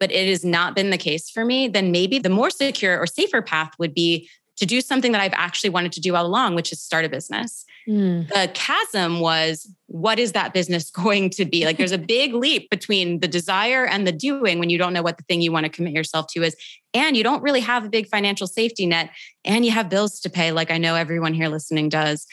but 0.00 0.10
it 0.10 0.28
has 0.28 0.44
not 0.44 0.74
been 0.74 0.90
the 0.90 0.98
case 0.98 1.30
for 1.30 1.44
me, 1.44 1.68
then 1.68 1.92
maybe 1.92 2.18
the 2.18 2.28
more 2.28 2.50
secure 2.50 2.98
or 2.98 3.06
safer 3.06 3.42
path 3.42 3.72
would 3.78 3.94
be 3.94 4.28
to 4.56 4.66
do 4.66 4.80
something 4.80 5.12
that 5.12 5.20
I've 5.20 5.32
actually 5.34 5.70
wanted 5.70 5.92
to 5.92 6.00
do 6.00 6.14
all 6.14 6.24
along, 6.24 6.54
which 6.54 6.72
is 6.72 6.80
start 6.80 7.04
a 7.04 7.08
business. 7.08 7.64
Mm. 7.88 8.28
The 8.28 8.50
chasm 8.54 9.20
was 9.20 9.68
what 9.86 10.18
is 10.18 10.32
that 10.32 10.54
business 10.54 10.90
going 10.90 11.30
to 11.30 11.44
be? 11.44 11.64
Like 11.64 11.76
there's 11.76 11.92
a 11.92 11.98
big 11.98 12.34
leap 12.34 12.70
between 12.70 13.20
the 13.20 13.28
desire 13.28 13.84
and 13.84 14.06
the 14.06 14.12
doing 14.12 14.58
when 14.58 14.70
you 14.70 14.78
don't 14.78 14.92
know 14.92 15.02
what 15.02 15.16
the 15.16 15.24
thing 15.24 15.40
you 15.40 15.52
want 15.52 15.64
to 15.64 15.70
commit 15.70 15.92
yourself 15.92 16.26
to 16.32 16.42
is. 16.42 16.56
And 16.92 17.16
you 17.16 17.24
don't 17.24 17.42
really 17.42 17.60
have 17.60 17.84
a 17.84 17.88
big 17.88 18.06
financial 18.08 18.46
safety 18.46 18.86
net 18.86 19.10
and 19.44 19.64
you 19.64 19.72
have 19.72 19.88
bills 19.88 20.20
to 20.20 20.30
pay, 20.30 20.52
like 20.52 20.70
I 20.70 20.78
know 20.78 20.94
everyone 20.94 21.34
here 21.34 21.48
listening 21.48 21.88
does. 21.88 22.26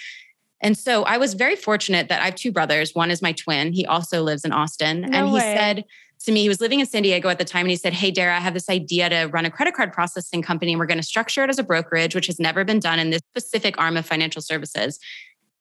And 0.64 0.78
so 0.78 1.04
I 1.04 1.18
was 1.18 1.34
very 1.34 1.56
fortunate 1.56 2.08
that 2.10 2.22
I 2.22 2.26
have 2.26 2.36
two 2.36 2.52
brothers. 2.52 2.94
One 2.94 3.10
is 3.10 3.22
my 3.22 3.32
twin. 3.32 3.74
He 3.74 3.86
also 3.86 4.22
lives 4.22 4.46
in 4.46 4.52
Austin. 4.52 5.02
No 5.02 5.18
and 5.18 5.28
he 5.28 5.34
way. 5.34 5.40
said, 5.40 5.86
to 6.24 6.32
me, 6.32 6.42
he 6.42 6.50
was 6.50 6.62
living 6.62 6.80
in 6.80 6.86
San 6.86 7.04
Diego 7.04 7.30
at 7.30 7.38
the 7.38 7.46
time, 7.46 7.62
and 7.62 7.72
he 7.72 7.76
said, 7.76 7.94
Hey, 7.94 8.12
Darrah, 8.12 8.38
I 8.38 8.40
have 8.40 8.54
this 8.54 8.70
idea 8.70 9.10
to 9.10 9.26
run 9.26 9.46
a 9.46 9.52
credit 9.52 9.74
card 9.74 9.94
processing 9.94 10.42
company, 10.42 10.74
and 10.74 10.80
we're 10.80 10.86
going 10.86 11.00
to 11.00 11.04
structure 11.04 11.44
it 11.44 11.50
as 11.50 11.60
a 11.60 11.64
brokerage, 11.64 12.16
which 12.16 12.28
has 12.28 12.40
never 12.40 12.64
been 12.64 12.80
done 12.80 13.00
in 13.00 13.10
this 13.10 13.22
specific 13.30 13.80
arm 13.80 13.98
of 13.98 14.06
financial 14.06 14.42
services. 14.42 15.00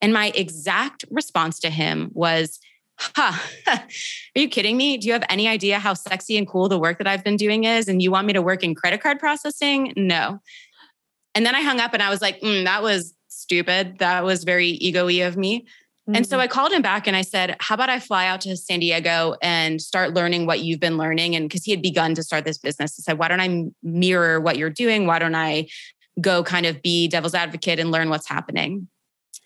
And 0.00 0.12
my 0.12 0.32
exact 0.34 1.04
response 1.10 1.60
to 1.60 1.70
him 1.70 2.10
was, 2.12 2.58
Huh, 2.98 3.38
are 3.66 3.80
you 4.34 4.48
kidding 4.48 4.76
me? 4.76 4.98
Do 4.98 5.06
you 5.06 5.14
have 5.14 5.24
any 5.30 5.48
idea 5.48 5.78
how 5.78 5.94
sexy 5.94 6.36
and 6.36 6.46
cool 6.46 6.68
the 6.68 6.78
work 6.78 6.98
that 6.98 7.06
I've 7.06 7.24
been 7.24 7.36
doing 7.36 7.64
is? 7.64 7.88
And 7.88 8.02
you 8.02 8.10
want 8.10 8.26
me 8.26 8.34
to 8.34 8.42
work 8.42 8.62
in 8.62 8.74
credit 8.74 9.02
card 9.02 9.18
processing? 9.18 9.94
No. 9.96 10.40
And 11.34 11.46
then 11.46 11.54
I 11.54 11.62
hung 11.62 11.80
up 11.80 11.94
and 11.94 12.02
I 12.02 12.10
was 12.10 12.20
like, 12.20 12.40
mm, 12.40 12.64
that 12.64 12.82
was 12.82 13.14
stupid. 13.28 13.98
That 14.00 14.24
was 14.24 14.44
very 14.44 14.68
ego 14.68 15.06
y 15.06 15.22
of 15.22 15.36
me. 15.36 15.66
Mm-hmm. 16.10 16.16
And 16.16 16.26
so 16.26 16.36
mm-hmm. 16.36 16.42
I 16.42 16.46
called 16.48 16.72
him 16.72 16.82
back 16.82 17.06
and 17.06 17.14
I 17.14 17.22
said, 17.22 17.56
How 17.60 17.76
about 17.76 17.88
I 17.88 18.00
fly 18.00 18.26
out 18.26 18.40
to 18.42 18.56
San 18.56 18.80
Diego 18.80 19.36
and 19.42 19.80
start 19.80 20.12
learning 20.12 20.44
what 20.44 20.58
you've 20.58 20.80
been 20.80 20.96
learning? 20.96 21.36
And 21.36 21.48
because 21.48 21.64
he 21.64 21.70
had 21.70 21.82
begun 21.82 22.16
to 22.16 22.22
start 22.24 22.44
this 22.44 22.58
business, 22.58 22.96
I 22.98 23.02
said, 23.02 23.18
Why 23.18 23.28
don't 23.28 23.40
I 23.40 23.66
mirror 23.84 24.40
what 24.40 24.58
you're 24.58 24.70
doing? 24.70 25.06
Why 25.06 25.20
don't 25.20 25.36
I 25.36 25.68
go 26.20 26.42
kind 26.42 26.66
of 26.66 26.82
be 26.82 27.06
devil's 27.06 27.34
advocate 27.34 27.78
and 27.78 27.92
learn 27.92 28.10
what's 28.10 28.28
happening? 28.28 28.88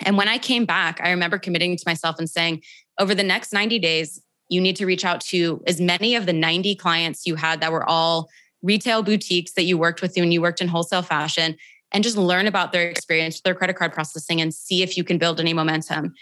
And 0.00 0.16
when 0.16 0.26
I 0.26 0.38
came 0.38 0.64
back, 0.64 1.00
I 1.02 1.10
remember 1.10 1.38
committing 1.38 1.76
to 1.76 1.84
myself 1.86 2.16
and 2.18 2.30
saying, 2.30 2.62
Over 2.98 3.14
the 3.14 3.22
next 3.22 3.52
90 3.52 3.78
days, 3.78 4.22
you 4.48 4.62
need 4.62 4.76
to 4.76 4.86
reach 4.86 5.04
out 5.04 5.20
to 5.20 5.62
as 5.66 5.82
many 5.82 6.14
of 6.14 6.24
the 6.24 6.32
90 6.32 6.76
clients 6.76 7.26
you 7.26 7.34
had 7.34 7.60
that 7.60 7.72
were 7.72 7.86
all 7.86 8.30
retail 8.62 9.02
boutiques 9.02 9.52
that 9.52 9.64
you 9.64 9.76
worked 9.76 10.00
with 10.00 10.16
when 10.16 10.32
you 10.32 10.40
worked 10.40 10.62
in 10.62 10.68
wholesale 10.68 11.02
fashion 11.02 11.56
and 11.92 12.02
just 12.02 12.16
learn 12.16 12.46
about 12.46 12.72
their 12.72 12.88
experience, 12.88 13.40
their 13.42 13.54
credit 13.54 13.76
card 13.76 13.92
processing, 13.92 14.40
and 14.40 14.52
see 14.52 14.82
if 14.82 14.96
you 14.96 15.04
can 15.04 15.18
build 15.18 15.38
any 15.38 15.52
momentum. 15.52 16.14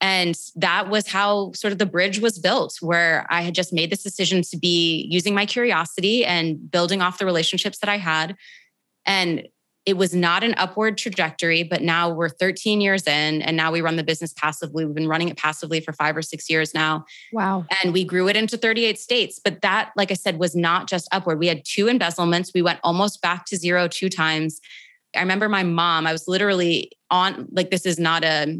And 0.00 0.38
that 0.54 0.88
was 0.88 1.08
how 1.08 1.52
sort 1.52 1.72
of 1.72 1.78
the 1.78 1.86
bridge 1.86 2.20
was 2.20 2.38
built, 2.38 2.76
where 2.80 3.26
I 3.30 3.42
had 3.42 3.54
just 3.54 3.72
made 3.72 3.90
this 3.90 4.02
decision 4.02 4.42
to 4.42 4.56
be 4.56 5.06
using 5.10 5.34
my 5.34 5.44
curiosity 5.44 6.24
and 6.24 6.70
building 6.70 7.02
off 7.02 7.18
the 7.18 7.26
relationships 7.26 7.78
that 7.78 7.88
I 7.88 7.98
had. 7.98 8.36
And 9.04 9.48
it 9.86 9.96
was 9.96 10.14
not 10.14 10.44
an 10.44 10.54
upward 10.58 10.98
trajectory, 10.98 11.62
but 11.62 11.80
now 11.80 12.10
we're 12.10 12.28
13 12.28 12.82
years 12.82 13.06
in 13.06 13.40
and 13.40 13.56
now 13.56 13.72
we 13.72 13.80
run 13.80 13.96
the 13.96 14.04
business 14.04 14.34
passively. 14.34 14.84
We've 14.84 14.94
been 14.94 15.08
running 15.08 15.30
it 15.30 15.38
passively 15.38 15.80
for 15.80 15.94
five 15.94 16.14
or 16.14 16.20
six 16.20 16.50
years 16.50 16.74
now. 16.74 17.06
Wow. 17.32 17.64
And 17.82 17.94
we 17.94 18.04
grew 18.04 18.28
it 18.28 18.36
into 18.36 18.58
38 18.58 18.98
states. 18.98 19.40
But 19.42 19.62
that, 19.62 19.92
like 19.96 20.10
I 20.10 20.14
said, 20.14 20.38
was 20.38 20.54
not 20.54 20.88
just 20.88 21.08
upward. 21.10 21.38
We 21.38 21.46
had 21.46 21.62
two 21.64 21.88
embezzlements. 21.88 22.52
We 22.54 22.60
went 22.60 22.80
almost 22.84 23.22
back 23.22 23.46
to 23.46 23.56
zero 23.56 23.88
two 23.88 24.10
times. 24.10 24.60
I 25.16 25.20
remember 25.20 25.48
my 25.48 25.62
mom, 25.62 26.06
I 26.06 26.12
was 26.12 26.28
literally 26.28 26.92
on, 27.10 27.48
like, 27.50 27.70
this 27.70 27.86
is 27.86 27.98
not 27.98 28.24
a, 28.24 28.58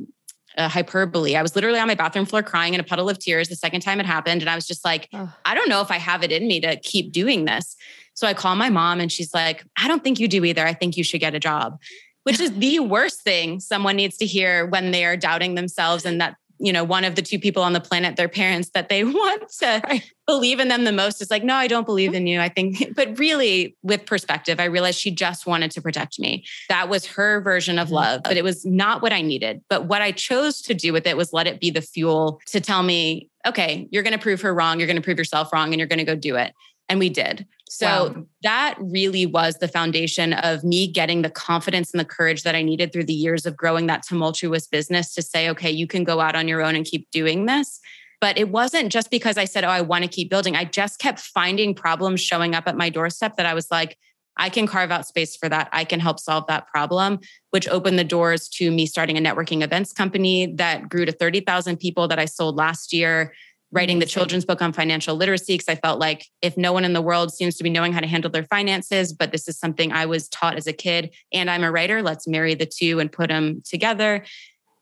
uh, 0.59 0.69
hyperbole. 0.69 1.37
I 1.37 1.43
was 1.43 1.55
literally 1.55 1.79
on 1.79 1.87
my 1.87 1.95
bathroom 1.95 2.27
floor 2.27 2.43
crying 2.43 2.75
in 2.75 2.81
a 2.81 2.85
puddle 2.85 3.09
of 3.09 3.19
tears 3.19 3.49
the 3.49 3.57
second 3.57 3.81
time 3.81 4.01
it 4.01 4.07
happened. 4.07 4.43
And 4.43 4.51
I 4.51 4.55
was 4.55 4.67
just 4.67 4.85
like, 4.85 5.09
oh. 5.15 5.33
I 5.45 5.55
don't 5.55 5.69
know 5.69 5.81
if 5.81 5.91
I 5.91 5.99
have 5.99 6.23
it 6.23 6.33
in 6.33 6.47
me 6.47 6.61
to 6.61 6.79
keep 6.81 7.13
doing 7.13 7.45
this. 7.45 7.77
So 8.15 8.27
I 8.27 8.35
call 8.35 8.57
my 8.57 8.69
mom 8.69 9.01
and 9.01 9.11
she's 9.11 9.33
like, 9.33 9.65
I 9.77 9.87
don't 9.87 10.03
think 10.03 10.19
you 10.19 10.27
do 10.27 10.45
either. 10.45 10.67
I 10.67 10.75
think 10.75 10.97
you 10.97 11.05
should 11.05 11.21
get 11.21 11.37
a 11.37 11.41
job, 11.41 11.79
which 12.25 12.41
is 12.41 12.53
the 12.53 12.81
worst 12.81 13.23
thing 13.23 13.61
someone 13.61 13.95
needs 13.95 14.17
to 14.19 14.27
hear 14.27 14.67
when 14.67 14.91
they 14.91 15.05
are 15.05 15.17
doubting 15.17 15.55
themselves 15.55 16.05
and 16.05 16.21
that 16.21 16.37
you 16.59 16.73
know 16.73 16.85
one 16.85 17.05
of 17.05 17.15
the 17.15 17.23
two 17.23 17.39
people 17.39 17.63
on 17.63 17.73
the 17.73 17.81
planet 17.81 18.17
their 18.17 18.29
parents 18.29 18.71
that 18.71 18.89
they 18.89 19.05
want 19.05 19.49
to 19.49 19.81
right. 19.89 20.13
believe 20.27 20.61
in 20.61 20.69
them 20.69 20.85
the 20.85 20.93
most 20.93 21.21
is 21.21 21.31
like 21.31 21.45
no 21.45 21.55
i 21.55 21.67
don't 21.67 21.87
believe 21.87 22.15
in 22.15 22.27
you 22.27 22.41
i 22.41 22.49
think 22.49 22.93
but 22.97 23.19
really 23.19 23.77
with 23.83 24.07
perspective 24.07 24.61
i 24.61 24.65
realized 24.65 24.99
she 24.99 25.11
just 25.11 25.47
wanted 25.47 25.71
to 25.71 25.81
protect 25.81 26.19
me 26.19 26.45
that 26.69 26.89
was 26.89 27.07
her 27.07 27.41
version 27.41 27.79
of 27.79 27.87
mm-hmm. 27.87 27.97
love 27.97 28.21
but 28.25 28.37
it 28.37 28.45
was 28.45 28.65
not 28.65 29.03
what 29.03 29.13
i 29.13 29.21
needed 29.21 29.63
but 29.69 29.85
what 29.87 30.03
i 30.03 30.11
chose 30.11 30.61
to 30.61 30.75
do 30.75 30.93
with 30.93 31.07
it 31.07 31.17
was 31.17 31.33
let 31.33 31.47
it 31.47 31.61
be 31.61 31.71
the 31.71 31.83
fuel 31.83 32.41
to 32.47 32.61
tell 32.61 32.83
me 32.83 33.29
okay 33.47 33.89
you're 33.91 34.03
going 34.03 34.13
to 34.13 34.23
prove 34.23 34.41
her 34.41 34.55
wrong 34.55 34.79
you're 34.79 34.87
going 34.87 34.97
to 34.97 35.03
prove 35.03 35.19
yourself 35.19 35.53
wrong 35.53 35.73
and 35.73 35.79
you're 35.79 35.89
going 35.89 35.99
to 35.99 36.05
go 36.05 36.17
do 36.17 36.37
it 36.37 36.53
and 36.89 36.99
we 36.99 37.09
did 37.09 37.47
So 37.71 37.87
wow. 37.87 38.27
that 38.43 38.77
really 38.81 39.27
was 39.27 39.57
the 39.57 39.69
foundation 39.69 40.33
of 40.33 40.65
me 40.65 40.87
getting 40.87 41.23
the 41.23 41.31
confidence 41.31 41.93
and 41.93 42.01
the 42.01 42.05
courage 42.05 42.43
that 42.43 42.55
I 42.55 42.63
needed 42.63 42.93
through 42.93 43.05
the 43.05 43.15
years 43.15 43.47
of 43.47 43.57
growing 43.57 43.87
that 43.87 44.03
tumultuous 44.03 44.67
business 44.67 45.15
to 45.15 45.23
say, 45.23 45.49
okay, 45.51 45.71
you 45.71 45.87
can 45.87 46.05
go 46.05 46.21
out 46.21 46.35
on 46.35 46.49
your 46.49 46.63
own 46.63 46.75
and 46.75 46.85
keep 46.85 47.11
doing 47.11 47.47
this. 47.47 47.81
But 48.21 48.37
it 48.37 48.49
wasn't 48.49 48.91
just 48.91 49.11
because 49.11 49.39
I 49.39 49.45
said, 49.45 49.65
oh, 49.65 49.69
I 49.69 49.81
want 49.81 50.03
to 50.05 50.11
keep 50.11 50.29
building. 50.29 50.57
I 50.57 50.65
just 50.65 50.99
kept 50.99 51.21
finding 51.21 51.75
problems 51.75 52.21
showing 52.21 52.55
up 52.55 52.67
at 52.67 52.77
my 52.77 52.89
doorstep 52.89 53.37
that 53.37 53.47
I 53.47 53.55
was 53.55 53.71
like, 53.71 53.97
I 54.39 54.49
can 54.49 54.67
carve 54.67 54.91
out 54.91 55.07
space 55.07 55.37
for 55.37 55.49
that. 55.49 55.69
I 55.73 55.85
can 55.85 56.01
help 56.01 56.21
solve 56.21 56.47
that 56.47 56.69
problem, 56.69 57.19
which 57.51 57.69
opened 57.69 57.99
the 57.99 58.05
doors 58.05 58.49
to 58.51 58.71
me 58.71 58.87
starting 58.87 59.19
a 59.19 59.21
networking 59.21 59.63
events 59.63 59.93
company 59.93 60.47
that 60.57 60.89
grew 60.89 61.05
to 61.05 61.13
30,000 61.13 61.77
people 61.77 62.09
that 62.09 62.19
I 62.19 62.25
sold 62.25 62.57
last 62.57 62.93
year 62.93 63.33
writing 63.71 63.99
the 63.99 64.07
children's 64.07 64.45
book 64.45 64.63
on 64.63 64.73
financial 64.73 65.15
literacy 65.15 65.55
because 65.55 65.69
I 65.69 65.75
felt 65.75 66.01
like 66.01 66.27
if 66.41 66.57
no 66.57 66.73
one 66.73 66.85
in 66.85 66.95
the 66.95 67.03
world 67.03 67.33
seems 67.33 67.57
to 67.57 67.65
be 67.65 67.71
knowing 67.71 67.93
how 67.93 68.01
to 68.01 68.07
handle 68.07 68.31
their 68.31 68.45
finances, 68.45 69.13
but 69.13 69.31
this 69.31 69.47
is 69.47 69.59
something 69.59 69.93
I 69.93 70.07
was 70.07 70.29
taught 70.29 70.57
as 70.57 70.67
a 70.67 70.73
kid 70.73 71.15
and 71.33 71.51
I'm 71.51 71.65
a 71.65 71.71
writer, 71.71 72.03
let's 72.03 72.27
marry 72.27 72.55
the 72.55 72.67
two 72.67 72.99
and 72.99 73.13
put 73.13 73.29
them 73.29 73.63
together. 73.69 74.25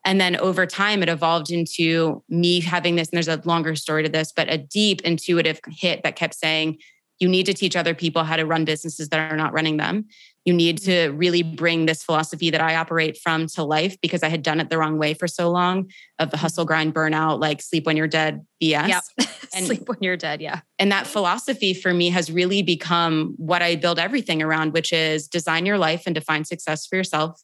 And 0.05 0.21
then 0.21 0.37
over 0.37 0.65
time, 0.65 1.03
it 1.03 1.09
evolved 1.09 1.51
into 1.51 2.23
me 2.29 2.61
having 2.61 2.95
this, 2.95 3.09
and 3.09 3.17
there's 3.17 3.27
a 3.27 3.41
longer 3.43 3.75
story 3.75 4.03
to 4.03 4.09
this, 4.09 4.31
but 4.31 4.49
a 4.49 4.57
deep 4.57 5.01
intuitive 5.01 5.59
hit 5.67 6.03
that 6.03 6.15
kept 6.15 6.35
saying, 6.35 6.77
you 7.19 7.27
need 7.27 7.45
to 7.47 7.53
teach 7.53 7.75
other 7.75 7.93
people 7.93 8.23
how 8.23 8.35
to 8.35 8.45
run 8.45 8.65
businesses 8.65 9.09
that 9.09 9.31
are 9.31 9.37
not 9.37 9.53
running 9.53 9.77
them. 9.77 10.05
You 10.45 10.53
need 10.53 10.77
to 10.83 11.09
really 11.09 11.43
bring 11.43 11.85
this 11.85 12.03
philosophy 12.03 12.51
that 12.51 12.61
I 12.61 12.75
operate 12.75 13.17
from 13.17 13.47
to 13.47 13.63
life 13.63 13.99
because 14.01 14.23
I 14.23 14.29
had 14.29 14.43
done 14.43 14.59
it 14.59 14.69
the 14.69 14.77
wrong 14.77 14.97
way 14.97 15.13
for 15.13 15.27
so 15.27 15.49
long 15.49 15.89
of 16.19 16.31
the 16.31 16.37
hustle, 16.37 16.63
grind, 16.63 16.93
burnout, 16.93 17.41
like 17.41 17.61
sleep 17.61 17.85
when 17.85 17.97
you're 17.97 18.07
dead 18.07 18.45
BS. 18.61 18.87
Yep. 18.87 19.03
and 19.55 19.65
sleep 19.65 19.89
when 19.89 19.97
you're 20.01 20.17
dead. 20.17 20.41
Yeah. 20.41 20.61
And 20.79 20.91
that 20.91 21.07
philosophy 21.07 21.73
for 21.73 21.93
me 21.93 22.09
has 22.09 22.31
really 22.31 22.61
become 22.61 23.33
what 23.37 23.61
I 23.61 23.75
build 23.75 23.99
everything 23.99 24.41
around, 24.41 24.73
which 24.73 24.93
is 24.93 25.27
design 25.27 25.65
your 25.65 25.77
life 25.77 26.03
and 26.05 26.15
define 26.15 26.45
success 26.45 26.85
for 26.85 26.95
yourself, 26.95 27.41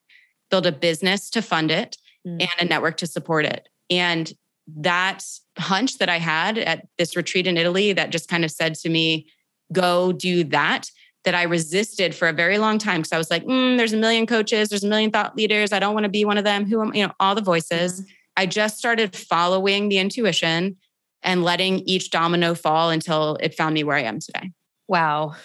build 0.49 0.65
a 0.65 0.71
business 0.71 1.29
to 1.31 1.41
fund 1.41 1.71
it, 1.71 1.97
mm. 2.25 2.39
and 2.39 2.51
a 2.59 2.65
network 2.65 2.97
to 2.97 3.07
support 3.07 3.45
it. 3.45 3.67
And 3.89 4.31
that 4.77 5.23
hunch 5.57 5.97
that 5.97 6.09
I 6.09 6.19
had 6.19 6.57
at 6.57 6.87
this 6.97 7.15
retreat 7.15 7.47
in 7.47 7.57
Italy 7.57 7.93
that 7.93 8.11
just 8.11 8.29
kind 8.29 8.45
of 8.45 8.51
said 8.51 8.75
to 8.75 8.89
me, 8.89 9.27
go 9.71 10.11
do 10.11 10.43
that 10.45 10.89
that 11.23 11.35
I 11.35 11.43
resisted 11.43 12.13
for 12.13 12.27
a 12.27 12.33
very 12.33 12.57
long 12.57 12.77
time 12.77 13.01
because 13.01 13.13
I 13.13 13.17
was 13.17 13.31
like, 13.31 13.45
mm, 13.45 13.77
there's 13.77 13.93
a 13.93 13.97
million 13.97 14.25
coaches, 14.25 14.69
there's 14.69 14.83
a 14.83 14.89
million 14.89 15.11
thought 15.11 15.35
leaders. 15.35 15.71
I 15.71 15.79
don't 15.79 15.93
want 15.93 16.03
to 16.03 16.09
be 16.09 16.25
one 16.25 16.37
of 16.37 16.43
them. 16.43 16.65
Who 16.65 16.81
am, 16.81 16.93
you 16.93 17.05
know, 17.05 17.13
all 17.19 17.35
the 17.35 17.41
voices. 17.41 18.01
Mm-hmm. 18.01 18.11
I 18.35 18.45
just 18.45 18.77
started 18.77 19.15
following 19.15 19.89
the 19.89 19.99
intuition 19.99 20.77
and 21.21 21.43
letting 21.43 21.79
each 21.79 22.09
domino 22.09 22.53
fall 22.53 22.89
until 22.89 23.37
it 23.39 23.55
found 23.55 23.73
me 23.73 23.83
where 23.83 23.95
I 23.95 24.01
am 24.01 24.19
today. 24.19 24.51
Wow. 24.87 25.35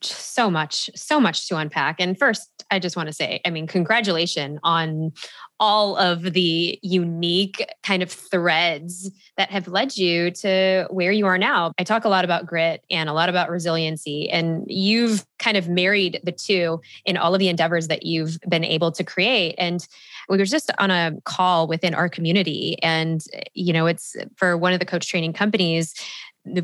So 0.00 0.50
much, 0.50 0.88
so 0.94 1.20
much 1.20 1.48
to 1.48 1.56
unpack. 1.56 1.96
And 1.98 2.18
first, 2.18 2.50
I 2.70 2.78
just 2.78 2.96
want 2.96 3.08
to 3.08 3.12
say, 3.12 3.40
I 3.44 3.50
mean, 3.50 3.66
congratulations 3.66 4.58
on 4.62 5.12
all 5.60 5.96
of 5.96 6.22
the 6.22 6.78
unique 6.82 7.66
kind 7.82 8.02
of 8.02 8.10
threads 8.10 9.10
that 9.36 9.50
have 9.50 9.68
led 9.68 9.96
you 9.96 10.30
to 10.30 10.86
where 10.90 11.12
you 11.12 11.26
are 11.26 11.38
now. 11.38 11.72
I 11.78 11.84
talk 11.84 12.04
a 12.04 12.08
lot 12.08 12.24
about 12.24 12.46
grit 12.46 12.84
and 12.90 13.08
a 13.08 13.12
lot 13.12 13.28
about 13.28 13.50
resiliency, 13.50 14.30
and 14.30 14.64
you've 14.66 15.26
kind 15.38 15.56
of 15.56 15.68
married 15.68 16.20
the 16.24 16.32
two 16.32 16.80
in 17.04 17.16
all 17.16 17.34
of 17.34 17.38
the 17.38 17.48
endeavors 17.48 17.88
that 17.88 18.04
you've 18.04 18.38
been 18.48 18.64
able 18.64 18.92
to 18.92 19.04
create. 19.04 19.54
And 19.58 19.86
we 20.28 20.38
were 20.38 20.44
just 20.44 20.70
on 20.78 20.90
a 20.90 21.12
call 21.24 21.68
within 21.68 21.94
our 21.94 22.08
community, 22.08 22.78
and 22.82 23.22
you 23.54 23.72
know, 23.72 23.86
it's 23.86 24.16
for 24.36 24.56
one 24.56 24.72
of 24.72 24.80
the 24.80 24.86
coach 24.86 25.06
training 25.08 25.32
companies 25.32 25.94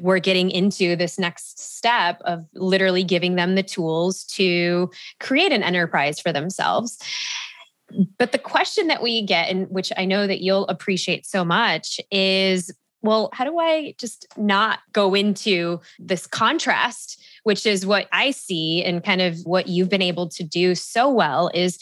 we're 0.00 0.18
getting 0.18 0.50
into 0.50 0.96
this 0.96 1.18
next 1.18 1.58
step 1.58 2.20
of 2.24 2.44
literally 2.54 3.04
giving 3.04 3.36
them 3.36 3.54
the 3.54 3.62
tools 3.62 4.24
to 4.24 4.90
create 5.20 5.52
an 5.52 5.62
enterprise 5.62 6.20
for 6.20 6.32
themselves. 6.32 6.98
But 8.18 8.32
the 8.32 8.38
question 8.38 8.86
that 8.88 9.02
we 9.02 9.22
get, 9.22 9.50
and 9.50 9.68
which 9.68 9.92
I 9.96 10.04
know 10.04 10.26
that 10.26 10.40
you'll 10.40 10.66
appreciate 10.68 11.26
so 11.26 11.44
much, 11.44 12.00
is 12.10 12.72
well, 13.02 13.30
how 13.32 13.44
do 13.44 13.58
I 13.58 13.94
just 13.98 14.26
not 14.36 14.78
go 14.92 15.12
into 15.14 15.80
this 15.98 16.26
contrast, 16.26 17.20
which 17.42 17.66
is 17.66 17.84
what 17.84 18.08
I 18.12 18.30
see 18.30 18.84
and 18.84 19.04
kind 19.04 19.20
of 19.20 19.38
what 19.44 19.66
you've 19.66 19.88
been 19.88 20.02
able 20.02 20.28
to 20.28 20.44
do 20.44 20.76
so 20.76 21.10
well 21.10 21.50
is 21.52 21.78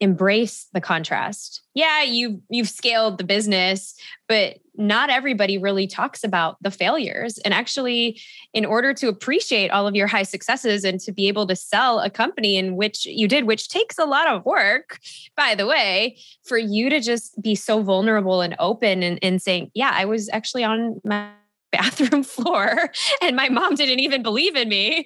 embrace 0.00 0.66
the 0.72 0.80
contrast. 0.80 1.62
Yeah, 1.74 2.02
you 2.02 2.40
you've 2.48 2.68
scaled 2.68 3.18
the 3.18 3.24
business, 3.24 3.94
but 4.28 4.58
not 4.76 5.10
everybody 5.10 5.58
really 5.58 5.88
talks 5.88 6.22
about 6.22 6.56
the 6.62 6.70
failures. 6.70 7.38
And 7.38 7.52
actually, 7.52 8.20
in 8.52 8.64
order 8.64 8.94
to 8.94 9.08
appreciate 9.08 9.70
all 9.70 9.88
of 9.88 9.96
your 9.96 10.06
high 10.06 10.22
successes 10.22 10.84
and 10.84 11.00
to 11.00 11.12
be 11.12 11.26
able 11.26 11.46
to 11.48 11.56
sell 11.56 11.98
a 11.98 12.10
company 12.10 12.56
in 12.56 12.76
which 12.76 13.06
you 13.06 13.26
did, 13.26 13.44
which 13.44 13.68
takes 13.68 13.98
a 13.98 14.04
lot 14.04 14.28
of 14.28 14.44
work, 14.44 15.00
by 15.36 15.54
the 15.54 15.66
way, 15.66 16.18
for 16.44 16.58
you 16.58 16.88
to 16.90 17.00
just 17.00 17.40
be 17.42 17.54
so 17.54 17.82
vulnerable 17.82 18.40
and 18.40 18.54
open 18.58 19.02
and, 19.02 19.18
and 19.20 19.42
saying, 19.42 19.70
Yeah, 19.74 19.90
I 19.92 20.04
was 20.04 20.28
actually 20.32 20.64
on 20.64 21.00
my 21.04 21.30
bathroom 21.72 22.22
floor 22.22 22.90
and 23.20 23.36
my 23.36 23.50
mom 23.50 23.74
didn't 23.74 24.00
even 24.00 24.22
believe 24.22 24.56
in 24.56 24.70
me 24.70 25.04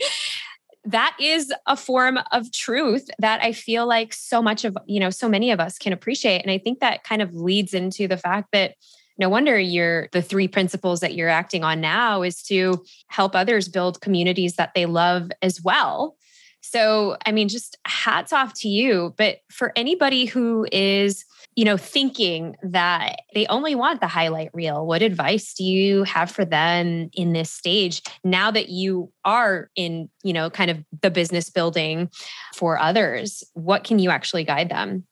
that 0.84 1.16
is 1.20 1.52
a 1.66 1.76
form 1.76 2.18
of 2.32 2.50
truth 2.52 3.08
that 3.18 3.42
I 3.42 3.52
feel 3.52 3.86
like 3.86 4.12
so 4.12 4.42
much 4.42 4.64
of, 4.64 4.76
you 4.86 4.98
know, 4.98 5.10
so 5.10 5.28
many 5.28 5.50
of 5.50 5.60
us 5.60 5.78
can 5.78 5.92
appreciate. 5.92 6.42
And 6.42 6.50
I 6.50 6.58
think 6.58 6.80
that 6.80 7.04
kind 7.04 7.22
of 7.22 7.34
leads 7.34 7.72
into 7.72 8.08
the 8.08 8.16
fact 8.16 8.48
that 8.52 8.74
no 9.18 9.28
wonder 9.28 9.58
you're 9.58 10.08
the 10.12 10.22
three 10.22 10.48
principles 10.48 11.00
that 11.00 11.14
you're 11.14 11.28
acting 11.28 11.62
on 11.62 11.80
now 11.80 12.22
is 12.22 12.42
to 12.44 12.82
help 13.08 13.36
others 13.36 13.68
build 13.68 14.00
communities 14.00 14.56
that 14.56 14.72
they 14.74 14.86
love 14.86 15.30
as 15.42 15.62
well. 15.62 16.16
So, 16.62 17.16
I 17.26 17.32
mean, 17.32 17.48
just 17.48 17.76
hats 17.84 18.32
off 18.32 18.54
to 18.60 18.68
you. 18.68 19.14
But 19.18 19.38
for 19.50 19.72
anybody 19.76 20.24
who 20.24 20.66
is 20.72 21.24
you 21.54 21.64
know, 21.64 21.76
thinking 21.76 22.56
that 22.62 23.20
they 23.34 23.46
only 23.46 23.74
want 23.74 24.00
the 24.00 24.06
highlight 24.06 24.50
reel. 24.54 24.86
What 24.86 25.02
advice 25.02 25.54
do 25.54 25.64
you 25.64 26.04
have 26.04 26.30
for 26.30 26.44
them 26.44 27.10
in 27.12 27.32
this 27.32 27.50
stage 27.50 28.02
now 28.24 28.50
that 28.50 28.70
you 28.70 29.12
are 29.24 29.70
in, 29.76 30.08
you 30.22 30.32
know, 30.32 30.48
kind 30.50 30.70
of 30.70 30.84
the 31.02 31.10
business 31.10 31.50
building 31.50 32.10
for 32.54 32.78
others? 32.78 33.44
What 33.54 33.84
can 33.84 33.98
you 33.98 34.10
actually 34.10 34.44
guide 34.44 34.70
them? 34.70 35.04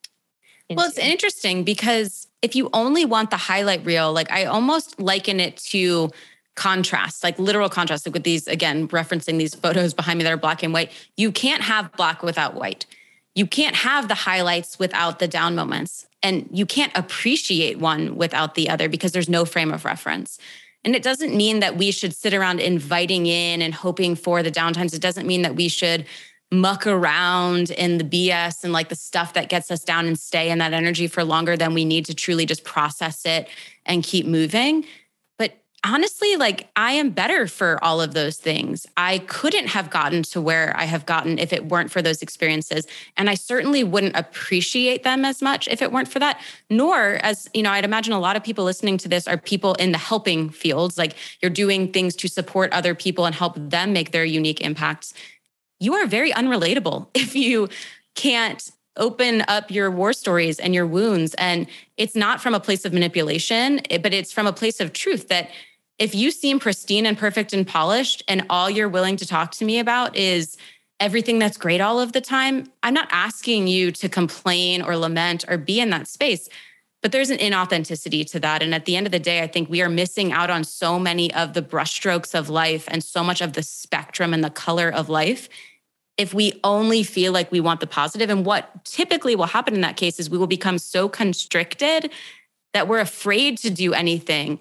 Into? 0.69 0.81
Well, 0.81 0.89
it's 0.89 0.99
interesting 0.99 1.65
because 1.65 2.29
if 2.43 2.55
you 2.55 2.71
only 2.73 3.05
want 3.05 3.31
the 3.31 3.37
highlight 3.37 3.85
reel, 3.85 4.13
like 4.13 4.31
I 4.31 4.45
almost 4.45 4.99
liken 5.01 5.41
it 5.41 5.57
to 5.59 6.11
contrast, 6.55 7.23
like 7.23 7.39
literal 7.39 7.69
contrast, 7.69 8.07
like 8.07 8.15
with 8.15 8.25
these, 8.25 8.47
again, 8.47 8.89
referencing 8.89 9.39
these 9.39 9.55
photos 9.55 9.95
behind 9.95 10.19
me 10.19 10.25
that 10.25 10.33
are 10.33 10.39
black 10.39 10.63
and 10.63 10.73
white. 10.73 10.91
You 11.17 11.33
can't 11.33 11.63
have 11.63 11.93
black 11.93 12.23
without 12.23 12.55
white 12.55 12.87
you 13.35 13.47
can't 13.47 13.77
have 13.77 14.09
the 14.09 14.15
highlights 14.15 14.79
without 14.79 15.19
the 15.19 15.29
down 15.29 15.55
moments. 15.55 16.07
And 16.23 16.49
you 16.53 16.67
can't 16.67 16.93
appreciate 16.97 17.79
one 17.79 18.17
without 18.17 18.55
the 18.55 18.69
other 18.69 18.89
because 18.89 19.13
there's 19.13 19.29
no 19.29 19.45
frame 19.45 19.73
of 19.73 19.85
reference. 19.85 20.39
And 20.85 20.95
it 20.95 21.03
doesn't 21.03 21.35
mean 21.35 21.61
that 21.61 21.77
we 21.77 21.91
should 21.91 22.15
sit 22.15 22.33
around 22.33 22.61
inviting 22.61 23.27
in 23.27 23.63
and 23.63 23.75
hoping 23.75 24.15
for 24.15 24.43
the 24.43 24.51
downtimes. 24.51 24.95
It 24.95 25.03
doesn't 25.03 25.27
mean 25.27 25.43
that 25.43 25.57
we 25.57 25.69
should 25.69 26.07
muck 26.53 26.87
around 26.87 27.71
in 27.71 27.99
the 27.99 28.05
BS 28.05 28.65
and 28.65 28.73
like 28.73 28.89
the 28.89 28.97
stuff 28.97 29.35
that 29.35 29.49
gets 29.49 29.71
us 29.71 29.85
down 29.85 30.07
and 30.07 30.19
stay 30.19 30.51
in 30.51 30.59
that 30.59 30.73
energy 30.73 31.07
for 31.07 31.23
longer 31.23 31.57
than 31.57 31.75
we 31.75 31.85
need 31.85 32.05
to 32.07 32.15
truly 32.15 32.45
just 32.45 32.65
process 32.65 33.25
it 33.25 33.49
and 33.87 34.03
keep 34.03 34.27
moving 34.27 34.85
honestly, 35.85 36.37
like 36.37 36.69
I 36.77 36.93
am 36.93 37.11
better 37.11 37.47
for 37.47 37.83
all 37.83 38.01
of 38.01 38.13
those 38.13 38.37
things. 38.37 38.87
I 38.97 39.19
couldn't 39.21 39.69
have 39.69 39.91
gotten 39.91 40.23
to 40.25 40.41
where 40.41 40.75
I 40.77 40.85
have 40.85 41.07
gotten 41.07 41.39
if 41.39 41.53
it 41.53 41.67
weren't 41.67 41.91
for 41.91 42.03
those 42.03 42.23
experiences. 42.23 42.87
And 43.17 43.31
I 43.31 43.35
certainly 43.35 43.85
wouldn't 43.85 44.17
appreciate 44.17 45.03
them 45.03 45.25
as 45.25 45.41
much 45.41 45.69
if 45.69 45.81
it 45.83 45.93
weren't 45.93 46.09
for 46.09 46.19
that. 46.19 46.41
Nor, 46.69 47.21
as 47.23 47.49
you 47.55 47.63
know, 47.63 47.71
I'd 47.71 47.85
imagine 47.85 48.13
a 48.13 48.21
lot 48.21 48.37
of 48.37 48.45
people 48.45 48.65
listening 48.65 48.99
to 48.99 49.09
this 49.09 49.27
are 49.27 49.39
people 49.39 49.75
in 49.75 49.93
the 49.93 49.99
helping 49.99 50.51
fields, 50.51 50.99
like 50.99 51.17
you're 51.41 51.51
doing 51.51 51.93
things 51.93 52.15
to 52.17 52.29
support 52.29 52.73
other 52.73 52.95
people 52.95 53.25
and 53.25 53.35
help 53.35 53.55
them 53.57 53.93
make 53.93 54.13
their 54.13 54.25
unique 54.25 54.61
impacts. 54.61 55.15
You 55.79 55.95
are 55.95 56.07
very 56.07 56.33
unrelatable 56.33 57.09
if 57.15 57.35
you 57.35 57.69
can't 58.15 58.71
open 58.97 59.43
up 59.49 59.71
your 59.71 59.91
war 59.91 60.13
stories 60.13 60.59
and 60.59 60.75
your 60.75 60.87
wounds. 60.87 61.33
And 61.35 61.67
it's 61.97 62.15
not 62.15 62.41
from 62.41 62.55
a 62.55 62.61
place 62.61 62.85
of 62.85 62.93
manipulation, 62.93 63.81
but 64.03 64.13
it's 64.13 64.33
from 64.33 64.47
a 64.47 64.53
place 64.53 64.81
of 64.81 64.93
truth 64.93 65.29
that 65.29 65.51
if 66.01 66.15
you 66.15 66.31
seem 66.31 66.59
pristine 66.59 67.05
and 67.05 67.17
perfect 67.17 67.53
and 67.53 67.67
polished 67.67 68.25
and 68.27 68.47
all 68.49 68.71
you're 68.71 68.89
willing 68.89 69.17
to 69.19 69.27
talk 69.27 69.53
to 69.53 69.67
me 69.67 69.79
about 69.79 70.17
is 70.17 70.57
everything 70.99 71.39
that's 71.39 71.59
great 71.59 71.81
all 71.81 72.01
of 72.01 72.13
the 72.13 72.23
time, 72.23 72.67
I'm 72.83 72.95
not 72.95 73.09
asking 73.11 73.67
you 73.67 73.93
to 73.93 74.09
complain 74.09 74.81
or 74.81 74.97
lament 74.97 75.45
or 75.47 75.59
be 75.59 75.79
in 75.79 75.91
that 75.91 76.09
space. 76.09 76.49
But 77.03 77.13
there's 77.13 77.29
an 77.29 77.37
inauthenticity 77.37 78.29
to 78.31 78.41
that. 78.41 78.63
And 78.63 78.75
at 78.75 78.87
the 78.87 78.97
end 78.97 79.07
of 79.07 79.13
the 79.13 79.19
day, 79.19 79.43
I 79.43 79.47
think 79.47 79.69
we 79.69 79.83
are 79.83 79.91
missing 79.91 80.33
out 80.33 80.49
on 80.49 80.65
so 80.65 80.99
many 80.99 81.33
of 81.35 81.53
the 81.53 81.63
brushstrokes 81.63 82.35
of 82.35 82.49
life 82.49 82.87
and 82.89 83.05
so 83.05 83.23
much 83.23 83.43
of 83.43 83.53
the 83.53 83.63
spectrum 83.63 84.33
and 84.33 84.43
the 84.43 84.51
color 84.51 84.91
of 84.91 85.09
life 85.11 85.51
if 86.17 86.35
we 86.35 86.61
only 86.65 87.03
feel 87.03 87.33
like 87.33 87.53
we 87.53 87.61
want 87.61 87.81
the 87.81 87.87
positive. 87.87 88.31
And 88.31 88.45
what 88.45 88.85
typically 88.87 89.37
will 89.37 89.47
happen 89.47 89.75
in 89.75 89.81
that 89.83 89.97
case 89.97 90.19
is 90.19 90.31
we 90.31 90.39
will 90.39 90.47
become 90.47 90.79
so 90.79 91.11
constricted 91.11 92.11
that 92.73 92.89
we're 92.89 93.01
afraid 93.01 93.59
to 93.59 93.71
do 93.71 93.93
anything 93.93 94.61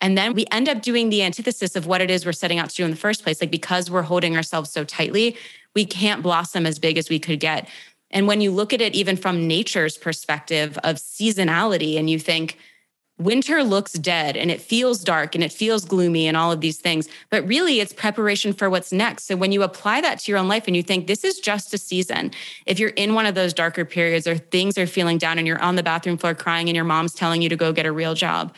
And 0.00 0.16
then 0.16 0.34
we 0.34 0.46
end 0.52 0.68
up 0.68 0.82
doing 0.82 1.10
the 1.10 1.22
antithesis 1.22 1.74
of 1.76 1.86
what 1.86 2.00
it 2.00 2.10
is 2.10 2.24
we're 2.24 2.32
setting 2.32 2.58
out 2.58 2.70
to 2.70 2.76
do 2.76 2.84
in 2.84 2.90
the 2.90 2.96
first 2.96 3.22
place. 3.22 3.40
Like 3.40 3.50
because 3.50 3.90
we're 3.90 4.02
holding 4.02 4.36
ourselves 4.36 4.70
so 4.70 4.84
tightly, 4.84 5.36
we 5.74 5.84
can't 5.84 6.22
blossom 6.22 6.66
as 6.66 6.78
big 6.78 6.98
as 6.98 7.08
we 7.08 7.18
could 7.18 7.40
get. 7.40 7.68
And 8.10 8.26
when 8.26 8.40
you 8.40 8.50
look 8.50 8.72
at 8.72 8.80
it 8.80 8.94
even 8.94 9.16
from 9.16 9.46
nature's 9.46 9.98
perspective 9.98 10.78
of 10.78 10.96
seasonality, 10.96 11.98
and 11.98 12.08
you 12.08 12.18
think, 12.18 12.58
winter 13.18 13.64
looks 13.64 13.92
dead 13.94 14.36
and 14.36 14.50
it 14.50 14.60
feels 14.60 15.02
dark 15.02 15.34
and 15.34 15.42
it 15.42 15.52
feels 15.52 15.84
gloomy 15.84 16.26
and 16.26 16.36
all 16.36 16.52
of 16.52 16.60
these 16.60 16.78
things. 16.78 17.08
But 17.30 17.46
really, 17.46 17.80
it's 17.80 17.92
preparation 17.92 18.52
for 18.52 18.70
what's 18.70 18.92
next. 18.92 19.24
So 19.24 19.36
when 19.36 19.52
you 19.52 19.62
apply 19.62 20.00
that 20.02 20.20
to 20.20 20.30
your 20.30 20.38
own 20.38 20.48
life 20.48 20.66
and 20.66 20.76
you 20.76 20.82
think 20.82 21.06
this 21.06 21.24
is 21.24 21.40
just 21.40 21.74
a 21.74 21.78
season, 21.78 22.30
if 22.64 22.78
you're 22.78 22.90
in 22.90 23.14
one 23.14 23.26
of 23.26 23.34
those 23.34 23.52
darker 23.52 23.84
periods 23.84 24.26
or 24.26 24.38
things 24.38 24.78
are 24.78 24.86
feeling 24.86 25.18
down 25.18 25.38
and 25.38 25.46
you're 25.46 25.60
on 25.60 25.76
the 25.76 25.82
bathroom 25.82 26.16
floor 26.16 26.34
crying 26.34 26.68
and 26.68 26.76
your 26.76 26.84
mom's 26.84 27.12
telling 27.12 27.42
you 27.42 27.48
to 27.48 27.56
go 27.56 27.72
get 27.72 27.86
a 27.86 27.92
real 27.92 28.14
job, 28.14 28.54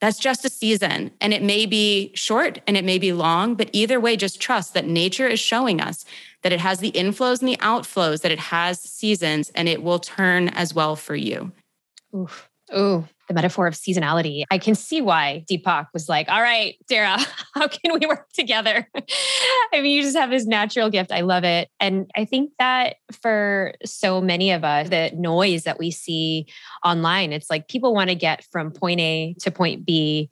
that's 0.00 0.18
just 0.18 0.44
a 0.44 0.50
season. 0.50 1.10
And 1.20 1.32
it 1.32 1.42
may 1.42 1.66
be 1.66 2.12
short 2.14 2.60
and 2.66 2.76
it 2.76 2.84
may 2.84 2.98
be 2.98 3.12
long, 3.12 3.54
but 3.54 3.70
either 3.72 3.98
way, 3.98 4.16
just 4.16 4.40
trust 4.40 4.74
that 4.74 4.86
nature 4.86 5.26
is 5.26 5.40
showing 5.40 5.80
us 5.80 6.04
that 6.42 6.52
it 6.52 6.60
has 6.60 6.80
the 6.80 6.92
inflows 6.92 7.40
and 7.40 7.48
the 7.48 7.56
outflows, 7.56 8.20
that 8.20 8.30
it 8.30 8.38
has 8.38 8.80
seasons, 8.80 9.50
and 9.54 9.68
it 9.68 9.82
will 9.82 9.98
turn 9.98 10.48
as 10.50 10.74
well 10.74 10.96
for 10.96 11.16
you. 11.16 11.50
Ooh, 12.14 13.08
the 13.28 13.34
metaphor 13.34 13.66
of 13.66 13.74
seasonality. 13.74 14.44
I 14.50 14.58
can 14.58 14.74
see 14.74 15.00
why 15.00 15.44
Deepak 15.50 15.86
was 15.92 16.08
like, 16.08 16.28
all 16.28 16.40
right, 16.40 16.76
Sarah, 16.88 17.18
how 17.54 17.68
can 17.68 17.98
we 17.98 18.06
work 18.06 18.30
together? 18.32 18.88
I 19.72 19.80
mean, 19.80 19.86
you 19.86 20.02
just 20.02 20.16
have 20.16 20.30
this 20.30 20.46
natural 20.46 20.90
gift. 20.90 21.12
I 21.12 21.22
love 21.22 21.44
it. 21.44 21.68
And 21.80 22.10
I 22.16 22.24
think 22.24 22.52
that 22.58 22.96
for 23.20 23.74
so 23.84 24.20
many 24.20 24.50
of 24.52 24.64
us, 24.64 24.88
the 24.88 25.10
noise 25.14 25.64
that 25.64 25.78
we 25.78 25.90
see 25.90 26.46
online, 26.84 27.32
it's 27.32 27.50
like 27.50 27.68
people 27.68 27.94
want 27.94 28.10
to 28.10 28.16
get 28.16 28.44
from 28.50 28.70
point 28.70 29.00
A 29.00 29.34
to 29.40 29.50
point 29.50 29.84
B 29.84 30.30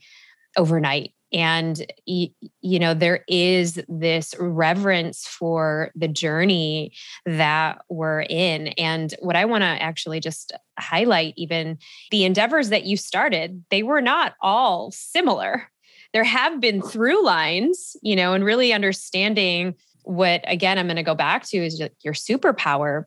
overnight 0.56 1.12
and 1.34 1.84
you 2.06 2.78
know 2.78 2.94
there 2.94 3.24
is 3.28 3.82
this 3.88 4.34
reverence 4.38 5.26
for 5.26 5.90
the 5.96 6.06
journey 6.06 6.92
that 7.26 7.82
we're 7.90 8.22
in. 8.22 8.68
And 8.68 9.12
what 9.18 9.36
i 9.36 9.44
want 9.44 9.62
to 9.62 9.66
actually 9.66 10.20
just 10.20 10.52
highlight 10.78 11.34
even 11.36 11.78
the 12.10 12.24
endeavors 12.24 12.68
that 12.70 12.84
you 12.84 12.96
started 12.96 13.64
they 13.70 13.82
were 13.82 14.00
not 14.00 14.34
all 14.40 14.90
similar. 14.92 15.68
There 16.12 16.24
have 16.24 16.60
been 16.60 16.80
through 16.80 17.24
lines 17.24 17.96
you 18.00 18.14
know 18.16 18.32
and 18.32 18.44
really 18.44 18.72
understanding 18.72 19.74
what 20.04 20.42
again 20.46 20.78
i'm 20.78 20.86
going 20.86 20.96
to 20.96 21.02
go 21.02 21.14
back 21.14 21.44
to 21.46 21.58
is 21.58 21.82
your 22.02 22.14
superpower. 22.14 23.04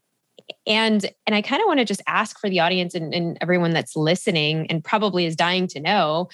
And 0.65 1.09
and 1.25 1.35
i 1.35 1.41
kind 1.41 1.61
of 1.61 1.67
want 1.67 1.79
to 1.79 1.85
just 1.85 2.01
ask 2.07 2.39
for 2.39 2.49
the 2.49 2.59
audience 2.59 2.93
and, 2.93 3.13
and 3.13 3.37
everyone 3.39 3.71
that's 3.71 3.95
listening 3.95 4.67
and 4.69 4.83
probably 4.83 5.25
is 5.25 5.35
dying 5.35 5.67
to 5.67 5.79
know 5.79 6.29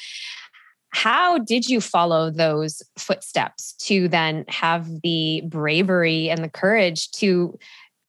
how 0.93 1.39
did 1.39 1.67
you 1.67 1.81
follow 1.81 2.29
those 2.29 2.83
footsteps 2.97 3.73
to 3.73 4.07
then 4.07 4.45
have 4.47 5.01
the 5.01 5.41
bravery 5.47 6.29
and 6.29 6.43
the 6.43 6.49
courage 6.49 7.11
to 7.11 7.57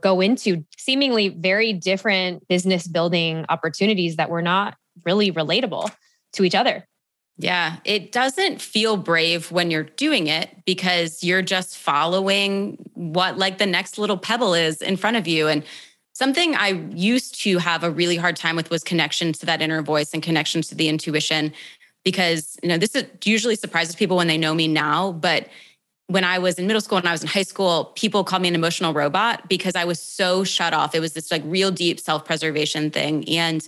go 0.03 0.21
into 0.21 0.65
seemingly 0.77 1.31
very 1.31 1.73
different 1.73 2.47
business 2.47 2.87
building 2.87 3.47
opportunities 3.49 4.17
that 4.17 4.29
were 4.29 4.43
not 4.43 4.77
really 5.05 5.33
relatable 5.33 5.91
to 6.35 6.45
each 6.45 6.55
other? 6.55 6.87
Yeah, 7.39 7.79
it 7.85 8.13
doesn't 8.13 8.61
feel 8.61 8.99
brave 8.99 9.51
when 9.51 9.71
you're 9.71 9.83
doing 9.83 10.27
it 10.27 10.51
because 10.67 11.25
you're 11.25 11.43
just 11.43 11.79
following 11.79 12.79
what 12.93 13.39
like 13.39 13.57
the 13.57 13.67
next 13.67 13.97
little 13.97 14.19
pebble 14.19 14.53
is 14.53 14.83
in 14.83 14.99
front 14.99 15.17
of 15.17 15.27
you. 15.27 15.49
And 15.49 15.65
something 16.13 16.55
I 16.55 16.69
used 16.95 17.41
to 17.41 17.59
have 17.59 17.83
a 17.83 17.91
really 17.91 18.17
hard 18.17 18.37
time 18.37 18.57
with 18.57 18.71
was 18.71 18.85
connection 18.85 19.33
to 19.33 19.47
that 19.47 19.63
inner 19.63 19.83
voice 19.83 20.13
and 20.13 20.23
connection 20.23 20.61
to 20.63 20.75
the 20.75 20.89
intuition 20.89 21.53
because 22.05 22.57
you 22.63 22.69
know 22.69 22.79
this 22.79 22.95
is, 22.95 23.05
usually 23.25 23.57
surprises 23.57 23.95
people 23.95 24.17
when 24.17 24.29
they 24.29 24.39
know 24.39 24.55
me 24.55 24.69
now 24.69 25.13
but 25.13 25.49
when 26.09 26.25
I 26.25 26.39
was 26.39 26.59
in 26.59 26.67
middle 26.67 26.83
school 26.83 26.99
and 26.99 27.09
I 27.09 27.13
was 27.13 27.23
in 27.23 27.29
high 27.29 27.45
school, 27.45 27.87
people 27.95 28.25
called 28.25 28.43
me 28.43 28.49
an 28.49 28.55
emotional 28.55 28.93
robot 28.93 29.49
because 29.49 29.75
I 29.75 29.85
was 29.85 30.01
so 30.01 30.45
shut 30.45 30.75
off. 30.75 30.95
It 30.95 31.01
was 31.01 31.15
this 31.15 31.31
like 31.31 31.43
real 31.47 31.71
deep 31.71 31.99
self 31.99 32.25
preservation 32.25 32.91
thing. 32.91 33.27
And 33.29 33.67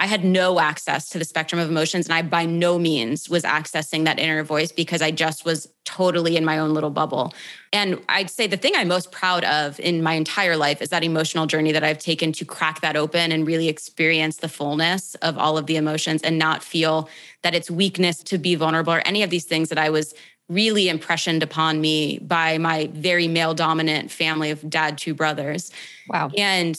I 0.00 0.06
had 0.06 0.24
no 0.24 0.60
access 0.60 1.08
to 1.10 1.18
the 1.18 1.24
spectrum 1.24 1.60
of 1.60 1.68
emotions. 1.68 2.06
And 2.06 2.14
I 2.14 2.22
by 2.22 2.46
no 2.46 2.78
means 2.78 3.28
was 3.28 3.42
accessing 3.42 4.04
that 4.04 4.18
inner 4.18 4.44
voice 4.44 4.70
because 4.70 5.02
I 5.02 5.10
just 5.10 5.44
was 5.44 5.68
totally 5.84 6.36
in 6.36 6.44
my 6.44 6.58
own 6.58 6.74
little 6.74 6.90
bubble. 6.90 7.34
And 7.72 8.00
I'd 8.08 8.30
say 8.30 8.46
the 8.46 8.56
thing 8.56 8.74
I'm 8.76 8.88
most 8.88 9.10
proud 9.10 9.44
of 9.44 9.80
in 9.80 10.02
my 10.02 10.14
entire 10.14 10.56
life 10.56 10.80
is 10.80 10.90
that 10.90 11.02
emotional 11.02 11.46
journey 11.46 11.72
that 11.72 11.82
I've 11.82 11.98
taken 11.98 12.32
to 12.32 12.44
crack 12.44 12.80
that 12.82 12.96
open 12.96 13.32
and 13.32 13.46
really 13.46 13.68
experience 13.68 14.36
the 14.36 14.48
fullness 14.48 15.14
of 15.16 15.36
all 15.36 15.58
of 15.58 15.66
the 15.66 15.76
emotions 15.76 16.22
and 16.22 16.38
not 16.38 16.62
feel 16.62 17.08
that 17.42 17.54
it's 17.54 17.70
weakness 17.70 18.22
to 18.24 18.38
be 18.38 18.54
vulnerable 18.54 18.92
or 18.92 19.02
any 19.04 19.22
of 19.22 19.30
these 19.30 19.44
things 19.44 19.68
that 19.70 19.78
I 19.78 19.90
was 19.90 20.14
really 20.48 20.88
impressioned 20.88 21.42
upon 21.42 21.80
me 21.80 22.18
by 22.20 22.58
my 22.58 22.88
very 22.92 23.28
male 23.28 23.54
dominant 23.54 24.10
family 24.10 24.50
of 24.50 24.68
dad, 24.68 24.96
two 24.96 25.14
brothers. 25.14 25.70
Wow. 26.08 26.30
And 26.36 26.78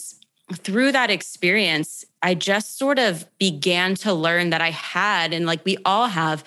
through 0.54 0.92
that 0.92 1.10
experience, 1.10 2.04
I 2.22 2.34
just 2.34 2.78
sort 2.78 2.98
of 2.98 3.26
began 3.38 3.94
to 3.96 4.12
learn 4.12 4.50
that 4.50 4.60
I 4.60 4.70
had, 4.70 5.32
and 5.32 5.46
like 5.46 5.64
we 5.64 5.76
all 5.84 6.08
have, 6.08 6.44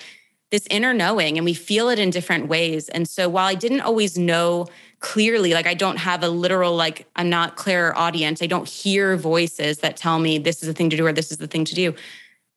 this 0.52 0.68
inner 0.70 0.94
knowing, 0.94 1.38
and 1.38 1.46
we 1.46 1.56
feel 1.56 1.90
it 1.90 1.98
in 1.98 2.12
different 2.12 2.48
ways. 2.48 2.88
And 2.90 3.10
so 3.10 3.28
while 3.28 3.48
I 3.48 3.56
didn't 3.56 3.82
always 3.82 4.20
know 4.20 4.68
clearly, 5.00 5.52
like 5.54 5.66
I 5.66 5.74
don't 5.74 5.98
have 5.98 6.24
a 6.24 6.30
literal, 6.30 6.76
like 6.76 7.08
I'm 7.16 7.28
not 7.28 7.56
clairaudient, 7.56 8.40
I 8.40 8.46
don't 8.46 8.70
hear 8.70 9.18
voices 9.18 9.80
that 9.80 9.98
tell 9.98 10.20
me 10.20 10.38
this 10.38 10.62
is 10.62 10.68
the 10.68 10.74
thing 10.74 10.92
to 10.92 10.96
do 10.96 11.08
or 11.08 11.12
this 11.12 11.32
is 11.32 11.38
the 11.40 11.48
thing 11.48 11.66
to 11.66 11.74
do. 11.74 11.96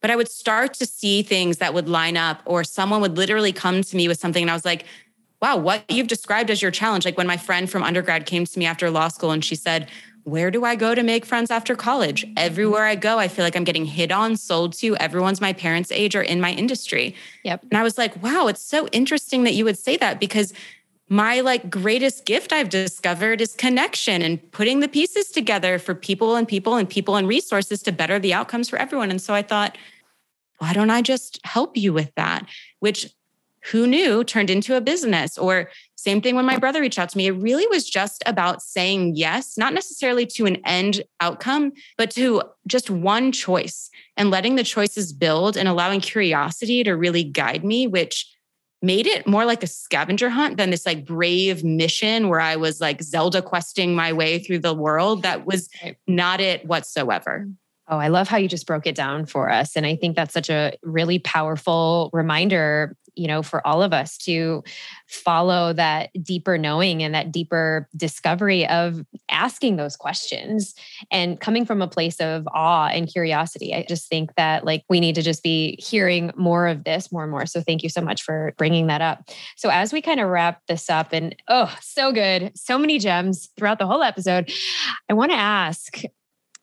But 0.03 0.11
I 0.11 0.17
would 0.17 0.31
start 0.31 0.75
to 0.75 0.85
see 0.85 1.23
things 1.23 1.57
that 1.57 1.73
would 1.73 1.89
line 1.89 2.19
up, 2.19 2.43
or 2.45 2.65
someone 2.65 3.01
would 3.01 3.17
literally 3.17 3.53
come 3.53 3.83
to 3.83 3.97
me 3.97 4.09
with 4.09 4.21
something, 4.21 4.43
and 4.43 4.51
I 4.51 4.55
was 4.55 4.67
like, 4.67 4.85
wow, 5.41 5.57
what 5.57 5.91
you've 5.91 6.07
described 6.07 6.51
as 6.51 6.61
your 6.61 6.71
challenge. 6.71 7.07
Like 7.07 7.17
when 7.17 7.27
my 7.27 7.39
friend 7.39 7.69
from 7.71 7.83
undergrad 7.83 8.27
came 8.27 8.45
to 8.45 8.59
me 8.59 8.67
after 8.67 8.91
law 8.91 9.09
school 9.09 9.31
and 9.31 9.45
she 9.45 9.55
said, 9.55 9.89
where 10.27 10.51
do 10.51 10.65
I 10.65 10.75
go 10.75 10.93
to 10.93 11.05
make 11.05 11.25
friends 11.25 11.53
after 11.53 11.77
college? 11.77 12.27
Everywhere 12.37 12.83
I 12.83 12.97
go, 12.97 13.17
I 13.17 13.29
feel 13.29 13.45
like 13.45 13.55
I'm 13.55 13.63
getting 13.63 13.85
hit 13.85 14.11
on, 14.11 14.37
sold 14.37 14.73
to. 14.79 14.97
Everyone's 14.97 15.41
my 15.41 15.53
parents' 15.53 15.93
age 15.93 16.17
or 16.17 16.23
in 16.23 16.41
my 16.41 16.51
industry. 16.51 17.15
Yep. 17.45 17.63
And 17.71 17.79
I 17.79 17.85
was 17.85 17.97
like, 17.97 18.21
wow, 18.25 18.49
it's 18.49 18.61
so 18.61 18.89
interesting 18.89 19.45
that 19.45 19.55
you 19.55 19.65
would 19.65 19.79
say 19.79 19.97
that 19.99 20.19
because 20.19 20.53
my 21.09 21.43
like 21.43 21.71
greatest 21.71 22.25
gift 22.25 22.53
I've 22.53 22.71
discovered 22.71 23.41
is 23.41 23.55
connection 23.55 24.21
and 24.21 24.51
putting 24.51 24.81
the 24.81 24.89
pieces 24.89 25.29
together 25.29 25.79
for 25.79 25.95
people 25.95 26.35
and 26.35 26.49
people 26.49 26.75
and 26.75 26.91
people 26.91 27.15
and 27.15 27.29
resources 27.29 27.81
to 27.85 27.93
better 27.93 28.19
the 28.19 28.35
outcomes 28.35 28.69
for 28.69 28.81
everyone. 28.81 29.13
And 29.13 29.23
so 29.23 29.33
I 29.33 29.43
thought, 29.43 29.79
why 30.59 30.73
don't 30.73 30.91
I 30.91 31.03
just 31.03 31.39
help 31.45 31.77
you 31.77 31.93
with 31.93 32.13
that? 32.17 32.49
Which 32.81 33.15
who 33.71 33.87
knew 33.87 34.23
turned 34.25 34.51
into 34.51 34.77
a 34.77 34.81
business 34.81 35.37
or 35.39 35.71
same 35.97 36.21
thing 36.21 36.37
when 36.37 36.47
my 36.47 36.57
brother 36.57 36.81
reached 36.81 36.99
out 36.99 37.09
to 37.09 37.19
me. 37.19 37.27
It 37.27 37.33
really 37.33 37.67
was 37.67 37.89
just 37.89 38.23
about 38.27 38.63
saying 38.63 39.17
yes, 39.17 39.59
not 39.59 39.75
necessarily 39.75 40.25
to 40.27 40.47
an 40.47 40.59
end 40.65 41.03
outcome, 41.21 41.73
but 41.99 42.11
to 42.13 42.43
just 42.67 42.91
one 42.91 43.33
choice 43.33 43.91
and 44.17 44.31
letting 44.31 44.55
the 44.55 44.63
choices 44.63 45.13
build 45.13 45.57
and 45.57 45.69
allowing 45.69 46.01
curiosity 46.01 46.85
to 46.85 46.93
really 46.93 47.25
guide 47.25 47.65
me, 47.65 47.87
which 47.87 48.33
made 48.83 49.07
it 49.07 49.27
more 49.27 49.45
like 49.45 49.63
a 49.63 49.67
scavenger 49.67 50.29
hunt 50.31 50.59
than 50.59 50.71
this 50.71 50.87
like 50.87 51.05
brave 51.05 51.65
mission 51.65 52.29
where 52.29 52.41
I 52.41 52.57
was 52.57 52.81
like 52.81 53.03
Zelda 53.03 53.43
questing 53.43 53.97
my 53.97 54.13
way 54.13 54.39
through 54.39 54.61
the 54.61 54.75
world. 54.75 55.23
That 55.23 55.47
was 55.47 55.69
not 56.07 56.41
it 56.41 56.67
whatsoever. 56.67 57.49
Oh, 57.89 57.99
I 57.99 58.09
love 58.09 58.29
how 58.29 58.37
you 58.37 58.49
just 58.49 58.67
broke 58.67 58.87
it 58.87 58.95
down 58.95 59.27
for 59.27 59.51
us. 59.51 59.77
And 59.77 59.87
I 59.87 59.97
think 59.97 60.17
that's 60.17 60.35
such 60.35 60.51
a 60.51 60.77
really 60.83 61.19
powerful 61.19 62.11
reminder, 62.13 62.97
you 63.17 63.27
know, 63.27 63.43
for 63.43 63.67
all 63.67 63.83
of 63.83 63.93
us 63.93 64.17
to 64.19 64.63
follow 65.07 65.73
that 65.73 66.11
deeper 66.23 66.59
knowing 66.59 67.03
and 67.03 67.15
that 67.15 67.33
deeper 67.33 67.89
discovery 67.97 68.67
of 68.69 69.05
asking 69.31 69.77
those 69.77 69.97
questions 69.97 70.75
and 71.11 71.41
coming 71.41 71.65
from 71.65 71.83
a 71.83 71.89
place 71.89 72.21
of 72.21 72.47
awe 72.53 72.89
and 72.89 73.09
curiosity. 73.09 73.75
I 73.75 73.85
just 73.89 74.09
think 74.09 74.35
that 74.37 74.65
like 74.65 74.85
we 74.89 75.01
need 75.01 75.15
to 75.15 75.23
just 75.23 75.43
be 75.43 75.77
hearing 75.81 76.31
more 76.37 76.67
of 76.67 76.85
this 76.85 77.11
more 77.11 77.23
and 77.23 77.31
more. 77.31 77.47
So 77.47 77.61
thank 77.61 77.83
you 77.83 77.89
so 77.89 78.01
much 78.01 78.23
for 78.23 78.55
bringing 78.57 78.87
that 78.89 79.01
up. 79.01 79.29
So 79.57 79.71
as 79.71 79.93
we 79.93 80.03
kind 80.03 80.21
of 80.21 80.29
wrap 80.29 80.63
this 80.69 80.91
up 80.91 81.13
and 81.13 81.35
oh, 81.49 81.75
so 81.81 82.13
good. 82.13 82.53
So 82.57 82.79
many 82.79 82.99
gems 82.99 83.49
throughout 83.57 83.79
the 83.79 83.87
whole 83.87 84.03
episode. 84.03 84.53
I 85.09 85.15
want 85.15 85.33
to 85.33 85.39
ask 85.39 86.03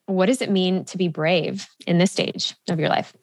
what 0.06 0.26
does 0.26 0.41
it 0.41 0.51
mean 0.51 0.84
to 0.86 0.97
be 0.97 1.08
brave 1.08 1.68
in 1.88 1.97
this 1.97 2.12
stage 2.12 2.56
of 2.70 2.80
your 2.80 2.89
life? 2.89 3.14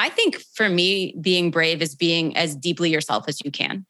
I 0.00 0.08
think 0.08 0.38
for 0.54 0.68
me, 0.68 1.14
being 1.20 1.50
brave 1.50 1.82
is 1.82 1.94
being 1.94 2.36
as 2.36 2.56
deeply 2.56 2.90
yourself 2.90 3.24
as 3.28 3.40
you 3.44 3.50
can. 3.50 3.84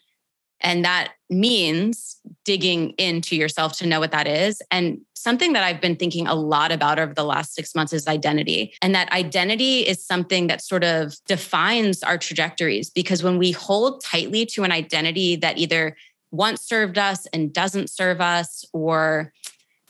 And 0.60 0.84
that 0.84 1.12
means 1.30 2.20
digging 2.44 2.90
into 2.98 3.34
yourself 3.34 3.78
to 3.78 3.86
know 3.86 4.00
what 4.00 4.10
that 4.10 4.26
is. 4.26 4.60
And 4.70 5.00
something 5.14 5.54
that 5.54 5.64
I've 5.64 5.80
been 5.80 5.96
thinking 5.96 6.26
a 6.26 6.34
lot 6.34 6.72
about 6.72 6.98
over 6.98 7.14
the 7.14 7.24
last 7.24 7.54
six 7.54 7.74
months 7.74 7.92
is 7.92 8.06
identity. 8.06 8.74
And 8.82 8.94
that 8.94 9.10
identity 9.12 9.80
is 9.80 10.04
something 10.04 10.48
that 10.48 10.60
sort 10.60 10.84
of 10.84 11.14
defines 11.26 12.02
our 12.02 12.18
trajectories 12.18 12.90
because 12.90 13.22
when 13.22 13.38
we 13.38 13.52
hold 13.52 14.02
tightly 14.04 14.44
to 14.46 14.64
an 14.64 14.72
identity 14.72 15.36
that 15.36 15.56
either 15.56 15.96
once 16.32 16.62
served 16.62 16.98
us 16.98 17.26
and 17.32 17.52
doesn't 17.52 17.90
serve 17.90 18.20
us, 18.20 18.64
or 18.72 19.32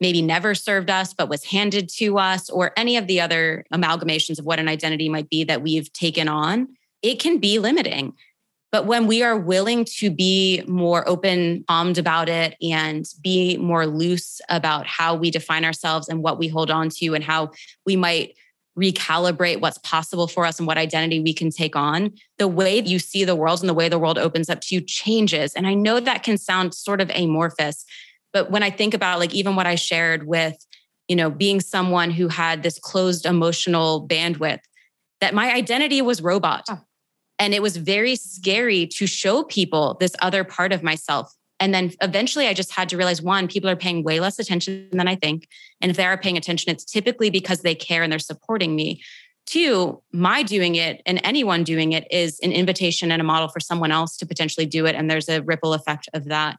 maybe 0.01 0.23
never 0.23 0.55
served 0.55 0.91
us 0.91 1.13
but 1.13 1.29
was 1.29 1.45
handed 1.45 1.89
to 1.89 2.19
us, 2.19 2.49
or 2.51 2.73
any 2.77 2.97
of 2.97 3.07
the 3.07 3.21
other 3.21 3.65
amalgamations 3.73 4.39
of 4.39 4.45
what 4.45 4.59
an 4.59 4.69
identity 4.69 5.09
might 5.09 5.29
be 5.29 5.45
that 5.45 5.63
we've 5.63 5.93
taken 5.93 6.29
on, 6.29 6.69
it 7.03 7.21
can 7.21 7.39
be 7.39 7.59
limiting. 7.59 8.13
But 8.73 8.87
when 8.87 9.09
we 9.09 9.23
are 9.23 9.37
willing 9.37 9.85
to 9.97 10.11
be 10.11 10.63
more 10.69 11.09
open 11.09 11.65
armed 11.69 11.99
about 11.99 12.29
it 12.29 12.57
and 12.63 13.05
be 13.21 13.57
more 13.57 13.87
loose 13.87 14.41
about 14.49 14.87
how 14.87 15.17
we 15.17 15.31
define 15.31 15.65
ourselves 15.65 16.09
and 16.09 16.23
what 16.23 16.39
we 16.39 16.47
hold 16.47 16.71
on 16.71 16.89
to 16.99 17.15
and 17.15 17.25
how 17.25 17.51
we 17.85 17.97
might 17.97 18.37
recalibrate 18.79 19.61
what's 19.61 19.79
possible 19.79 20.29
for 20.29 20.47
us 20.47 20.59
and 20.59 20.69
what 20.69 20.79
identity 20.79 21.21
we 21.21 21.35
can 21.35 21.51
take 21.51 21.75
on, 21.75 22.13
the 22.39 22.47
way 22.47 22.81
you 22.81 23.01
see 23.01 23.25
the 23.25 23.35
world 23.35 23.61
and 23.61 23.69
the 23.69 23.75
way 23.75 23.89
the 23.89 23.99
world 23.99 24.19
opens 24.19 24.49
up 24.49 24.61
to 24.61 24.77
you 24.77 24.81
changes. 24.81 25.53
And 25.55 25.67
I 25.67 25.75
know 25.75 25.99
that 25.99 26.23
can 26.23 26.39
sound 26.39 26.73
sort 26.73 27.01
of 27.01 27.11
amorphous, 27.11 27.85
but 28.33 28.51
when 28.51 28.63
I 28.63 28.71
think 28.71 28.95
about 28.95 29.19
like 29.19 29.35
even 29.35 29.57
what 29.57 29.67
I 29.67 29.75
shared 29.75 30.27
with, 30.27 30.57
you 31.09 31.17
know, 31.17 31.31
being 31.31 31.61
someone 31.61 32.11
who 32.11 32.29
had 32.29 32.63
this 32.63 32.79
closed 32.79 33.27
emotional 33.27 34.07
bandwidth, 34.07 34.61
that 35.21 35.35
my 35.35 35.53
identity 35.53 36.03
was 36.03 36.23
robot. 36.23 36.65
Oh. 36.69 36.81
And 37.39 37.55
it 37.55 37.63
was 37.63 37.77
very 37.77 38.17
scary 38.17 38.87
to 38.89 39.07
show 39.07 39.43
people 39.45 39.97
this 39.99 40.15
other 40.21 40.45
part 40.45 40.73
of 40.73 40.83
myself. 40.83 41.35
And 41.59 41.75
then 41.75 41.93
eventually 42.01 42.47
I 42.47 42.55
just 42.55 42.73
had 42.73 42.89
to 42.91 42.97
realize 42.97 43.21
one, 43.21 43.49
people 43.49 43.69
are 43.69 43.77
paying 43.77 44.03
way 44.03 44.21
less 44.21 44.39
attention 44.39 44.89
than 44.93 45.09
I 45.09 45.15
think. 45.15 45.49
And 45.81 45.91
if 45.91 45.97
they 45.97 46.05
are 46.05 46.17
paying 46.17 46.37
attention, 46.37 46.71
it's 46.71 46.85
typically 46.85 47.29
because 47.29 47.61
they 47.61 47.75
care 47.75 48.03
and 48.03 48.11
they're 48.11 48.19
supporting 48.19 48.75
me. 48.75 49.03
Two, 49.47 50.03
my 50.13 50.43
doing 50.43 50.77
it 50.77 51.03
and 51.07 51.21
anyone 51.25 51.65
doing 51.65 51.93
it 51.93 52.07
is 52.11 52.39
an 52.41 52.53
invitation 52.53 53.11
and 53.11 53.21
a 53.21 53.25
model 53.25 53.49
for 53.49 53.61
someone 53.61 53.91
else 53.91 54.17
to 54.19 54.27
potentially 54.27 54.67
do 54.67 54.87
it. 54.87 54.95
And 54.95 55.11
there's 55.11 55.29
a 55.29 55.43
ripple 55.43 55.75
effect 55.75 56.09
of 56.15 56.27
that. 56.27 56.57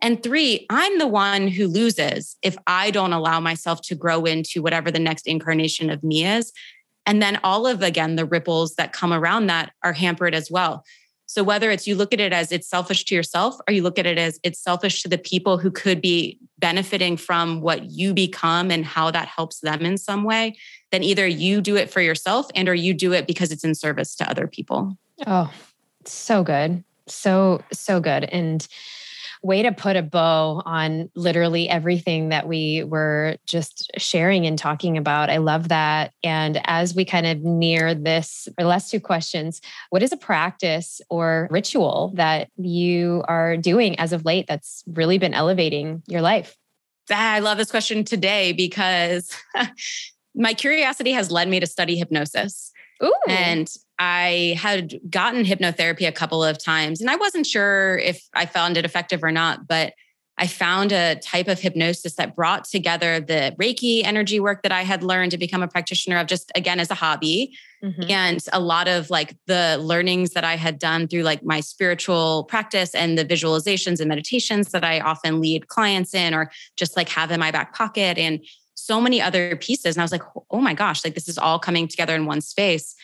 And 0.00 0.22
three, 0.22 0.66
I'm 0.70 0.98
the 0.98 1.06
one 1.06 1.48
who 1.48 1.68
loses 1.68 2.36
if 2.42 2.56
I 2.66 2.90
don't 2.90 3.12
allow 3.12 3.40
myself 3.40 3.80
to 3.82 3.94
grow 3.94 4.24
into 4.24 4.62
whatever 4.62 4.90
the 4.90 4.98
next 4.98 5.26
incarnation 5.26 5.90
of 5.90 6.02
me 6.02 6.24
is. 6.24 6.52
And 7.06 7.22
then 7.22 7.38
all 7.42 7.66
of, 7.66 7.82
again, 7.82 8.16
the 8.16 8.26
ripples 8.26 8.74
that 8.74 8.92
come 8.92 9.12
around 9.12 9.46
that 9.46 9.72
are 9.82 9.92
hampered 9.92 10.34
as 10.34 10.50
well. 10.50 10.84
So 11.26 11.42
whether 11.42 11.70
it's 11.70 11.86
you 11.86 11.96
look 11.96 12.12
at 12.12 12.20
it 12.20 12.32
as 12.32 12.52
it's 12.52 12.68
selfish 12.68 13.04
to 13.06 13.14
yourself 13.14 13.56
or 13.66 13.74
you 13.74 13.82
look 13.82 13.98
at 13.98 14.06
it 14.06 14.16
as 14.16 14.38
it's 14.42 14.60
selfish 14.60 15.02
to 15.02 15.08
the 15.08 15.18
people 15.18 15.58
who 15.58 15.70
could 15.70 16.00
be 16.00 16.38
benefiting 16.58 17.16
from 17.16 17.60
what 17.60 17.90
you 17.90 18.14
become 18.14 18.70
and 18.70 18.84
how 18.84 19.10
that 19.10 19.28
helps 19.28 19.60
them 19.60 19.82
in 19.82 19.98
some 19.98 20.22
way, 20.24 20.56
then 20.92 21.02
either 21.02 21.26
you 21.26 21.60
do 21.60 21.76
it 21.76 21.90
for 21.90 22.00
yourself 22.00 22.46
and 22.54 22.68
or 22.68 22.74
you 22.74 22.94
do 22.94 23.12
it 23.12 23.26
because 23.26 23.50
it's 23.50 23.64
in 23.64 23.74
service 23.74 24.14
to 24.16 24.30
other 24.30 24.46
people. 24.46 24.96
Oh, 25.26 25.52
so 26.04 26.44
good. 26.44 26.84
So 27.08 27.62
so 27.72 28.00
good. 28.00 28.24
And 28.24 28.66
way 29.42 29.62
to 29.62 29.72
put 29.72 29.96
a 29.96 30.02
bow 30.02 30.62
on 30.64 31.10
literally 31.14 31.68
everything 31.68 32.30
that 32.30 32.48
we 32.48 32.84
were 32.84 33.36
just 33.46 33.90
sharing 33.96 34.46
and 34.46 34.58
talking 34.58 34.96
about. 34.96 35.30
I 35.30 35.38
love 35.38 35.68
that. 35.68 36.12
And 36.22 36.60
as 36.64 36.94
we 36.94 37.04
kind 37.04 37.26
of 37.26 37.40
near 37.40 37.94
this, 37.94 38.48
or 38.58 38.64
last 38.64 38.90
two 38.90 39.00
questions, 39.00 39.60
what 39.90 40.02
is 40.02 40.12
a 40.12 40.16
practice 40.16 41.00
or 41.10 41.48
ritual 41.50 42.12
that 42.14 42.48
you 42.56 43.24
are 43.28 43.56
doing 43.56 43.98
as 43.98 44.12
of 44.12 44.24
late 44.24 44.46
that's 44.46 44.82
really 44.86 45.18
been 45.18 45.34
elevating 45.34 46.02
your 46.06 46.22
life? 46.22 46.56
Ah, 47.10 47.34
I 47.34 47.38
love 47.38 47.58
this 47.58 47.70
question 47.70 48.04
today 48.04 48.52
because 48.52 49.30
my 50.34 50.54
curiosity 50.54 51.12
has 51.12 51.30
led 51.30 51.48
me 51.48 51.60
to 51.60 51.66
study 51.66 51.96
hypnosis. 51.96 52.72
Ooh. 53.02 53.12
And 53.28 53.72
I 53.98 54.56
had 54.58 55.00
gotten 55.08 55.44
hypnotherapy 55.44 56.06
a 56.06 56.12
couple 56.12 56.44
of 56.44 56.58
times 56.58 57.00
and 57.00 57.08
I 57.08 57.16
wasn't 57.16 57.46
sure 57.46 57.98
if 57.98 58.28
I 58.34 58.46
found 58.46 58.76
it 58.76 58.84
effective 58.84 59.22
or 59.22 59.32
not, 59.32 59.66
but 59.66 59.94
I 60.38 60.46
found 60.46 60.92
a 60.92 61.16
type 61.16 61.48
of 61.48 61.60
hypnosis 61.60 62.14
that 62.16 62.36
brought 62.36 62.64
together 62.64 63.20
the 63.20 63.56
Reiki 63.58 64.04
energy 64.04 64.38
work 64.38 64.62
that 64.62 64.72
I 64.72 64.82
had 64.82 65.02
learned 65.02 65.30
to 65.30 65.38
become 65.38 65.62
a 65.62 65.68
practitioner 65.68 66.18
of 66.18 66.26
just 66.26 66.52
again 66.54 66.78
as 66.78 66.90
a 66.90 66.94
hobby 66.94 67.56
mm-hmm. 67.82 68.10
and 68.10 68.44
a 68.52 68.60
lot 68.60 68.86
of 68.86 69.08
like 69.08 69.34
the 69.46 69.78
learnings 69.80 70.32
that 70.32 70.44
I 70.44 70.56
had 70.56 70.78
done 70.78 71.08
through 71.08 71.22
like 71.22 71.42
my 71.42 71.60
spiritual 71.60 72.44
practice 72.44 72.94
and 72.94 73.16
the 73.16 73.24
visualizations 73.24 73.98
and 73.98 74.08
meditations 74.08 74.72
that 74.72 74.84
I 74.84 75.00
often 75.00 75.40
lead 75.40 75.68
clients 75.68 76.12
in 76.12 76.34
or 76.34 76.50
just 76.76 76.96
like 76.96 77.08
have 77.10 77.30
in 77.30 77.40
my 77.40 77.50
back 77.50 77.74
pocket 77.74 78.18
and 78.18 78.44
so 78.74 79.00
many 79.00 79.22
other 79.22 79.56
pieces 79.56 79.96
and 79.96 80.02
I 80.02 80.04
was 80.04 80.12
like 80.12 80.22
oh 80.50 80.60
my 80.60 80.74
gosh 80.74 81.02
like 81.02 81.14
this 81.14 81.28
is 81.28 81.38
all 81.38 81.58
coming 81.58 81.88
together 81.88 82.14
in 82.14 82.26
one 82.26 82.42
space 82.42 82.94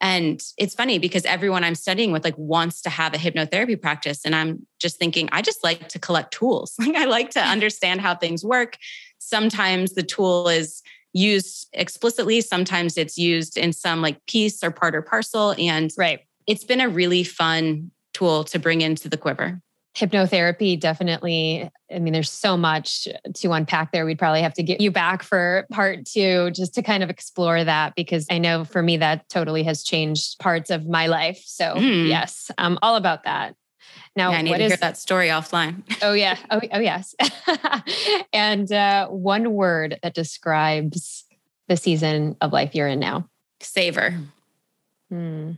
and 0.00 0.40
it's 0.56 0.74
funny 0.74 0.98
because 0.98 1.24
everyone 1.26 1.62
I'm 1.62 1.74
studying 1.74 2.10
with 2.10 2.24
like 2.24 2.38
wants 2.38 2.80
to 2.82 2.90
have 2.90 3.12
a 3.12 3.18
hypnotherapy 3.18 3.80
practice. 3.80 4.24
And 4.24 4.34
I'm 4.34 4.66
just 4.78 4.98
thinking, 4.98 5.28
I 5.30 5.42
just 5.42 5.62
like 5.62 5.88
to 5.88 5.98
collect 5.98 6.32
tools. 6.32 6.74
Like 6.80 6.96
I 6.96 7.04
like 7.04 7.30
to 7.30 7.40
understand 7.40 8.00
how 8.00 8.14
things 8.14 8.44
work. 8.44 8.78
Sometimes 9.18 9.92
the 9.92 10.02
tool 10.02 10.48
is 10.48 10.82
used 11.12 11.68
explicitly, 11.72 12.40
sometimes 12.40 12.96
it's 12.96 13.18
used 13.18 13.58
in 13.58 13.72
some 13.72 14.00
like 14.00 14.24
piece 14.26 14.64
or 14.64 14.70
part 14.70 14.94
or 14.94 15.02
parcel. 15.02 15.54
And 15.58 15.90
right. 15.98 16.20
it's 16.46 16.64
been 16.64 16.80
a 16.80 16.88
really 16.88 17.22
fun 17.22 17.90
tool 18.14 18.44
to 18.44 18.58
bring 18.58 18.80
into 18.80 19.08
the 19.08 19.16
quiver 19.16 19.60
hypnotherapy 19.96 20.78
definitely 20.78 21.68
i 21.92 21.98
mean 21.98 22.12
there's 22.12 22.30
so 22.30 22.56
much 22.56 23.08
to 23.34 23.50
unpack 23.50 23.90
there. 23.90 24.06
We'd 24.06 24.18
probably 24.18 24.42
have 24.42 24.54
to 24.54 24.62
get 24.62 24.80
you 24.80 24.90
back 24.90 25.22
for 25.22 25.66
part 25.72 26.06
two 26.06 26.50
just 26.52 26.74
to 26.74 26.82
kind 26.82 27.02
of 27.02 27.10
explore 27.10 27.64
that 27.64 27.94
because 27.96 28.26
i 28.30 28.38
know 28.38 28.64
for 28.64 28.82
me 28.82 28.96
that 28.98 29.28
totally 29.28 29.64
has 29.64 29.82
changed 29.82 30.38
parts 30.38 30.70
of 30.70 30.86
my 30.86 31.06
life. 31.08 31.42
So 31.44 31.74
mm. 31.74 32.08
yes 32.08 32.50
i'm 32.58 32.78
all 32.82 32.96
about 32.96 33.24
that. 33.24 33.56
Now 34.14 34.30
yeah, 34.30 34.38
i 34.38 34.42
need 34.42 34.56
to 34.56 34.64
is, 34.64 34.70
hear 34.72 34.76
that 34.76 34.96
story 34.96 35.28
offline. 35.28 35.82
Oh 36.02 36.12
yeah. 36.12 36.36
Oh, 36.50 36.60
oh 36.72 36.80
yes. 36.80 37.14
And 38.32 38.70
uh, 38.70 39.08
one 39.08 39.52
word 39.52 39.98
that 40.02 40.14
describes 40.14 41.24
the 41.68 41.76
season 41.76 42.36
of 42.40 42.52
life 42.52 42.74
you're 42.74 42.88
in 42.88 43.00
now? 43.00 43.28
Savor. 43.60 44.16
Hmm. 45.08 45.52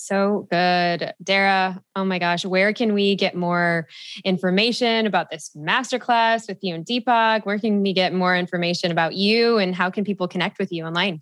So 0.00 0.46
good. 0.50 1.12
Darrah, 1.22 1.78
oh 1.94 2.06
my 2.06 2.18
gosh, 2.18 2.46
where 2.46 2.72
can 2.72 2.94
we 2.94 3.16
get 3.16 3.34
more 3.34 3.86
information 4.24 5.06
about 5.06 5.30
this 5.30 5.50
masterclass 5.54 6.48
with 6.48 6.56
you 6.62 6.74
and 6.74 6.86
Deepak? 6.86 7.44
Where 7.44 7.58
can 7.58 7.82
we 7.82 7.92
get 7.92 8.14
more 8.14 8.34
information 8.34 8.90
about 8.90 9.14
you 9.14 9.58
and 9.58 9.74
how 9.74 9.90
can 9.90 10.04
people 10.04 10.26
connect 10.26 10.58
with 10.58 10.72
you 10.72 10.84
online? 10.84 11.20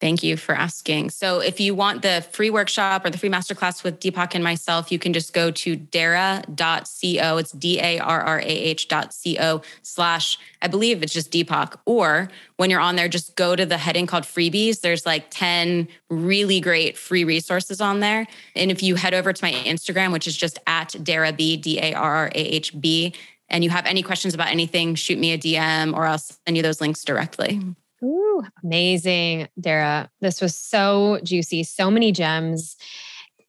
Thank 0.00 0.22
you 0.22 0.38
for 0.38 0.54
asking. 0.54 1.10
So, 1.10 1.40
if 1.40 1.60
you 1.60 1.74
want 1.74 2.00
the 2.00 2.26
free 2.32 2.48
workshop 2.48 3.04
or 3.04 3.10
the 3.10 3.18
free 3.18 3.28
masterclass 3.28 3.84
with 3.84 4.00
Deepak 4.00 4.34
and 4.34 4.42
myself, 4.42 4.90
you 4.90 4.98
can 4.98 5.12
just 5.12 5.34
go 5.34 5.50
to 5.50 5.76
darrah.co. 5.76 7.36
It's 7.36 7.52
D 7.52 7.78
A 7.80 7.98
R 7.98 8.20
R 8.22 8.40
A 8.40 8.44
H.co 8.44 9.60
slash, 9.82 10.38
I 10.62 10.68
believe 10.68 11.02
it's 11.02 11.12
just 11.12 11.30
Deepak. 11.30 11.76
Or 11.84 12.30
when 12.56 12.70
you're 12.70 12.80
on 12.80 12.96
there, 12.96 13.08
just 13.08 13.36
go 13.36 13.54
to 13.54 13.66
the 13.66 13.76
heading 13.76 14.06
called 14.06 14.24
freebies. 14.24 14.80
There's 14.80 15.04
like 15.04 15.26
10 15.30 15.86
really 16.08 16.60
great 16.60 16.96
free 16.96 17.24
resources 17.24 17.82
on 17.82 18.00
there. 18.00 18.26
And 18.56 18.70
if 18.70 18.82
you 18.82 18.94
head 18.94 19.12
over 19.12 19.34
to 19.34 19.44
my 19.44 19.52
Instagram, 19.52 20.12
which 20.12 20.26
is 20.26 20.36
just 20.36 20.58
at 20.66 20.92
darrahb, 20.92 21.36
D 21.60 21.78
A 21.78 21.92
R 21.92 22.14
R 22.16 22.26
A 22.34 22.40
H 22.40 22.80
B, 22.80 23.12
and 23.50 23.62
you 23.62 23.68
have 23.68 23.84
any 23.84 24.02
questions 24.02 24.32
about 24.32 24.48
anything, 24.48 24.94
shoot 24.94 25.18
me 25.18 25.32
a 25.32 25.38
DM 25.38 25.94
or 25.94 26.06
I'll 26.06 26.16
send 26.16 26.56
you 26.56 26.62
those 26.62 26.80
links 26.80 27.04
directly. 27.04 27.60
Ooh, 28.02 28.42
amazing, 28.64 29.48
Darrah. 29.60 30.08
This 30.20 30.40
was 30.40 30.54
so 30.54 31.20
juicy, 31.22 31.64
so 31.64 31.90
many 31.90 32.12
gems. 32.12 32.76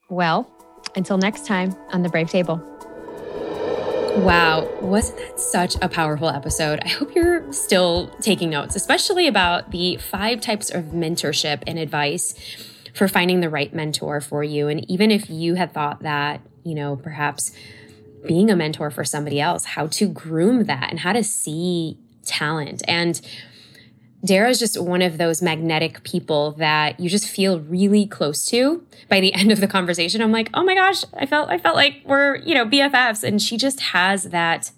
Well, 0.09 0.51
until 0.95 1.17
next 1.17 1.45
time 1.45 1.75
on 1.91 2.03
the 2.03 2.09
Brave 2.09 2.29
Table. 2.29 2.61
Wow, 4.17 4.67
wasn't 4.81 5.19
that 5.19 5.39
such 5.39 5.75
a 5.81 5.87
powerful 5.87 6.27
episode? 6.27 6.81
I 6.83 6.89
hope 6.89 7.15
you're 7.15 7.51
still 7.53 8.09
taking 8.19 8.49
notes, 8.49 8.75
especially 8.75 9.25
about 9.25 9.71
the 9.71 9.95
five 9.97 10.41
types 10.41 10.69
of 10.69 10.85
mentorship 10.85 11.63
and 11.65 11.79
advice 11.79 12.35
for 12.93 13.07
finding 13.07 13.39
the 13.39 13.49
right 13.49 13.73
mentor 13.73 14.19
for 14.19 14.43
you. 14.43 14.67
And 14.67 14.89
even 14.91 15.11
if 15.11 15.29
you 15.29 15.55
had 15.55 15.73
thought 15.73 16.01
that, 16.01 16.41
you 16.65 16.75
know, 16.75 16.97
perhaps 16.97 17.53
being 18.27 18.49
a 18.51 18.55
mentor 18.55 18.91
for 18.91 19.05
somebody 19.05 19.39
else, 19.39 19.63
how 19.63 19.87
to 19.87 20.09
groom 20.09 20.65
that 20.65 20.89
and 20.89 20.99
how 20.99 21.13
to 21.13 21.23
see 21.23 21.97
talent. 22.25 22.81
And 22.89 23.21
Darrah 24.25 24.49
is 24.49 24.59
just 24.59 24.79
one 24.79 25.01
of 25.01 25.17
those 25.17 25.41
magnetic 25.41 26.03
people 26.03 26.51
that 26.53 26.99
you 26.99 27.09
just 27.09 27.27
feel 27.27 27.59
really 27.59 28.05
close 28.05 28.45
to. 28.47 28.85
By 29.09 29.19
the 29.19 29.33
end 29.33 29.51
of 29.51 29.59
the 29.59 29.67
conversation, 29.67 30.21
I'm 30.21 30.31
like, 30.31 30.49
oh 30.53 30.63
my 30.63 30.75
gosh, 30.75 31.03
I 31.13 31.25
felt 31.25 31.49
I 31.49 31.57
felt 31.57 31.75
like 31.75 32.01
we're, 32.05 32.37
you 32.37 32.53
know, 32.53 32.65
BFFs. 32.65 33.23
And 33.23 33.41
she 33.41 33.57
just 33.57 33.79
has 33.79 34.25
that 34.25 34.71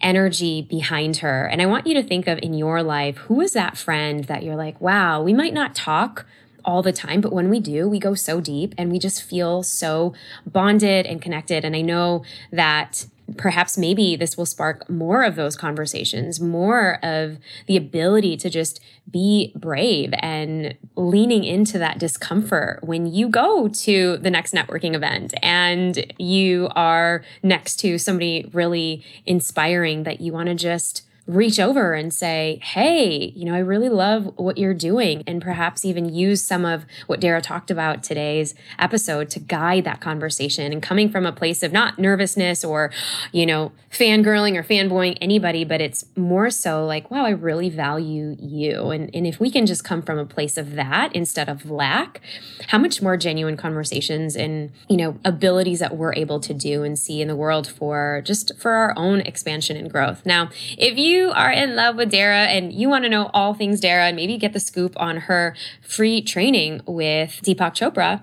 energy 0.00 0.62
behind 0.62 1.18
her. 1.18 1.46
And 1.46 1.60
I 1.60 1.66
want 1.66 1.86
you 1.86 1.94
to 1.94 2.02
think 2.02 2.28
of 2.28 2.38
in 2.40 2.54
your 2.54 2.82
life, 2.82 3.16
who 3.16 3.40
is 3.40 3.52
that 3.54 3.76
friend 3.76 4.24
that 4.24 4.42
you're 4.42 4.56
like, 4.56 4.80
wow, 4.80 5.20
we 5.20 5.32
might 5.32 5.52
not 5.52 5.74
talk 5.74 6.24
all 6.64 6.82
the 6.82 6.92
time, 6.92 7.20
but 7.20 7.32
when 7.32 7.48
we 7.48 7.60
do, 7.60 7.88
we 7.88 7.98
go 7.98 8.14
so 8.14 8.40
deep 8.40 8.74
and 8.76 8.92
we 8.92 8.98
just 8.98 9.22
feel 9.22 9.62
so 9.62 10.12
bonded 10.46 11.06
and 11.06 11.22
connected. 11.22 11.64
And 11.64 11.74
I 11.74 11.80
know 11.80 12.22
that 12.52 13.06
perhaps 13.36 13.76
maybe 13.76 14.16
this 14.16 14.36
will 14.36 14.46
spark 14.46 14.88
more 14.88 15.22
of 15.22 15.36
those 15.36 15.56
conversations, 15.56 16.40
more 16.40 16.98
of 17.04 17.38
the 17.66 17.76
ability 17.76 18.36
to 18.38 18.50
just 18.50 18.80
be 19.10 19.52
brave 19.56 20.12
and 20.18 20.76
leaning 20.96 21.44
into 21.44 21.78
that 21.78 21.98
discomfort 21.98 22.80
when 22.82 23.06
you 23.06 23.28
go 23.28 23.68
to 23.68 24.16
the 24.18 24.30
next 24.30 24.52
networking 24.54 24.94
event 24.94 25.34
and 25.42 26.12
you 26.18 26.68
are 26.74 27.22
next 27.42 27.76
to 27.76 27.98
somebody 27.98 28.48
really 28.52 29.04
inspiring 29.24 30.02
that 30.02 30.20
you 30.20 30.32
want 30.32 30.48
to 30.48 30.54
just 30.54 31.07
reach 31.28 31.60
over 31.60 31.92
and 31.92 32.12
say, 32.12 32.58
Hey, 32.62 33.32
you 33.36 33.44
know, 33.44 33.54
I 33.54 33.58
really 33.58 33.90
love 33.90 34.32
what 34.36 34.56
you're 34.56 34.74
doing. 34.74 35.22
And 35.26 35.42
perhaps 35.42 35.84
even 35.84 36.12
use 36.12 36.42
some 36.42 36.64
of 36.64 36.86
what 37.06 37.20
Darrah 37.20 37.42
talked 37.42 37.70
about 37.70 38.02
today's 38.02 38.54
episode 38.78 39.28
to 39.30 39.38
guide 39.38 39.84
that 39.84 40.00
conversation 40.00 40.72
and 40.72 40.82
coming 40.82 41.10
from 41.10 41.26
a 41.26 41.32
place 41.32 41.62
of 41.62 41.70
not 41.70 41.98
nervousness 41.98 42.64
or, 42.64 42.90
you 43.30 43.44
know, 43.44 43.72
fangirling 43.90 44.56
or 44.56 44.62
fanboying 44.62 45.18
anybody, 45.20 45.64
but 45.64 45.80
it's 45.80 46.04
more 46.16 46.50
so 46.50 46.84
like, 46.86 47.10
wow, 47.10 47.24
I 47.24 47.30
really 47.30 47.68
value 47.68 48.36
you. 48.40 48.90
And, 48.90 49.10
and 49.14 49.26
if 49.26 49.38
we 49.38 49.50
can 49.50 49.66
just 49.66 49.84
come 49.84 50.00
from 50.00 50.18
a 50.18 50.26
place 50.26 50.56
of 50.56 50.74
that 50.76 51.14
instead 51.14 51.48
of 51.48 51.70
lack, 51.70 52.20
how 52.68 52.78
much 52.78 53.02
more 53.02 53.16
genuine 53.18 53.56
conversations 53.56 54.34
and, 54.34 54.72
you 54.88 54.96
know, 54.96 55.18
abilities 55.24 55.80
that 55.80 55.96
we're 55.96 56.14
able 56.14 56.40
to 56.40 56.54
do 56.54 56.84
and 56.84 56.98
see 56.98 57.20
in 57.20 57.28
the 57.28 57.36
world 57.36 57.66
for 57.66 58.22
just 58.24 58.58
for 58.58 58.72
our 58.72 58.94
own 58.96 59.20
expansion 59.20 59.76
and 59.76 59.90
growth. 59.90 60.24
Now, 60.24 60.48
if 60.78 60.96
you 60.96 61.17
you 61.18 61.30
are 61.32 61.50
in 61.50 61.74
love 61.74 61.96
with 61.96 62.12
Darrah 62.12 62.46
and 62.46 62.72
you 62.72 62.88
want 62.88 63.04
to 63.04 63.10
know 63.10 63.30
all 63.34 63.54
things 63.54 63.80
Darrah 63.80 64.08
and 64.08 64.16
maybe 64.16 64.38
get 64.38 64.52
the 64.52 64.60
scoop 64.60 64.94
on 64.96 65.16
her 65.28 65.54
free 65.82 66.22
training 66.22 66.80
with 66.86 67.40
Deepak 67.42 67.74
Chopra, 67.74 68.22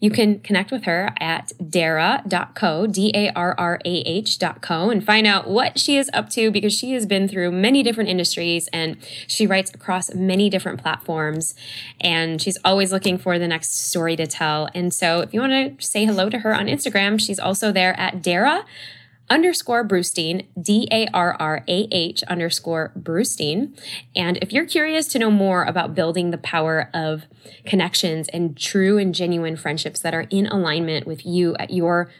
you 0.00 0.10
can 0.10 0.40
connect 0.40 0.72
with 0.72 0.82
her 0.82 1.10
at 1.20 1.52
darrah.co, 1.62 2.88
D 2.88 3.12
A 3.14 3.30
R 3.34 3.54
R 3.56 3.78
A 3.84 3.88
H.co, 4.00 4.90
and 4.90 5.06
find 5.06 5.28
out 5.28 5.48
what 5.48 5.78
she 5.78 5.96
is 5.96 6.10
up 6.12 6.28
to 6.30 6.50
because 6.50 6.72
she 6.76 6.92
has 6.94 7.06
been 7.06 7.28
through 7.28 7.52
many 7.52 7.84
different 7.84 8.10
industries 8.10 8.68
and 8.72 8.96
she 9.28 9.46
writes 9.46 9.70
across 9.72 10.12
many 10.12 10.50
different 10.50 10.82
platforms. 10.82 11.54
And 12.00 12.42
she's 12.42 12.58
always 12.64 12.90
looking 12.90 13.16
for 13.16 13.38
the 13.38 13.46
next 13.46 13.78
story 13.88 14.16
to 14.16 14.26
tell. 14.26 14.68
And 14.74 14.92
so 14.92 15.20
if 15.20 15.32
you 15.32 15.40
want 15.40 15.78
to 15.78 15.86
say 15.86 16.04
hello 16.04 16.28
to 16.30 16.40
her 16.40 16.52
on 16.52 16.66
Instagram, 16.66 17.20
she's 17.20 17.38
also 17.38 17.70
there 17.70 17.98
at 17.98 18.22
Darrah 18.22 18.64
underscore 19.32 19.82
Brustein, 19.82 20.44
D 20.60 20.86
A 20.92 21.06
R 21.14 21.34
R 21.40 21.64
A 21.66 21.88
H 21.90 22.22
underscore 22.24 22.92
Brustein. 22.98 23.76
And 24.14 24.36
if 24.42 24.52
you're 24.52 24.66
curious 24.66 25.06
to 25.08 25.18
know 25.18 25.30
more 25.30 25.64
about 25.64 25.94
building 25.94 26.30
the 26.30 26.38
power 26.38 26.90
of 26.92 27.24
connections 27.64 28.28
and 28.28 28.56
true 28.56 28.98
and 28.98 29.14
genuine 29.14 29.56
friendships 29.56 30.00
that 30.00 30.14
are 30.14 30.26
in 30.28 30.46
alignment 30.46 31.06
with 31.06 31.24
you 31.24 31.56
at 31.56 31.70
your 31.70 32.10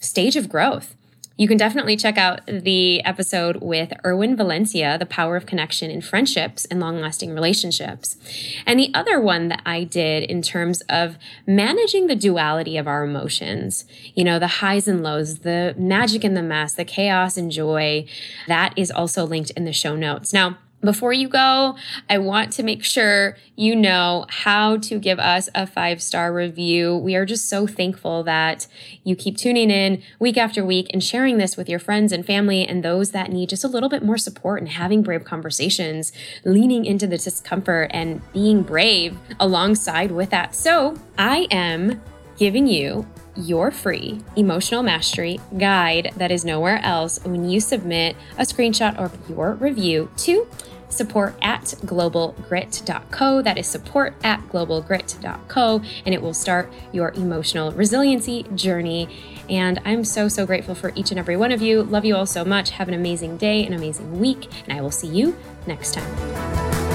stage 0.00 0.34
of 0.34 0.48
growth, 0.48 0.96
you 1.42 1.48
can 1.48 1.56
definitely 1.56 1.96
check 1.96 2.16
out 2.16 2.40
the 2.46 3.04
episode 3.04 3.56
with 3.56 3.92
Erwin 4.04 4.36
Valencia, 4.36 4.96
The 4.96 5.06
Power 5.06 5.34
of 5.34 5.44
Connection 5.44 5.90
in 5.90 6.00
Friendships 6.00 6.66
and 6.66 6.78
Long 6.78 7.00
Lasting 7.00 7.34
Relationships. 7.34 8.16
And 8.64 8.78
the 8.78 8.94
other 8.94 9.20
one 9.20 9.48
that 9.48 9.60
I 9.66 9.82
did 9.82 10.22
in 10.22 10.40
terms 10.40 10.82
of 10.82 11.18
managing 11.44 12.06
the 12.06 12.14
duality 12.14 12.76
of 12.76 12.86
our 12.86 13.02
emotions, 13.02 13.86
you 14.14 14.22
know, 14.22 14.38
the 14.38 14.46
highs 14.46 14.86
and 14.86 15.02
lows, 15.02 15.40
the 15.40 15.74
magic 15.76 16.22
and 16.22 16.36
the 16.36 16.44
mess, 16.44 16.74
the 16.74 16.84
chaos 16.84 17.36
and 17.36 17.50
joy, 17.50 18.06
that 18.46 18.72
is 18.76 18.92
also 18.92 19.26
linked 19.26 19.50
in 19.50 19.64
the 19.64 19.72
show 19.72 19.96
notes. 19.96 20.32
Now, 20.32 20.58
before 20.82 21.12
you 21.12 21.28
go, 21.28 21.76
I 22.10 22.18
want 22.18 22.52
to 22.54 22.62
make 22.62 22.84
sure 22.84 23.36
you 23.56 23.76
know 23.76 24.26
how 24.28 24.78
to 24.78 24.98
give 24.98 25.18
us 25.18 25.48
a 25.54 25.66
five 25.66 26.02
star 26.02 26.32
review. 26.32 26.96
We 26.96 27.14
are 27.14 27.24
just 27.24 27.48
so 27.48 27.66
thankful 27.66 28.22
that 28.24 28.66
you 29.04 29.14
keep 29.14 29.36
tuning 29.36 29.70
in 29.70 30.02
week 30.18 30.36
after 30.36 30.64
week 30.64 30.88
and 30.92 31.02
sharing 31.02 31.38
this 31.38 31.56
with 31.56 31.68
your 31.68 31.78
friends 31.78 32.12
and 32.12 32.26
family 32.26 32.66
and 32.66 32.84
those 32.84 33.12
that 33.12 33.30
need 33.30 33.48
just 33.48 33.64
a 33.64 33.68
little 33.68 33.88
bit 33.88 34.04
more 34.04 34.18
support 34.18 34.60
and 34.60 34.70
having 34.70 35.02
brave 35.02 35.24
conversations, 35.24 36.12
leaning 36.44 36.84
into 36.84 37.06
the 37.06 37.18
discomfort 37.18 37.90
and 37.94 38.20
being 38.32 38.62
brave 38.62 39.16
alongside 39.38 40.10
with 40.10 40.30
that. 40.30 40.54
So 40.54 40.96
I 41.16 41.46
am 41.50 42.02
giving 42.36 42.66
you 42.66 43.06
your 43.34 43.70
free 43.70 44.20
emotional 44.36 44.82
mastery 44.82 45.40
guide 45.56 46.12
that 46.16 46.30
is 46.30 46.44
nowhere 46.44 46.80
else 46.82 47.18
when 47.24 47.48
you 47.48 47.60
submit 47.60 48.16
a 48.36 48.42
screenshot 48.42 48.96
of 48.96 49.16
your 49.28 49.54
review 49.54 50.10
to 50.16 50.46
support 50.92 51.34
at 51.42 51.62
globalgrit.co. 51.84 53.42
That 53.42 53.58
is 53.58 53.66
support 53.66 54.14
at 54.22 54.40
globalgrit.co, 54.48 55.82
and 56.04 56.14
it 56.14 56.22
will 56.22 56.34
start 56.34 56.72
your 56.92 57.12
emotional 57.12 57.72
resiliency 57.72 58.44
journey. 58.54 59.08
And 59.48 59.80
I'm 59.84 60.04
so, 60.04 60.28
so 60.28 60.46
grateful 60.46 60.74
for 60.74 60.92
each 60.94 61.10
and 61.10 61.18
every 61.18 61.36
one 61.36 61.52
of 61.52 61.60
you. 61.62 61.82
Love 61.82 62.04
you 62.04 62.14
all 62.14 62.26
so 62.26 62.44
much. 62.44 62.70
Have 62.70 62.88
an 62.88 62.94
amazing 62.94 63.38
day, 63.38 63.66
an 63.66 63.72
amazing 63.72 64.20
week, 64.20 64.48
and 64.64 64.76
I 64.76 64.80
will 64.80 64.90
see 64.90 65.08
you 65.08 65.36
next 65.66 65.94
time. 65.94 66.91